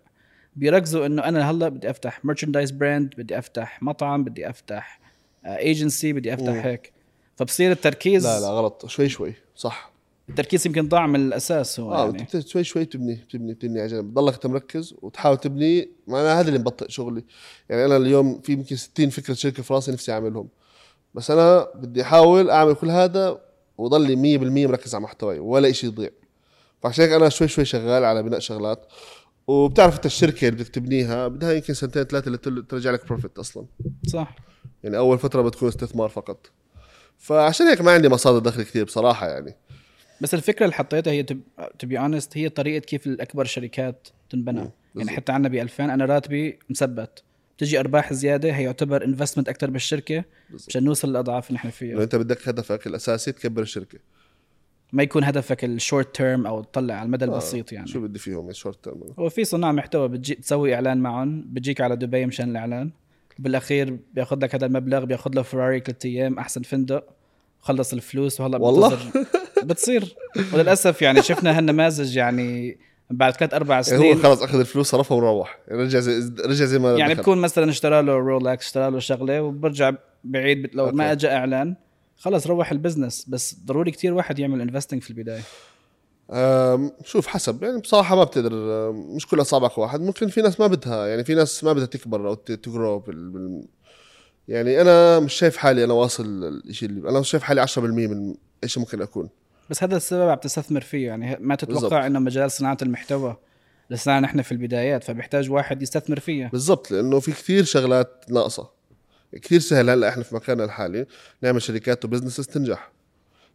بيركزوا 0.55 1.05
إنه 1.05 1.23
أنا 1.23 1.51
هلا 1.51 1.69
بدي 1.69 1.89
أفتح 1.89 2.25
merchandise 2.25 2.71
brand 2.71 3.13
بدي 3.17 3.39
أفتح 3.39 3.83
مطعم 3.83 4.23
بدي 4.23 4.49
أفتح 4.49 4.99
ايجنسي 5.45 6.13
بدي 6.13 6.33
أفتح. 6.33 6.65
هيك. 6.65 6.93
فبصير 7.39 7.71
التركيز 7.71 8.25
لا 8.27 8.39
لا 8.39 8.47
غلط. 8.47 8.85
شوي 8.87 9.09
شوي. 9.09 9.33
صح. 9.55 9.91
التركيز 10.29 10.67
يمكن 10.67 10.87
ضاع 10.87 11.07
من 11.07 11.15
الأساس 11.15 11.79
هو 11.79 11.93
آه 11.93 12.05
يعني. 12.05 12.27
شوي 12.45 12.63
شوي 12.63 12.85
تبني 12.85 13.15
تبني 13.15 13.53
تبني 13.53 13.79
على 13.79 13.87
جنب 13.89 14.05
بتضلك 14.11 14.33
أنت 14.33 14.47
مركز 14.47 14.95
وتحاول 15.01 15.37
تبني. 15.37 15.89
ما 16.07 16.21
أنا 16.21 16.39
هذا 16.39 16.47
اللي 16.47 16.59
مبطئ 16.59 16.89
شغلي. 16.89 17.23
يعني 17.69 17.85
أنا 17.85 17.97
اليوم 17.97 18.41
في 18.41 18.51
يمكن 18.51 18.75
60 18.75 19.09
فكرة 19.09 19.33
شركة 19.33 19.63
في 19.63 19.73
راسي 19.73 19.91
نفسي 19.91 20.11
أعملهم. 20.11 20.47
بس 21.13 21.31
أنا 21.31 21.67
بدي 21.75 22.01
أحاول 22.01 22.49
أعمل 22.49 22.73
كل 22.73 22.89
هذا 22.89 23.41
وضلي 23.77 24.15
100% 24.15 24.67
مركز 24.67 24.95
على 24.95 25.03
محتواي 25.03 25.39
ولا 25.39 25.71
شيء 25.71 25.89
يضيع. 25.89 26.09
فعشان 26.81 27.03
هيك 27.05 27.13
أنا 27.13 27.29
شوي 27.29 27.47
شوي 27.47 27.65
شغال 27.65 28.03
على 28.03 28.23
بناء 28.23 28.39
شغلات. 28.39 28.85
وبتعرف 29.47 29.95
أنت 29.95 30.05
الشركة 30.05 30.47
اللي 30.47 30.63
بدك 30.63 30.69
تبنيها 30.69 31.27
بدها 31.27 31.53
يمكن 31.53 31.73
سنتين 31.73 32.03
ثلاثة 32.03 32.31
لتل- 32.31 32.67
ترجع 32.69 32.91
لك 32.91 33.05
profit 33.07 33.37
أصلا. 33.39 33.65
صح. 34.07 34.35
يعني 34.83 34.97
أول 34.97 35.19
فترة 35.19 35.41
بتكون 35.41 35.67
استثمار 35.67 36.09
فقط. 36.09 36.47
فعشان 37.19 37.67
هيك 37.67 37.81
ما 37.81 37.91
عندي 37.91 38.09
مصادر 38.09 38.39
دخل 38.39 38.63
كثير 38.63 38.83
بصراحة 38.83 39.27
يعني. 39.27 39.55
بس 40.21 40.33
الفكرة 40.33 40.65
اللي 40.65 40.75
حطيتها 40.75 41.11
هي 41.11 41.23
to 41.23 41.35
be 41.83 41.99
honest 41.99 42.37
هي 42.37 42.49
طريقة 42.49 42.83
كيف 42.85 43.07
الأكبر 43.07 43.45
شركات 43.45 44.07
تنبنى. 44.29 44.69
يعني. 44.95 45.09
حتى 45.09 45.31
عنا 45.31 45.49
ب 45.49 45.55
2000 45.55 45.83
أنا 45.83 46.05
راتبي 46.05 46.59
مثبت. 46.69 47.23
بتجي 47.57 47.79
أرباح 47.79 48.13
زيادة 48.13 48.55
هي 48.55 48.63
يعتبر 48.63 49.05
investment 49.05 49.49
أكثر 49.49 49.69
بالشركة 49.69 50.23
بالضبط. 50.49 50.69
عشان 50.69 50.83
نوصل 50.83 51.09
للأضعاف 51.09 51.47
اللي 51.47 51.55
نحن 51.55 51.69
فيها. 51.69 52.03
أنت 52.03 52.15
بدك 52.15 52.47
هدفك 52.47 52.87
الأساسي 52.87 53.31
تكبر 53.31 53.61
الشركة. 53.61 53.99
ما 54.93 55.03
يكون 55.03 55.23
هدفك 55.23 55.65
ال 55.65 55.73
short 55.73 56.15
term 56.15 56.47
أو 56.47 56.63
تطلع 56.63 56.93
على 56.93 57.05
المدى 57.05 57.25
البسيط 57.25 57.71
يعني. 57.71 57.87
شو 57.87 58.01
بدي 58.01 58.19
فيهم 58.19 58.53
short 58.53 58.83
term 58.83 59.03
هو 59.19 59.29
في 59.29 59.43
صناع 59.43 59.71
محتوى 59.71 60.07
بتجي 60.07 60.35
تسوي 60.35 60.75
إعلان 60.75 60.97
معهم 60.97 61.45
بتجيك 61.47 61.81
على 61.81 61.95
دبي 61.95 62.25
مشان 62.25 62.49
الإعلان. 62.49 62.91
بالأخير 63.39 63.99
بياخذ 64.13 64.37
لك 64.43 64.55
هذا 64.55 64.65
المبلغ 64.65 65.05
بياخذ 65.05 65.31
له 65.35 65.41
فراري 65.41 65.79
ثلاث 65.79 66.05
أيام 66.05 66.39
أحسن 66.39 66.61
فندق 66.61 67.03
خلص 67.59 67.93
الفلوس 67.93 68.41
وهلا 68.41 68.57
والله؟ 68.57 68.97
بتصير 69.63 70.15
وللأسف 70.53 71.01
يعني 71.01 71.21
شفنا 71.21 71.57
هالنماذج 71.57 72.15
يعني 72.15 72.77
بعد 73.09 73.33
ثلاث 73.33 73.53
أربع 73.53 73.73
يعني 73.73 73.83
سنين 73.83 74.15
هو 74.17 74.23
خلص 74.23 74.43
أخذ 74.43 74.59
الفلوس 74.59 74.89
صرفها 74.89 75.17
وروح 75.17 75.59
رجع 75.71 75.99
زي 75.99 76.31
رجع 76.45 76.65
زي 76.65 76.79
ما 76.79 76.93
يعني 76.93 77.13
دخل. 77.13 77.21
بكون 77.21 77.37
مثلا 77.37 77.69
اشترى 77.69 78.01
له 78.01 78.13
رولكس 78.13 78.65
اشترى 78.65 78.91
له 78.91 78.99
شغلة 78.99 79.41
وبرجع 79.41 79.91
بعيد 80.23 80.75
لو 80.75 80.85
okay. 80.85 80.95
ما 80.95 81.11
اجى 81.11 81.27
إعلان 81.27 81.75
خلص 82.17 82.47
روح 82.47 82.71
ال 82.71 82.77
business 82.77 83.25
بس 83.29 83.59
ضروري 83.65 83.91
كتير 83.91 84.13
واحد 84.13 84.39
يعمل 84.39 84.61
investing 84.61 85.01
في 85.01 85.09
البداية 85.09 85.41
شوف 87.03 87.27
حسب. 87.27 87.63
يعني 87.63 87.79
بصراحة 87.79 88.15
ما 88.15 88.23
بتقدر 88.23 88.51
مش 88.91 89.27
كل 89.27 89.41
اصابعك 89.41 89.77
واحد. 89.77 90.01
ممكن 90.01 90.27
في 90.27 90.41
ناس 90.41 90.59
ما 90.59 90.67
بدها 90.67 91.07
يعني 91.07 91.23
في 91.23 91.35
ناس 91.35 91.63
ما 91.63 91.73
بدها 91.73 91.85
تكبر 91.85 92.27
أو 92.27 92.33
ت 92.33 92.46
grow 92.46 92.99
بال... 92.99 93.63
يعني 94.47 94.81
أنا 94.81 95.19
مش 95.19 95.33
شايف 95.33 95.57
حالي 95.57 95.83
أنا 95.83 95.93
واصل 95.93 96.25
الشيء 96.65 96.89
اللي 96.89 97.09
أنا 97.09 97.19
مش 97.19 97.29
شايف 97.29 97.43
حالي 97.43 97.67
10% 97.67 97.77
من 97.77 98.35
إيش 98.63 98.77
ممكن 98.77 99.01
أكون. 99.01 99.29
بس 99.69 99.83
هذا 99.83 99.97
السبب 99.97 100.29
عم 100.29 100.37
تستثمر 100.37 100.81
فيه. 100.81 101.07
يعني 101.07 101.37
ما 101.39 101.55
تتوقع 101.55 101.73
بالضبط. 101.73 101.93
إنه 101.93 102.19
مجال 102.19 102.51
صناعة 102.51 102.77
المحتوى 102.81 103.37
لسنا 103.89 104.19
نحن 104.19 104.41
في 104.41 104.51
البدايات 104.51 105.03
فبيحتاج 105.03 105.51
واحد 105.51 105.81
يستثمر 105.81 106.19
فيها. 106.19 106.49
بالضبط 106.49 106.91
لأنه 106.91 107.19
في 107.19 107.31
كثير 107.31 107.63
شغلات 107.63 108.25
ناقصة. 108.29 108.69
كثير 109.41 109.59
سهل 109.59 109.89
هلأ 109.89 110.09
إحنا 110.09 110.23
في 110.23 110.35
مكاننا 110.35 110.63
الحالي 110.63 111.05
نعمل 111.41 111.61
شركات 111.61 112.05
و 112.05 112.09
businesses 112.09 112.47
تنجح. 112.47 112.91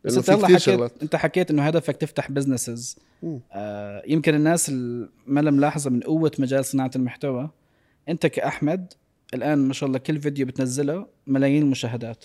بس 0.04 0.16
انت 0.16 0.44
حكيت 0.44 0.58
شغلات. 0.58 0.92
انت 1.02 1.16
حكيت 1.16 1.50
إنه 1.50 1.62
هدفك 1.62 1.96
تفتح 1.96 2.30
businesses. 2.30 2.96
آه 3.52 4.02
يمكن 4.06 4.34
الناس 4.34 4.70
ما 5.26 5.40
ملاحظه 5.40 5.90
من 5.90 6.00
قوة 6.00 6.32
مجال 6.38 6.64
صناعة 6.64 6.90
المحتوى. 6.96 7.50
انت 8.08 8.26
كأحمد 8.26 8.92
الآن 9.34 9.58
ما 9.58 9.72
شاء 9.72 9.86
الله 9.86 9.98
كل 9.98 10.20
فيديو 10.20 10.46
بتنزله 10.46 11.06
ملايين 11.26 11.62
المشاهدات. 11.62 12.24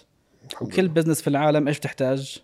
وكل. 0.62 0.88
business 0.88 1.22
في 1.22 1.28
العالم 1.28 1.68
إيش 1.68 1.78
بتحتاج؟ 1.78 2.38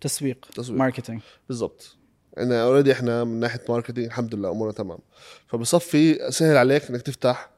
تسويق, 0.00 0.46
تسويق. 0.54 0.78
marketing 0.78 1.20
بالضبط. 1.48 1.96
أنا 2.38 2.62
already 2.62 2.92
إحنا 2.92 3.24
من 3.24 3.40
ناحية 3.40 3.60
marketing 3.68 4.06
الحمد 4.06 4.34
لله 4.34 4.50
أمورنا 4.50 4.72
تمام. 4.72 4.98
فبصفي 5.46 6.30
سهل 6.30 6.56
عليك 6.56 6.90
إنك 6.90 7.02
تفتح 7.02 7.50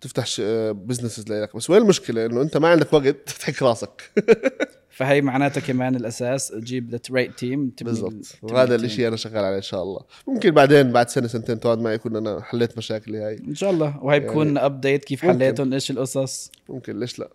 تفتح 0.00 0.26
businesses 0.72 1.32
لك 1.32 1.56
بس 1.56 1.70
وين 1.70 1.82
المشكلة؟ 1.82 2.26
إنه 2.26 2.42
أنت 2.42 2.56
ما 2.56 2.68
عندك 2.68 2.92
وقت 2.92 3.16
تحك 3.40 3.62
راسك. 3.62 4.02
فهي 5.00 5.20
معناتها 5.20 5.60
كمان 5.60 5.96
الأساس 5.96 6.48
تجيب 6.48 6.90
the 6.90 7.00
right 7.10 7.38
team 7.38 7.72
بالضبط. 7.82 8.38
وهذا 8.42 8.74
الشيء 8.74 9.08
أنا 9.08 9.16
شغال 9.16 9.44
عليه 9.44 9.56
إن 9.56 9.62
شاء 9.62 9.82
الله. 9.82 10.00
ممكن 10.26 10.50
بعدين 10.50 10.92
بعد 10.92 11.08
سنة 11.08 11.26
سنتين 11.26 11.60
تقعد 11.60 11.78
معي 11.78 11.94
يكون 11.94 12.16
أنا 12.16 12.42
حليت 12.42 12.78
مشاكلي 12.78 13.18
هاي. 13.18 13.38
إن 13.48 13.54
شاء 13.54 13.70
الله. 13.70 14.04
وهي 14.04 14.20
بكون 14.20 14.46
يعني 14.46 14.66
ابديت 14.66 15.04
كيف 15.04 15.24
ممكن. 15.24 15.38
حليتهم 15.38 15.72
إيش 15.72 15.90
القصص. 15.90 16.50
ممكن 16.68 17.00
ليش 17.00 17.18
لا؟ 17.18 17.28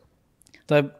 طيب 0.67 0.91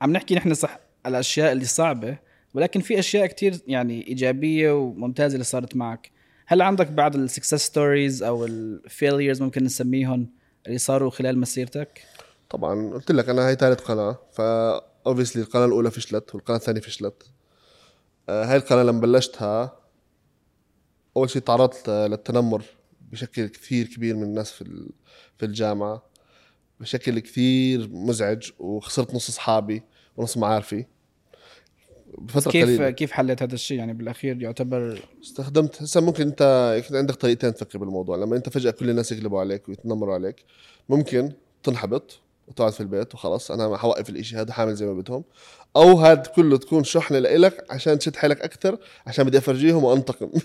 عم 0.00 0.12
نحكي 0.12 0.34
نحن 0.34 0.54
صح 0.54 0.80
على 1.04 1.12
الأشياء 1.12 1.52
اللي 1.52 1.64
صعبة 1.64 2.18
ولكن 2.54 2.80
في 2.80 2.98
أشياء 2.98 3.26
كتير 3.26 3.54
يعني 3.66 4.08
إيجابية 4.08 4.72
وممتازة 4.72 5.34
اللي 5.34 5.44
صارت 5.44 5.76
معك. 5.76 6.10
هل 6.46 6.62
عندك 6.62 6.86
بعض 6.86 7.16
ال 7.16 7.22
success 7.22 7.66
stories 7.66 8.22
أو 8.22 8.44
ال 8.44 8.55
failures 8.55 9.42
ممكن 9.42 9.64
نسميهم 9.64 10.28
اللي 10.66 10.78
صاروا 10.78 11.10
خلال 11.10 11.38
مسيرتك؟ 11.38 12.02
طبعا 12.50 12.90
قلت 12.92 13.12
لك 13.12 13.28
أنا 13.28 13.48
هاي 13.48 13.54
ثالث 13.54 13.80
قناة 13.80 14.18
ف 14.32 14.40
obviously 15.06 15.42
القناة 15.42 15.64
الأولى 15.64 15.90
فشلت 15.90 16.34
والقناة 16.34 16.58
الثانية 16.58 16.80
فشلت. 16.80 17.22
آه، 18.28 18.44
هاي 18.44 18.56
القناة 18.56 18.82
لما 18.82 19.00
بلشتها 19.00 19.78
أول 21.16 21.30
شيء 21.30 21.42
تعرضت 21.42 21.88
للتنمر 21.88 22.62
بشكل 23.12 23.46
كثير 23.46 23.86
كبير 23.86 24.16
من 24.16 24.22
الناس 24.22 24.52
في 24.52 24.90
في 25.38 25.46
الجامعة 25.46 26.02
بشكل 26.80 27.18
كثير 27.18 27.88
مزعج 27.88 28.50
وخسرت 28.58 29.14
نص 29.14 29.28
أصحابي 29.28 29.82
ونص 30.16 30.36
معارفي 30.36 30.84
بفترة 32.18 32.50
كيف 32.50 32.64
قليلة. 32.64 32.90
كيف 32.90 33.12
حليت 33.12 33.42
هذا 33.42 33.54
الشيء؟ 33.54 33.78
يعني 33.78 33.92
بالأخير 33.92 34.42
يعتبر 34.42 35.02
استخدمت 35.22 35.82
هسه 35.82 36.00
ممكن 36.00 36.26
انت 36.26 36.82
عندك 36.90 37.14
طريقتين 37.14 37.54
تفكر 37.54 37.78
بالموضوع. 37.78 38.16
لما 38.16 38.36
أنت 38.36 38.48
فجأة 38.48 38.70
كل 38.70 38.90
الناس 38.90 39.12
يقلبوا 39.12 39.40
عليك 39.40 39.68
ويتنمروا 39.68 40.14
عليك 40.14 40.44
ممكن 40.88 41.32
تنحبط 41.62 42.20
وتقعد 42.52 42.72
في 42.72 42.80
البيت 42.80 43.14
وخلاص. 43.14 43.50
أنا 43.50 43.76
حوقف 43.76 44.10
الاشي 44.10 44.36
هذا 44.36 44.52
حامل 44.52 44.74
زي 44.74 44.86
ما 44.86 44.92
بدهم. 44.92 45.24
أو 45.76 46.00
هذا 46.00 46.22
كله 46.22 46.56
تكون 46.56 46.84
شحنة 46.84 47.18
لإلك 47.18 47.66
عشان 47.70 47.98
تشد 47.98 48.16
حيلك 48.16 48.40
أكثر 48.40 48.78
عشان 49.06 49.24
بدي 49.24 49.38
أفرجيهم 49.38 49.84
وأنتقم. 49.84 50.30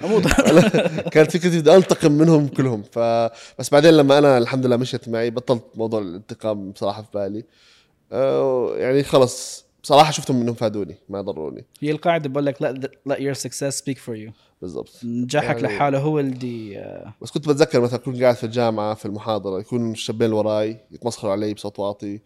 كانت 1.12 1.30
فكرتي 1.30 1.60
بدي 1.60 1.74
أنتقم 1.74 2.12
منهم 2.12 2.48
كلهم. 2.48 2.82
ف 2.82 2.98
بس 3.58 3.70
بعدين 3.72 3.94
لما 3.94 4.18
أنا 4.18 4.38
الحمد 4.38 4.66
لله 4.66 4.76
مشيت 4.76 5.08
معي 5.08 5.30
بطلت 5.30 5.64
موضوع 5.74 6.00
الانتقام 6.00 6.70
بصراحة 6.70 7.02
في 7.02 7.08
بالي. 7.14 7.44
أه 8.12 8.74
يعني 8.76 9.02
خلص 9.02 9.64
بصراحة 9.82 10.10
شفتهم 10.10 10.40
إنهم 10.40 10.54
فادوني 10.54 10.96
ما 11.08 11.20
ضروني. 11.20 11.64
هي 11.80 11.90
القاعدة 11.90 12.28
بقول 12.28 12.46
لك 12.46 12.56
let, 12.56 12.88
let 13.12 13.18
your 13.18 13.34
success 13.34 13.76
speak 13.76 13.98
for 13.98 14.14
you. 14.14 14.49
بالضبط. 14.62 14.90
نجاحك 15.04 15.46
يعني- 15.62 15.62
لحاله 15.76 15.98
هو 15.98 16.20
اللي 16.20 16.84
بس 17.22 17.30
كنت 17.30 17.48
بتذكر 17.48 17.80
مثلا 17.80 17.98
كنت 17.98 18.22
قاعد 18.22 18.34
في 18.34 18.44
الجامعة 18.44 18.94
في 18.94 19.06
المحاضرة 19.06 19.60
يكون 19.60 19.92
الشابين 19.92 20.24
اللي 20.24 20.36
وراي 20.36 20.76
يتمسخروا 20.90 21.32
علي 21.32 21.54
بصوت 21.54 21.78
واطي 21.78 22.20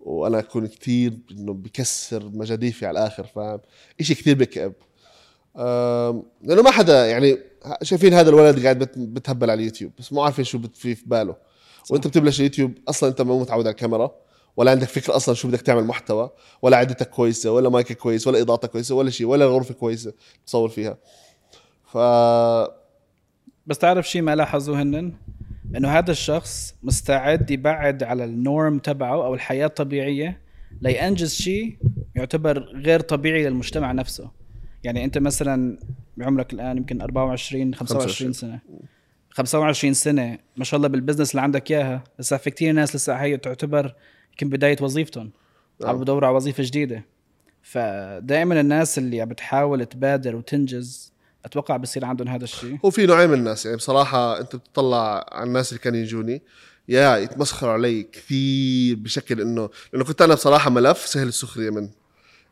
وأنا 0.00 0.38
أكون 0.38 0.66
كثير 0.66 1.12
إنه 1.30 1.52
بكسر 1.54 2.24
مجاديفي 2.34 2.86
على 2.86 2.98
الآخر 3.00 3.24
فاهم؟ 3.24 3.60
إشي 4.00 4.14
كثير 4.14 4.36
بكئب. 4.36 4.72
لأنه 6.42 6.62
ما 6.62 6.70
حدا 6.70 7.06
يعني 7.06 7.38
شايفين 7.82 8.14
هذا 8.14 8.30
الولد 8.30 8.62
قاعد 8.62 8.78
بت- 8.78 8.98
بتهبل 8.98 9.50
على 9.50 9.58
اليوتيوب 9.60 9.92
بس 9.98 10.12
مو 10.12 10.22
عارفين 10.22 10.44
شو 10.44 10.58
بت- 10.58 10.76
في 10.76 10.94
في 10.94 11.04
باله. 11.06 11.36
وأنت 11.90 12.06
بتبلش 12.06 12.38
اليوتيوب 12.40 12.72
أصلا 12.88 13.08
أنت 13.10 13.22
مو 13.22 13.40
متعود 13.40 13.66
على 13.66 13.70
الكاميرا 13.72 14.10
ولا 14.56 14.70
عندك 14.70 14.88
فكرة 14.88 15.16
أصلا 15.16 15.34
شو 15.34 15.48
بدك 15.48 15.60
تعمل 15.60 15.84
محتوى 15.84 16.30
ولا 16.62 16.76
عدتك 16.76 17.10
كويسة 17.10 17.50
ولا 17.52 17.68
مايك 17.68 17.92
كويس 17.92 18.26
ولا 18.26 18.40
إضاءتك 18.40 18.70
كويسة 18.70 18.94
ولا 18.94 19.10
شيء 19.10 19.26
ولا 19.26 19.46
غرفة 19.46 19.74
كويسة 19.74 20.12
تصور 20.46 20.68
فيها. 20.68 20.98
ف 21.92 21.98
بس 23.66 23.78
تعرف 23.78 24.08
شيء 24.08 24.22
ما 24.22 24.36
لاحظوه 24.36 24.82
هنن؟ 24.82 25.12
إنه 25.76 25.88
هذا 25.88 26.10
الشخص 26.10 26.74
مستعد 26.82 27.50
يبعد 27.50 28.02
على 28.02 28.24
النورم 28.24 28.78
تبعه 28.78 29.14
أو 29.14 29.34
الحياة 29.34 29.66
الطبيعية 29.66 30.40
لينجز 30.80 31.34
شيء 31.34 31.76
يعتبر 32.14 32.58
غير 32.58 33.00
طبيعي 33.00 33.44
للمجتمع 33.44 33.92
نفسه. 33.92 34.30
يعني 34.84 35.04
أنت 35.04 35.18
مثلا 35.18 35.78
بعمرك 36.16 36.52
الآن 36.52 36.76
يمكن 36.76 37.00
24 37.00 37.74
25 37.74 38.32
سنة. 38.32 38.60
25 39.30 39.94
سنة 39.94 40.38
ما 40.56 40.64
شاء 40.64 40.78
الله 40.78 40.88
بال 40.88 40.96
business 40.96 41.30
اللي 41.30 41.42
عندك 41.42 41.70
إياها. 41.70 42.04
لسه 42.18 42.36
في 42.36 42.50
كثير 42.50 42.72
ناس 42.72 42.96
لسه 42.96 43.14
هي 43.14 43.36
تعتبر 43.36 43.94
يمكن 44.30 44.48
بداية 44.48 44.76
وظيفتهم. 44.80 45.30
نعم. 45.80 45.90
عم 45.90 46.00
بدوروا 46.00 46.28
على 46.28 46.36
وظيفة 46.36 46.62
جديدة. 46.66 47.04
فدائما 47.62 48.60
الناس 48.60 48.98
اللي 48.98 49.20
عم 49.20 49.28
بتحاول 49.28 49.86
تبادر 49.86 50.36
وتنجز 50.36 51.09
أتوقع 51.44 51.76
بصير 51.76 52.04
عندهم 52.04 52.28
هذا 52.28 52.44
الشيء. 52.44 52.78
هو 52.84 52.90
في 52.90 53.06
نوعين 53.06 53.30
من 53.30 53.38
الناس 53.38 53.64
يعني 53.66 53.76
بصراحة 53.76 54.40
أنت 54.40 54.56
بتطلع 54.56 55.26
على 55.32 55.46
الناس 55.48 55.72
اللي 55.72 55.82
كانوا 55.82 55.98
يجوني 55.98 56.42
يا 56.88 57.16
يتمسخروا 57.16 57.72
علي 57.72 58.02
كثير 58.02 58.96
بشكل 58.96 59.40
إنه 59.40 59.70
لأنه 59.92 60.04
كنت 60.04 60.22
أنا 60.22 60.34
بصراحة 60.34 60.70
ملف 60.70 61.06
سهل 61.06 61.28
السخرية 61.28 61.70
منه 61.70 61.90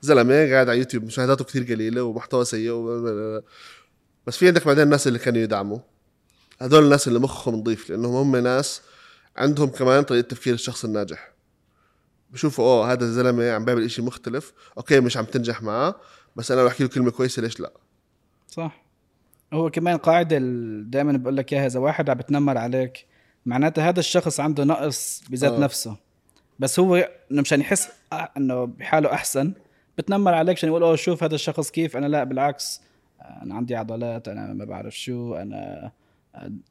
زلمة 0.01 0.51
قاعد 0.53 0.69
على 0.69 0.79
يوتيوب 0.79 1.05
مشاهداته 1.05 1.45
كثير 1.45 1.63
قليلة 1.63 2.03
ومحتوى 2.03 2.45
سيء 2.45 2.71
و... 2.71 3.41
بس 4.27 4.37
في 4.37 4.47
عندك 4.47 4.67
بعدين 4.67 4.85
الناس 4.85 5.07
اللي 5.07 5.19
كانوا 5.19 5.41
يدعموا. 5.41 5.79
هذول 6.61 6.85
الناس 6.85 7.09
اللي 7.09 7.19
مخهم 7.19 7.55
نظيف 7.55 7.91
لأنهم 7.91 8.15
هم 8.15 8.37
ناس 8.37 8.83
عندهم 9.37 9.69
كمان 9.69 10.03
طريقة 10.03 10.27
تفكير 10.27 10.55
الشخص 10.55 10.85
الناجح. 10.85 11.33
بشوفوا 12.31 12.65
أوه 12.65 12.93
هذا 12.93 13.05
الزلمة 13.05 13.51
عم 13.51 13.65
بيعمل 13.65 13.85
إشي 13.85 14.03
مختلف 14.03 14.53
أوكي 14.79 15.01
مش 15.01 15.17
عم 15.17 15.25
تنجح 15.25 15.63
معاه 15.63 15.95
بس 16.37 16.51
أنا 16.51 16.65
بحكي 16.65 16.83
له 16.83 16.89
كلمة 16.89 17.11
كويسة 17.11 17.43
ليش 17.43 17.61
لا؟ 17.61 17.73
صح؟ 18.59 18.83
هو 19.53 19.71
كمان 19.71 19.97
قاعدة 19.97 20.39
دائما 20.83 21.13
بقول 21.13 21.37
لك 21.37 21.53
إياها 21.53 21.67
إذا 21.67 21.81
واحد 21.81 22.11
عم 22.11 22.17
بتنمر 22.17 22.59
عليك 22.59 23.07
معناته 23.47 23.89
هذا 23.89 24.01
الشخص 24.01 24.41
عنده 24.41 24.65
نقص 24.65 25.23
بذات 25.31 25.53
آه. 25.53 25.61
نفسه. 25.61 25.97
بس 26.59 26.81
هو 26.81 26.97
إنه 27.31 27.41
مشان 27.41 27.61
يحس 27.61 27.89
إنه 28.37 28.65
بحاله 28.65 29.13
أحسن 29.13 29.53
بتنمر 29.99 30.35
عليك 30.35 30.57
عشان 30.57 30.69
يقول 30.69 30.83
أوه 30.83 30.97
شوف 30.97 31.25
هذا 31.25 31.35
الشخص 31.35 31.71
كيف. 31.71 31.97
أنا 31.97 32.07
لا 32.07 32.25
بالعكس 32.25 32.83
أنا 33.43 33.55
عندي 33.55 33.77
عضلات 33.77 34.29
أنا 34.29 34.53
ما 34.53 34.65
بعرف 34.65 34.99
شو 34.99 35.35
أنا 35.35 35.91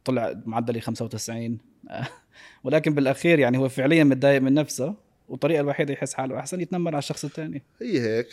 طلع 0.06 0.34
معدلي 0.46 0.82
95 0.82 1.58
ولكن 2.64 2.94
بالأخير 2.94 3.40
يعني 3.40 3.58
هو 3.58 3.70
فعليا 3.70 4.04
متضايق 4.04 4.42
من 4.42 4.54
نفسه. 4.54 4.96
والطريقة 5.28 5.62
الوحيدة 5.62 5.94
يحس 5.94 6.14
حاله. 6.14 6.40
أحسن 6.40 6.62
يتنمر 6.62 6.92
على 6.92 7.00
الشخص 7.00 7.26
الثاني 7.26 7.64
هي 7.82 8.02
هيك 8.02 8.28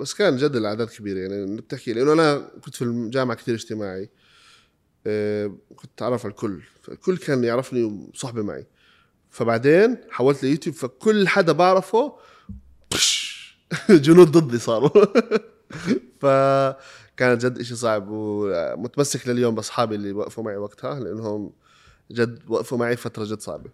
بس 0.00 0.14
كان 0.14 0.36
جد 0.36 0.56
الاعداد 0.56 0.88
كبيرة. 0.88 1.18
يعني 1.18 1.56
بتحكي 1.56 1.92
لأنه 1.92 2.12
أنا 2.12 2.38
كنت 2.64 2.74
في 2.74 2.82
الجامعة 2.82 3.36
كثير 3.36 3.54
اجتماعي. 3.54 4.10
آه، 5.06 5.56
كنت 5.76 6.02
أعرف 6.02 6.24
على 6.24 6.30
الكل. 6.30 6.60
فالكل 6.82 7.16
كان 7.16 7.44
يعرفني 7.44 7.82
وصحبه 7.82 8.42
معي. 8.42 8.66
فبعدين 9.30 9.96
حولت 10.10 10.42
ليوتيوب 10.42 10.76
فكل 10.76 11.28
حدا 11.28 11.52
بعرفه 11.52 12.16
جنوا 13.90 14.30
ضدي 14.32 14.58
صاروا. 14.58 14.90
فكان 16.20 17.38
جد 17.38 17.58
إشي 17.58 17.74
صعب 17.76 18.06
ومتمسك 18.08 19.28
لليوم 19.28 19.54
بأصحابي 19.54 19.94
اللي 19.94 20.12
وقفوا 20.12 20.44
معي 20.44 20.56
وقتها 20.56 21.00
لأنهم 21.00 21.52
جد 22.12 22.42
وقفوا 22.48 22.78
معي 22.78 22.96
فترة 22.96 23.24
جد 23.24 23.40
صعبة. 23.40 23.70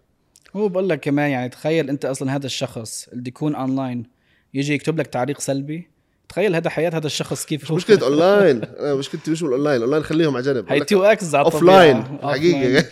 هو 0.55 0.69
بقول 0.69 0.89
لك 0.89 0.99
كمان 0.99 1.31
يعني 1.31 1.49
تخيل 1.49 1.89
أنت 1.89 2.05
أصلا 2.05 2.35
هذا 2.35 2.45
الشخص 2.45 3.07
اللي 3.07 3.27
يكون 3.27 3.55
اونلاين 3.55 4.03
يجي 4.53 4.73
يكتب 4.73 4.99
لك 4.99 5.07
تعليق 5.07 5.39
سلبي 5.39 5.87
تخيل 6.29 6.55
هذا 6.55 6.69
حياة 6.69 6.89
هذا 6.89 7.07
الشخص 7.07 7.45
كيف 7.45 7.71
هو؟ 7.71 7.77
مشكلة 7.77 8.03
اونلاين 8.03 8.63
أنا 8.63 8.95
مشكلتي 8.95 9.31
مش 9.31 9.43
بال 9.43 9.53
online 9.53 9.81
online 9.81 10.03
خليهم 10.03 10.35
على 10.35 10.45
جنب. 10.45 10.65
هي 10.69 10.79
تو 10.79 11.03
إكس 11.03 11.35
offline. 11.35 12.03
حقيقة. 12.23 12.85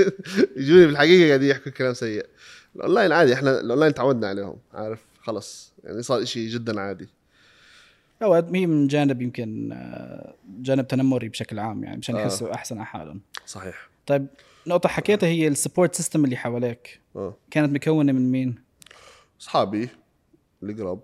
يجوني 0.56 0.86
بالحقيقة 0.86 1.28
قاعدين 1.28 1.50
يحكوا 1.50 1.72
كلام 1.72 1.94
سيء. 1.94 2.26
الاونلاين 2.76 3.12
عادي 3.12 3.34
إحنا 3.34 3.60
الاونلاين 3.60 3.94
تعودنا 3.94 4.28
عليهم. 4.28 4.56
عارف؟ 4.74 4.98
خلص. 5.20 5.72
يعني 5.84 6.02
صار 6.02 6.22
إشي 6.22 6.48
جدا 6.48 6.80
عادي. 6.80 7.08
اوقات 8.22 8.54
هي 8.54 8.66
من 8.66 8.86
جانب 8.86 9.22
يمكن 9.22 9.72
آه، 9.72 10.34
جانب 10.58 10.86
تنمري 10.88 11.28
بشكل 11.28 11.58
عام 11.58 11.84
يعني 11.84 11.96
مشان 11.96 12.16
آه. 12.16 12.20
يحسوا 12.20 12.54
أحسن 12.54 12.76
على 12.76 12.86
حالهم 12.86 13.20
صحيح. 13.46 13.88
طيب 14.06 14.26
نقطة 14.66 14.88
حكيتها 14.88 15.26
هي 15.28 15.48
ال 15.48 15.54
support 15.54 15.94
system 15.94 16.24
اللي 16.24 16.36
حواليك. 16.36 17.00
آه. 17.16 17.36
كانت 17.50 17.72
مكونة 17.72 18.12
من 18.12 18.32
مين؟ 18.32 18.54
أصحابي 19.40 19.88
القراب 20.62 21.00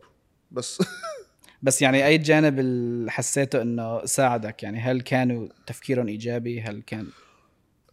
بس. 0.50 0.78
بس 1.62 1.82
يعني 1.82 2.06
أي 2.06 2.18
جانب 2.18 2.58
اللي 2.58 3.10
حسيته 3.10 3.62
إنه 3.62 4.04
ساعدك؟ 4.04 4.62
يعني 4.62 4.78
هل 4.80 5.00
كانوا 5.00 5.48
تفكيرهم 5.66 6.08
إيجابي؟ 6.08 6.60
هل 6.60 6.82
كان؟ 6.86 7.06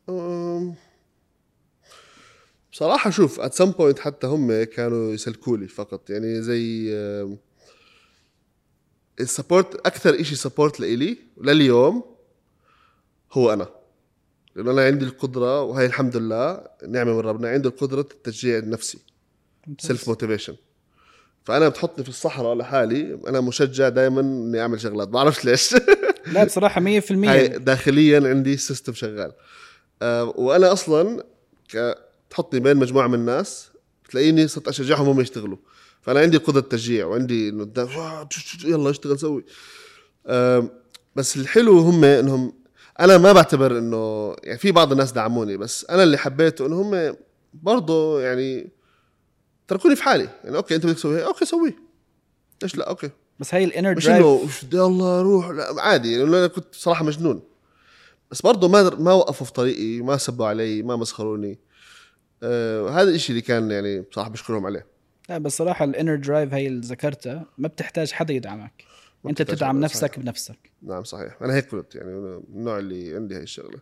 أم، 0.09 0.75
بصراحة 2.71 3.09
شوف 3.09 3.39
at 3.39 3.53
some 3.53 3.71
point 3.71 3.99
حتى 3.99 4.27
هم 4.27 4.63
كانوا 4.63 5.13
يسلكوا 5.13 5.57
لي 5.57 5.67
فقط. 5.67 6.09
يعني 6.09 6.41
زي 6.41 6.91
ال 9.19 9.26
support 9.26 9.75
أكثر 9.75 10.21
إشي 10.21 10.35
support 10.35 10.79
لإلي 10.79 11.17
لليوم 11.41 12.03
هو 13.33 13.53
أنا. 13.53 13.67
لأنه 14.55 14.71
أنا 14.71 14.85
عندي 14.85 15.05
القدرة 15.05 15.61
وهي 15.61 15.85
الحمد 15.85 16.17
لله 16.17 16.63
نعمة 16.87 17.13
من 17.13 17.19
ربنا 17.19 17.49
عندي 17.49 17.67
القدرة 17.67 18.01
التشجيع 18.01 18.57
النفسي 18.57 18.99
self 19.79 20.07
motivation 20.07 20.55
فأنا 21.43 21.69
بتحطني 21.69 22.03
في 22.03 22.09
الصحراء 22.09 22.55
لحالي 22.55 23.19
أنا 23.27 23.41
مشجع 23.41 23.89
دائما 23.89 24.21
إني 24.21 24.61
أعمل 24.61 24.81
شغلات. 24.81 25.07
ما 25.07 25.13
بعرفش 25.13 25.45
ليش. 25.45 25.75
لا 26.33 26.43
بصراحة 26.43 26.81
100% 26.81 26.85
هاي 27.11 27.47
داخليا 27.47 28.29
عندي 28.29 28.57
system 28.57 28.93
شغال. 28.93 29.31
أه 30.01 30.23
وأنا 30.23 30.71
أصلا 30.71 31.23
تحطني 32.29 32.59
بين 32.59 32.77
مجموعة 32.77 33.07
من 33.07 33.13
الناس 33.13 33.69
تلاقيني 34.09 34.47
صرت 34.47 34.67
أشجعهم 34.67 35.07
هم 35.07 35.21
يشتغلوا. 35.21 35.57
فأنا 36.05 36.19
عندي 36.19 36.37
قدرة 36.37 36.61
تشجيع 36.61 37.05
وعندي 37.05 37.49
إنه 37.49 37.71
يلا 38.65 38.89
اشتغل 38.89 39.19
سوي. 39.19 39.45
بس 41.15 41.37
الحلو 41.37 41.79
هم 41.79 42.03
إنهم 42.03 42.53
أنا 42.99 43.17
ما 43.17 43.33
بعتبر 43.33 43.77
إنه 43.77 44.35
يعني 44.43 44.59
في 44.59 44.71
بعض 44.71 44.91
الناس 44.91 45.11
دعموني 45.11 45.57
بس 45.57 45.85
أنا 45.85 46.03
اللي 46.03 46.17
حبيته 46.17 46.65
إنه 46.65 46.81
هم 46.81 47.15
برضه 47.53 48.21
يعني 48.21 48.69
تركوني 49.67 49.95
في 49.95 50.03
حالي. 50.03 50.29
يعني 50.43 50.57
okay 50.57 50.75
أنت 50.75 50.85
بدك 50.85 50.95
تسوي 50.95 51.25
okay 51.25 51.45
سويه. 51.45 51.75
ليش 52.63 52.75
لا 52.75 52.89
okay. 52.89 53.09
بس 53.39 53.53
هي 53.53 53.63
ال 53.63 53.68
inner 53.68 53.95
مش 53.95 54.07
إنه 54.07 54.17
drive 54.17 54.25
"أوف، 54.41 54.63
يلا 54.73 55.21
روح. 55.21 55.49
لا 55.49 55.81
عادي 55.81 56.11
يعني 56.11 56.23
أنا 56.23 56.47
كنت 56.47 56.65
صراحة 56.71 57.05
مجنون. 57.05 57.41
بس 58.31 58.41
برضه 58.41 58.67
ما 58.67 58.89
ما 58.89 59.13
وقفوا 59.13 59.45
في 59.45 59.53
طريقي 59.53 60.01
ما 60.01 60.17
سبوا 60.17 60.45
علي 60.45 60.81
ما 60.83 60.95
مسخروني. 60.95 61.59
آه 62.43 62.89
هذا 62.89 63.09
الشيء 63.09 63.29
اللي 63.29 63.41
كان 63.41 63.71
يعني 63.71 64.01
بصراحه 64.01 64.29
بشكرهم 64.29 64.65
عليه. 64.65 64.94
لا 65.29 65.37
بس 65.37 65.57
صراحة 65.57 65.85
ال 65.85 65.90
inner 65.90 66.15
drive 66.15 66.53
هي 66.53 66.67
اللي 66.67 66.81
ذكرتها 66.87 67.45
ما 67.57 67.67
بتحتاج 67.67 68.11
حدا 68.11 68.33
يدعمك. 68.33 68.83
أنت 69.29 69.41
بتدعم 69.41 69.75
حدا، 69.75 69.85
نفسك 69.85 70.11
صحيح. 70.11 70.19
بنفسك. 70.19 70.71
نعم 70.81 71.03
صحيح. 71.03 71.37
أنا 71.41 71.55
هيك 71.55 71.67
كنت 71.67 71.95
يعني 71.95 72.09
من 72.09 72.43
النوع 72.55 72.79
اللي 72.79 73.15
عندي 73.15 73.35
هاي 73.35 73.43
الشغلة. 73.43 73.79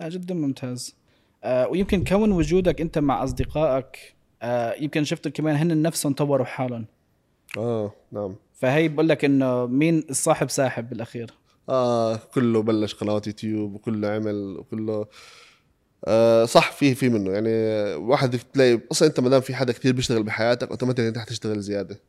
لا 0.00 0.08
جدا 0.08 0.34
ممتاز. 0.34 0.96
آه 1.44 1.68
ويمكن 1.68 2.04
كون 2.04 2.32
وجودك 2.32 2.80
أنت 2.80 2.98
مع 2.98 3.24
أصدقائك 3.24 4.14
آه 4.42 4.74
يمكن 4.74 5.04
شفت 5.04 5.28
كمان 5.28 5.56
هن 5.56 5.82
نفسهم 5.82 6.12
طوروا 6.12 6.46
حالهم. 6.46 6.86
آه 7.58 7.92
نعم. 8.12 8.34
فهي 8.54 8.88
بقول 8.88 9.08
لك 9.08 9.24
إنه 9.24 9.66
مين 9.66 10.04
الصاحب 10.10 10.50
ساحب 10.50 10.90
بالأخير؟ 10.90 11.30
آه 11.68 12.16
كله 12.16 12.62
بلش 12.62 12.94
قنوات 12.94 13.26
يوتيوب 13.26 13.74
وكله 13.74 14.08
عمل 14.08 14.56
وكله 14.58 15.06
آه 16.04 16.44
صح 16.44 16.72
في 16.72 16.94
في 16.94 17.08
منه. 17.08 17.32
يعني 17.32 17.50
واحد 17.94 18.38
تلاقي 18.52 18.80
أصلا 18.92 19.08
أنت 19.08 19.20
ما 19.20 19.28
دام 19.28 19.40
في 19.40 19.54
حدا 19.54 19.72
كثير 19.72 19.92
بيشتغل 19.92 20.22
بحياتك 20.22 20.70
اوتوماتيك 20.70 21.04
أنت 21.04 21.18
حتشتغل 21.18 21.60
زيادة. 21.60 22.00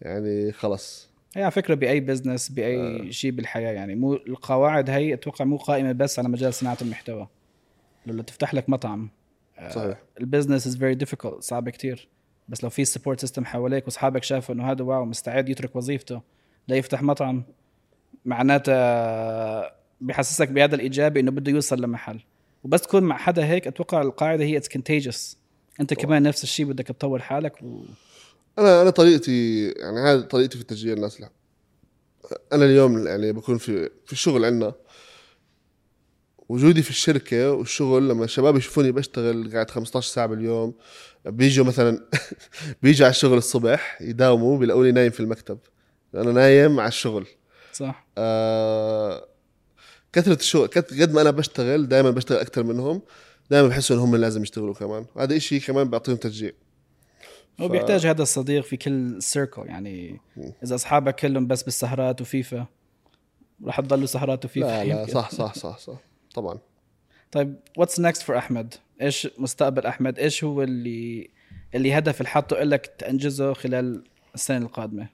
يعني 0.00 0.52
خلص 0.52 1.08
هي 1.36 1.42
على 1.42 1.50
فكرة 1.50 1.74
بأي 1.74 2.00
بزنس 2.00 2.48
بأي 2.48 3.08
آه. 3.08 3.10
شيء 3.10 3.30
بالحياة 3.30 3.70
يعني 3.70 3.94
مو 3.94 4.14
القواعد 4.14 4.90
هي 4.90 5.14
أتوقع 5.14 5.44
مو 5.44 5.56
قائمة 5.56 5.92
بس 5.92 6.18
على 6.18 6.28
مجال 6.28 6.54
صناعة 6.54 6.78
المحتوى. 6.82 7.28
لو 8.06 8.22
تفتح 8.22 8.54
لك 8.54 8.68
مطعم 8.68 9.10
صحيح. 9.70 10.02
ال 10.20 10.25
business 10.25 10.66
is 10.66 10.76
very 10.76 10.94
difficult 10.94 11.42
صعب 11.42 11.68
كتير. 11.68 12.08
بس 12.48 12.64
لو 12.64 12.70
في 12.70 12.84
support 12.84 13.20
system 13.20 13.44
حواليك 13.44 13.84
وأصحابك 13.84 14.22
شافوا 14.22 14.54
إنه 14.54 14.70
هذا 14.70 14.84
wow 14.84 15.04
مستعد 15.04 15.48
يترك 15.48 15.76
وظيفته 15.76 16.22
ليفتح 16.68 17.02
مطعم 17.02 17.42
معناته 18.24 18.72
بحسسك 20.00 20.48
بهذا 20.48 20.74
الإيجابي 20.74 21.20
إنه 21.20 21.30
بده 21.30 21.52
يوصل 21.52 21.82
لمحل. 21.82 22.20
وبس 22.64 22.82
تكون 22.82 23.02
مع 23.02 23.16
حدا 23.16 23.46
هيك 23.46 23.66
أتوقع 23.66 24.02
القاعدة 24.02 24.44
هي 24.44 24.56
it's 24.56 24.68
contagious 24.68 25.36
أنت 25.80 25.94
كمان 25.94 26.22
نفس 26.22 26.42
الشيء 26.42 26.66
بدك 26.66 26.86
تطور 26.86 27.18
حالك 27.18 27.62
و... 27.62 27.80
أنا 28.58 28.82
أنا 28.82 28.90
طريقتي 28.90 29.68
يعني 29.68 30.00
هذه 30.00 30.20
طريقتي 30.20 30.58
في 30.58 30.64
تشجيع 30.64 30.92
الناس 30.92 31.20
لها 31.20 31.30
أنا 32.52 32.64
اليوم 32.64 33.06
يعني 33.06 33.32
بكون 33.32 33.58
في 33.58 33.90
في 34.06 34.12
الشغل 34.12 34.44
عندنا 34.44 34.74
وجودي 36.48 36.82
في 36.82 36.90
الشركة 36.90 37.52
والشغل 37.52 38.08
لما 38.08 38.24
الشباب 38.24 38.56
يشوفوني 38.56 38.92
بشتغل 38.92 39.52
قاعد 39.52 39.70
15 39.70 40.08
ساعة 40.08 40.26
باليوم 40.26 40.74
بيجوا 41.26 41.64
مثلا 41.64 42.08
بيجوا 42.82 43.06
على 43.06 43.10
الشغل 43.10 43.38
الصبح 43.38 43.98
يداوموا 44.02 44.58
بيلاقوني 44.58 44.92
نايم 44.92 45.10
في 45.10 45.20
المكتب. 45.20 45.58
أنا 46.14 46.32
نايم 46.32 46.80
على 46.80 46.88
الشغل. 46.88 47.26
صح. 47.72 48.06
آه 48.18 49.28
كثرة 50.12 50.34
الشغل 50.34 50.68
قد 50.68 51.12
ما 51.12 51.22
أنا 51.22 51.30
بشتغل 51.30 51.88
دائما 51.88 52.10
بشتغل 52.10 52.38
أكثر 52.38 52.64
منهم. 52.64 53.02
دائما 53.50 53.68
بحسوا 53.68 53.96
ان 53.96 54.00
هم 54.00 54.16
لازم 54.16 54.42
يشتغلوا 54.42 54.74
كمان. 54.74 55.06
هذا 55.18 55.36
إشي 55.36 55.60
كمان 55.60 55.90
بيعطيهم 55.90 56.16
تشجيع. 56.16 56.52
هو 57.60 57.68
بيحتاج 57.68 58.06
هذا 58.06 58.22
الصديق 58.22 58.64
في 58.64 58.76
كل 58.76 59.22
سيركل 59.22 59.66
يعني 59.66 60.20
إذا 60.64 60.74
أصحابك 60.74 61.14
كلهم 61.14 61.46
بس 61.46 61.62
بالسهرات 61.62 62.20
وفيفا 62.20 62.66
رح 63.64 63.80
تضلوا 63.80 64.06
سهرات 64.06 64.44
وفيفا 64.44 64.66
لا 64.66 64.84
لا 64.84 65.00
يمكن. 65.00 65.12
صح 65.12 65.30
صح 65.30 65.54
صح 65.54 65.78
صح. 65.78 65.98
طبعا. 66.34 66.58
طيب 67.32 67.56
what's 67.76 68.00
next 68.00 68.22
for 68.22 68.38
أحمد؟ 68.38 68.74
إيش 69.02 69.28
مستقبل 69.38 69.86
أحمد؟ 69.86 70.18
إيش 70.18 70.44
هو 70.44 70.62
اللي 70.62 71.30
اللي 71.74 71.98
هدف 71.98 72.20
اللي 72.20 72.28
حاطه 72.28 72.56
لك 72.56 72.86
تنجزه 72.98 73.52
خلال 73.52 74.04
السنة 74.34 74.66
القادمة؟ 74.66 75.08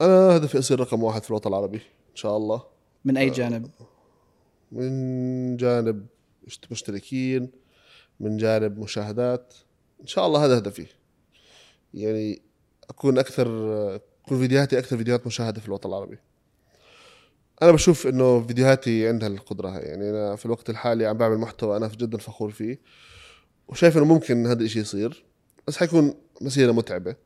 أنا 0.00 0.36
هدفي 0.36 0.58
أصير 0.58 0.80
رقم 0.80 1.02
واحد 1.02 1.22
في 1.22 1.30
الوطن 1.30 1.50
العربي 1.50 1.78
إن 2.10 2.16
شاء 2.16 2.36
الله. 2.36 2.77
من 3.08 3.16
أي 3.16 3.30
جانب؟ 3.30 3.70
من 4.72 5.56
جانب 5.56 6.06
مشت- 6.46 6.70
مشتركين 6.72 7.50
من 8.20 8.36
جانب 8.36 8.78
مشاهدات. 8.78 9.54
إن 10.00 10.06
شاء 10.06 10.26
الله 10.26 10.44
هذا 10.44 10.58
هدفي. 10.58 10.86
يعني 11.94 12.42
أكون 12.90 13.18
أكثر 13.18 13.46
تكون 14.24 14.38
فيديوهاتي 14.38 14.78
أكثر 14.78 14.96
فيديوهات 14.96 15.26
مشاهدة 15.26 15.60
في 15.60 15.68
الوطن 15.68 15.88
العربي. 15.88 16.18
أنا 17.62 17.72
بشوف 17.72 18.06
إنه 18.06 18.46
فيديوهاتي 18.46 19.08
عندها 19.08 19.28
القدرة. 19.28 19.78
يعني 19.78 20.10
أنا 20.10 20.36
في 20.36 20.46
الوقت 20.46 20.70
الحالي 20.70 21.06
عم 21.06 21.16
بعمل 21.16 21.38
محتوى 21.38 21.76
أنا 21.76 21.88
جدا 21.88 22.18
فخور 22.18 22.50
فيه 22.50 22.78
وشايف 23.68 23.96
إنه 23.96 24.04
ممكن 24.04 24.46
هذا 24.46 24.62
الشيء 24.62 24.82
يصير 24.82 25.24
بس 25.66 25.76
حيكون 25.76 26.14
مسيرة 26.40 26.72
متعبة. 26.72 27.16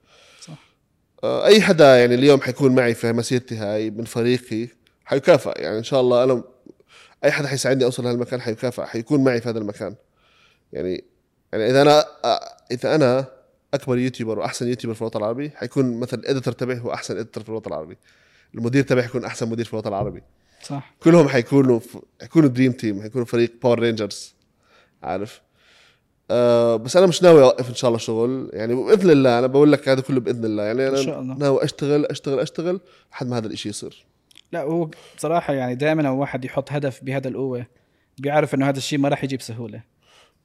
صح. 0.40 0.58
آه، 1.24 1.46
أي 1.46 1.60
حدا 1.60 1.98
يعني 1.98 2.14
اليوم 2.14 2.40
حيكون 2.40 2.74
معي 2.74 2.94
في 2.94 3.12
مسيرتي 3.12 3.56
هاي 3.56 3.90
من 3.90 4.04
فريقي 4.04 4.68
حيكافئ 5.04 5.60
يعني 5.60 5.78
إن 5.78 5.84
شاء 5.84 6.00
الله 6.00 6.24
أنا 6.24 6.42
أي 7.24 7.30
حدا 7.30 7.48
حيساعدني 7.48 7.84
أوصل 7.84 8.04
لهالمكان 8.04 8.40
حيكافئ 8.40 8.82
حيكون 8.82 9.24
معي 9.24 9.40
في 9.40 9.48
هذا 9.48 9.58
المكان. 9.58 9.94
يعني 10.72 11.04
يعني 11.52 11.70
إذا 11.70 11.82
أنا 11.82 12.04
إذا 12.70 12.94
أنا 12.94 13.26
أكبر 13.74 13.98
YouTuber 13.98 14.38
وأحسن 14.38 14.68
YouTuber 14.68 14.94
في 14.94 15.02
الوطن 15.02 15.18
العربي 15.18 15.50
حيكون 15.50 16.00
مثلا 16.00 16.20
ال 16.20 16.25
editor 16.25 16.54
تبعي 16.54 16.78
هو 16.78 16.92
أحسن 16.92 17.18
editor 17.18 17.42
في 17.42 17.48
الوطن 17.48 17.70
العربي. 17.70 17.98
المدير 18.54 18.84
تبعي 18.84 19.02
حيكون 19.02 19.24
أحسن 19.24 19.48
مدير 19.48 19.64
في 19.64 19.72
الوطن 19.72 19.88
العربي. 19.88 20.22
صح. 20.62 20.94
كلهم 21.02 21.28
حيكونوا 21.28 21.78
ف... 21.78 21.96
حيكونوا 22.20 22.48
dream 22.48 22.72
team 22.72 23.02
حيكونوا 23.02 23.26
فريق 23.26 23.52
Power 23.62 23.78
Rangers 23.78 24.34
عارف؟ 25.02 25.40
آه 26.30 26.76
بس 26.76 26.96
أنا 26.96 27.06
مش 27.06 27.22
ناوي 27.22 27.42
أوقف 27.42 27.68
إن 27.68 27.74
شاء 27.74 27.88
الله 27.88 27.98
شغل. 27.98 28.50
يعني 28.52 28.74
بإذن 28.74 29.10
الله 29.10 29.38
أنا 29.38 29.46
بقول 29.46 29.72
لك 29.72 29.88
هذا 29.88 30.00
كله 30.00 30.20
بإذن 30.20 30.44
الله. 30.44 30.62
يعني 30.62 30.88
أنا 30.88 30.98
إن 30.98 31.04
شاء 31.04 31.20
الله. 31.20 31.34
ناوي 31.34 31.64
أشتغل 31.64 32.06
أشتغل 32.06 32.40
أشتغل 32.40 32.80
لحد 33.12 33.26
ما 33.26 33.38
هذا 33.38 33.46
الإشي 33.46 33.68
يصير. 33.68 34.06
لا 34.52 34.60
هو 34.62 34.90
بصراحة 35.16 35.54
يعني 35.54 35.74
دائما 35.74 36.02
لو 36.02 36.16
واحد 36.16 36.44
يحط 36.44 36.72
هدف 36.72 37.04
بهذا 37.04 37.28
القوة 37.28 37.66
بيعرف 38.18 38.54
إنه 38.54 38.68
هذا 38.68 38.78
الشيء 38.78 38.98
ما 38.98 39.08
راح 39.08 39.24
يجي 39.24 39.36
بسهوله 39.36 39.82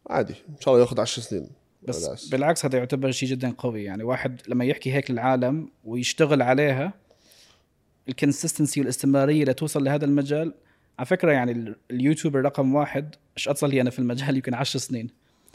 عادي 0.10 0.34
إن 0.50 0.56
شاء 0.62 0.74
الله 0.74 0.86
ياخذ 0.86 1.00
10 1.02 1.24
سنين 1.24 1.48
بس 1.88 2.04
بالعكس. 2.04 2.30
بالعكس 2.30 2.66
هذا 2.66 2.78
يعتبر 2.78 3.12
شيء 3.12 3.30
جدا 3.30 3.54
قوي 3.58 3.84
يعني 3.84 4.04
واحد 4.04 4.42
لما 4.48 4.66
يحكي 4.66 4.94
هيك 4.94 5.12
للعالم 5.12 5.70
ويشتغل 5.86 6.42
عليها 6.42 6.94
ال 8.10 8.16
consistency 8.16 8.80
والاستمرارية 8.80 9.44
لتوصل 9.46 9.84
لهذا 9.84 10.06
المجال 10.06 10.54
على 11.00 11.06
فكرة 11.06 11.32
يعني 11.32 11.52
ال- 11.52 11.76
ال 11.92 11.97
YouTuber 11.97 12.42
رقم 12.42 12.76
واحد 12.76 13.16
إيش 13.38 13.50
صار 13.50 13.70
لي 13.70 13.82
أنا 13.82 13.90
في 13.90 14.00
المجال 14.00 14.36
يمكن 14.36 14.54
10 14.54 14.80
سنين؟ 14.80 15.10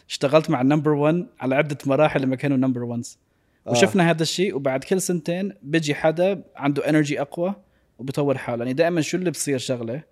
اشتغلت 0.08 0.50
مع 0.50 0.60
ال 0.60 0.65
number 0.65 0.90
1 0.90 1.26
على 1.40 1.54
عدة 1.54 1.78
مراحل 1.86 2.22
لما 2.22 2.36
كانوا 2.36 2.56
number 2.56 2.82
1 2.84 3.02
وشفنا 3.66 4.10
هذا 4.10 4.22
الشيء 4.22 4.54
وبعد 4.56 4.84
كل 4.84 5.00
سنتين 5.00 5.52
بيجي 5.62 5.94
حدا 5.94 6.42
عنده 6.56 6.88
energy 6.88 7.20
أقوى 7.20 7.54
وبيطور 7.98 8.38
حاله. 8.38 8.64
يعني 8.64 8.72
دائما 8.72 9.00
شو 9.00 9.16
اللي 9.16 9.30
بصير 9.30 9.58
شغلة؟ 9.58 10.02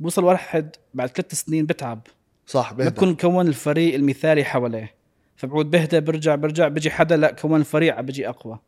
بوصل 0.00 0.24
واحد 0.24 0.76
بعد 0.94 1.08
ثلاث 1.08 1.34
سنين 1.34 1.66
بتعب. 1.66 2.00
صح 2.46 2.72
ما 2.72 2.78
بهدى. 2.78 2.90
بكون 2.90 3.14
كون 3.14 3.48
الفريق 3.48 3.94
المثالي 3.94 4.44
حواليه. 4.44 4.94
فبعود 5.36 5.70
بهدى 5.70 6.00
برجع 6.00 6.34
برجع 6.34 6.68
بيجي 6.68 6.90
حدا 6.90 7.16
لا 7.16 7.32
كون 7.32 7.60
الفريق 7.60 8.00
بيجي 8.00 8.28
أقوى. 8.28 8.58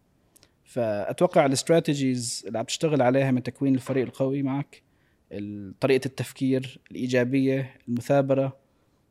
فأتوقع 0.65 1.47
الاستراتيجيز 1.47 2.45
اللي 2.47 2.59
عم 2.59 2.65
تشتغل 2.65 3.03
عليها 3.03 3.31
من 3.31 3.43
تكوين 3.43 3.75
الفريق 3.75 4.05
القوي 4.07 4.43
معك 4.43 4.83
طريقة 5.81 6.07
التفكير 6.07 6.81
الإيجابية 6.91 7.75
المثابرة 7.89 8.57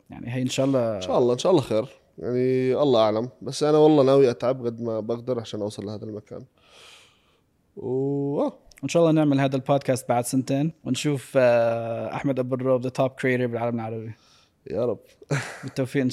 يعني 0.10 0.34
هي 0.34 0.41
إن 0.41 0.47
شاء 0.47 0.66
الله 0.66 0.95
إن 0.95 1.01
شاء 1.01 1.18
الله 1.20 1.34
إن 1.34 1.38
شاء 1.38 1.51
الله 1.51 1.62
خير. 1.62 1.88
يعني 2.18 2.74
الله 2.74 3.01
أعلم. 3.01 3.30
بس 3.41 3.64
أنا 3.64 3.78
والله 3.78 4.03
ناوي 4.03 4.30
أتعب 4.30 4.66
قد 4.66 4.82
ما 4.82 4.99
بقدر 4.99 5.39
عشان 5.39 5.62
أوصل 5.62 5.86
لهذا 5.86 6.06
المكان. 6.06 6.45
و 7.78 8.49
آه، 8.80 8.84
إن 8.84 8.89
شاء 8.89 9.01
الله 9.01 9.11
نعمل 9.11 9.39
هذا 9.39 9.55
البودكاست 9.55 10.09
بعد 10.09 10.26
سنتين 10.26 10.71
ونشوف 10.84 11.34
آه، 11.38 12.15
أحمد 12.15 12.39
أبو 12.39 12.55
الرب 12.56 12.82
the 12.82 12.89
top 12.89 13.12
creator 13.12 13.47
بالعالم 13.47 13.76
العربي. 13.76 14.13
يا 14.71 14.86
رب. 14.86 14.99
بالتوفيق 15.63 16.03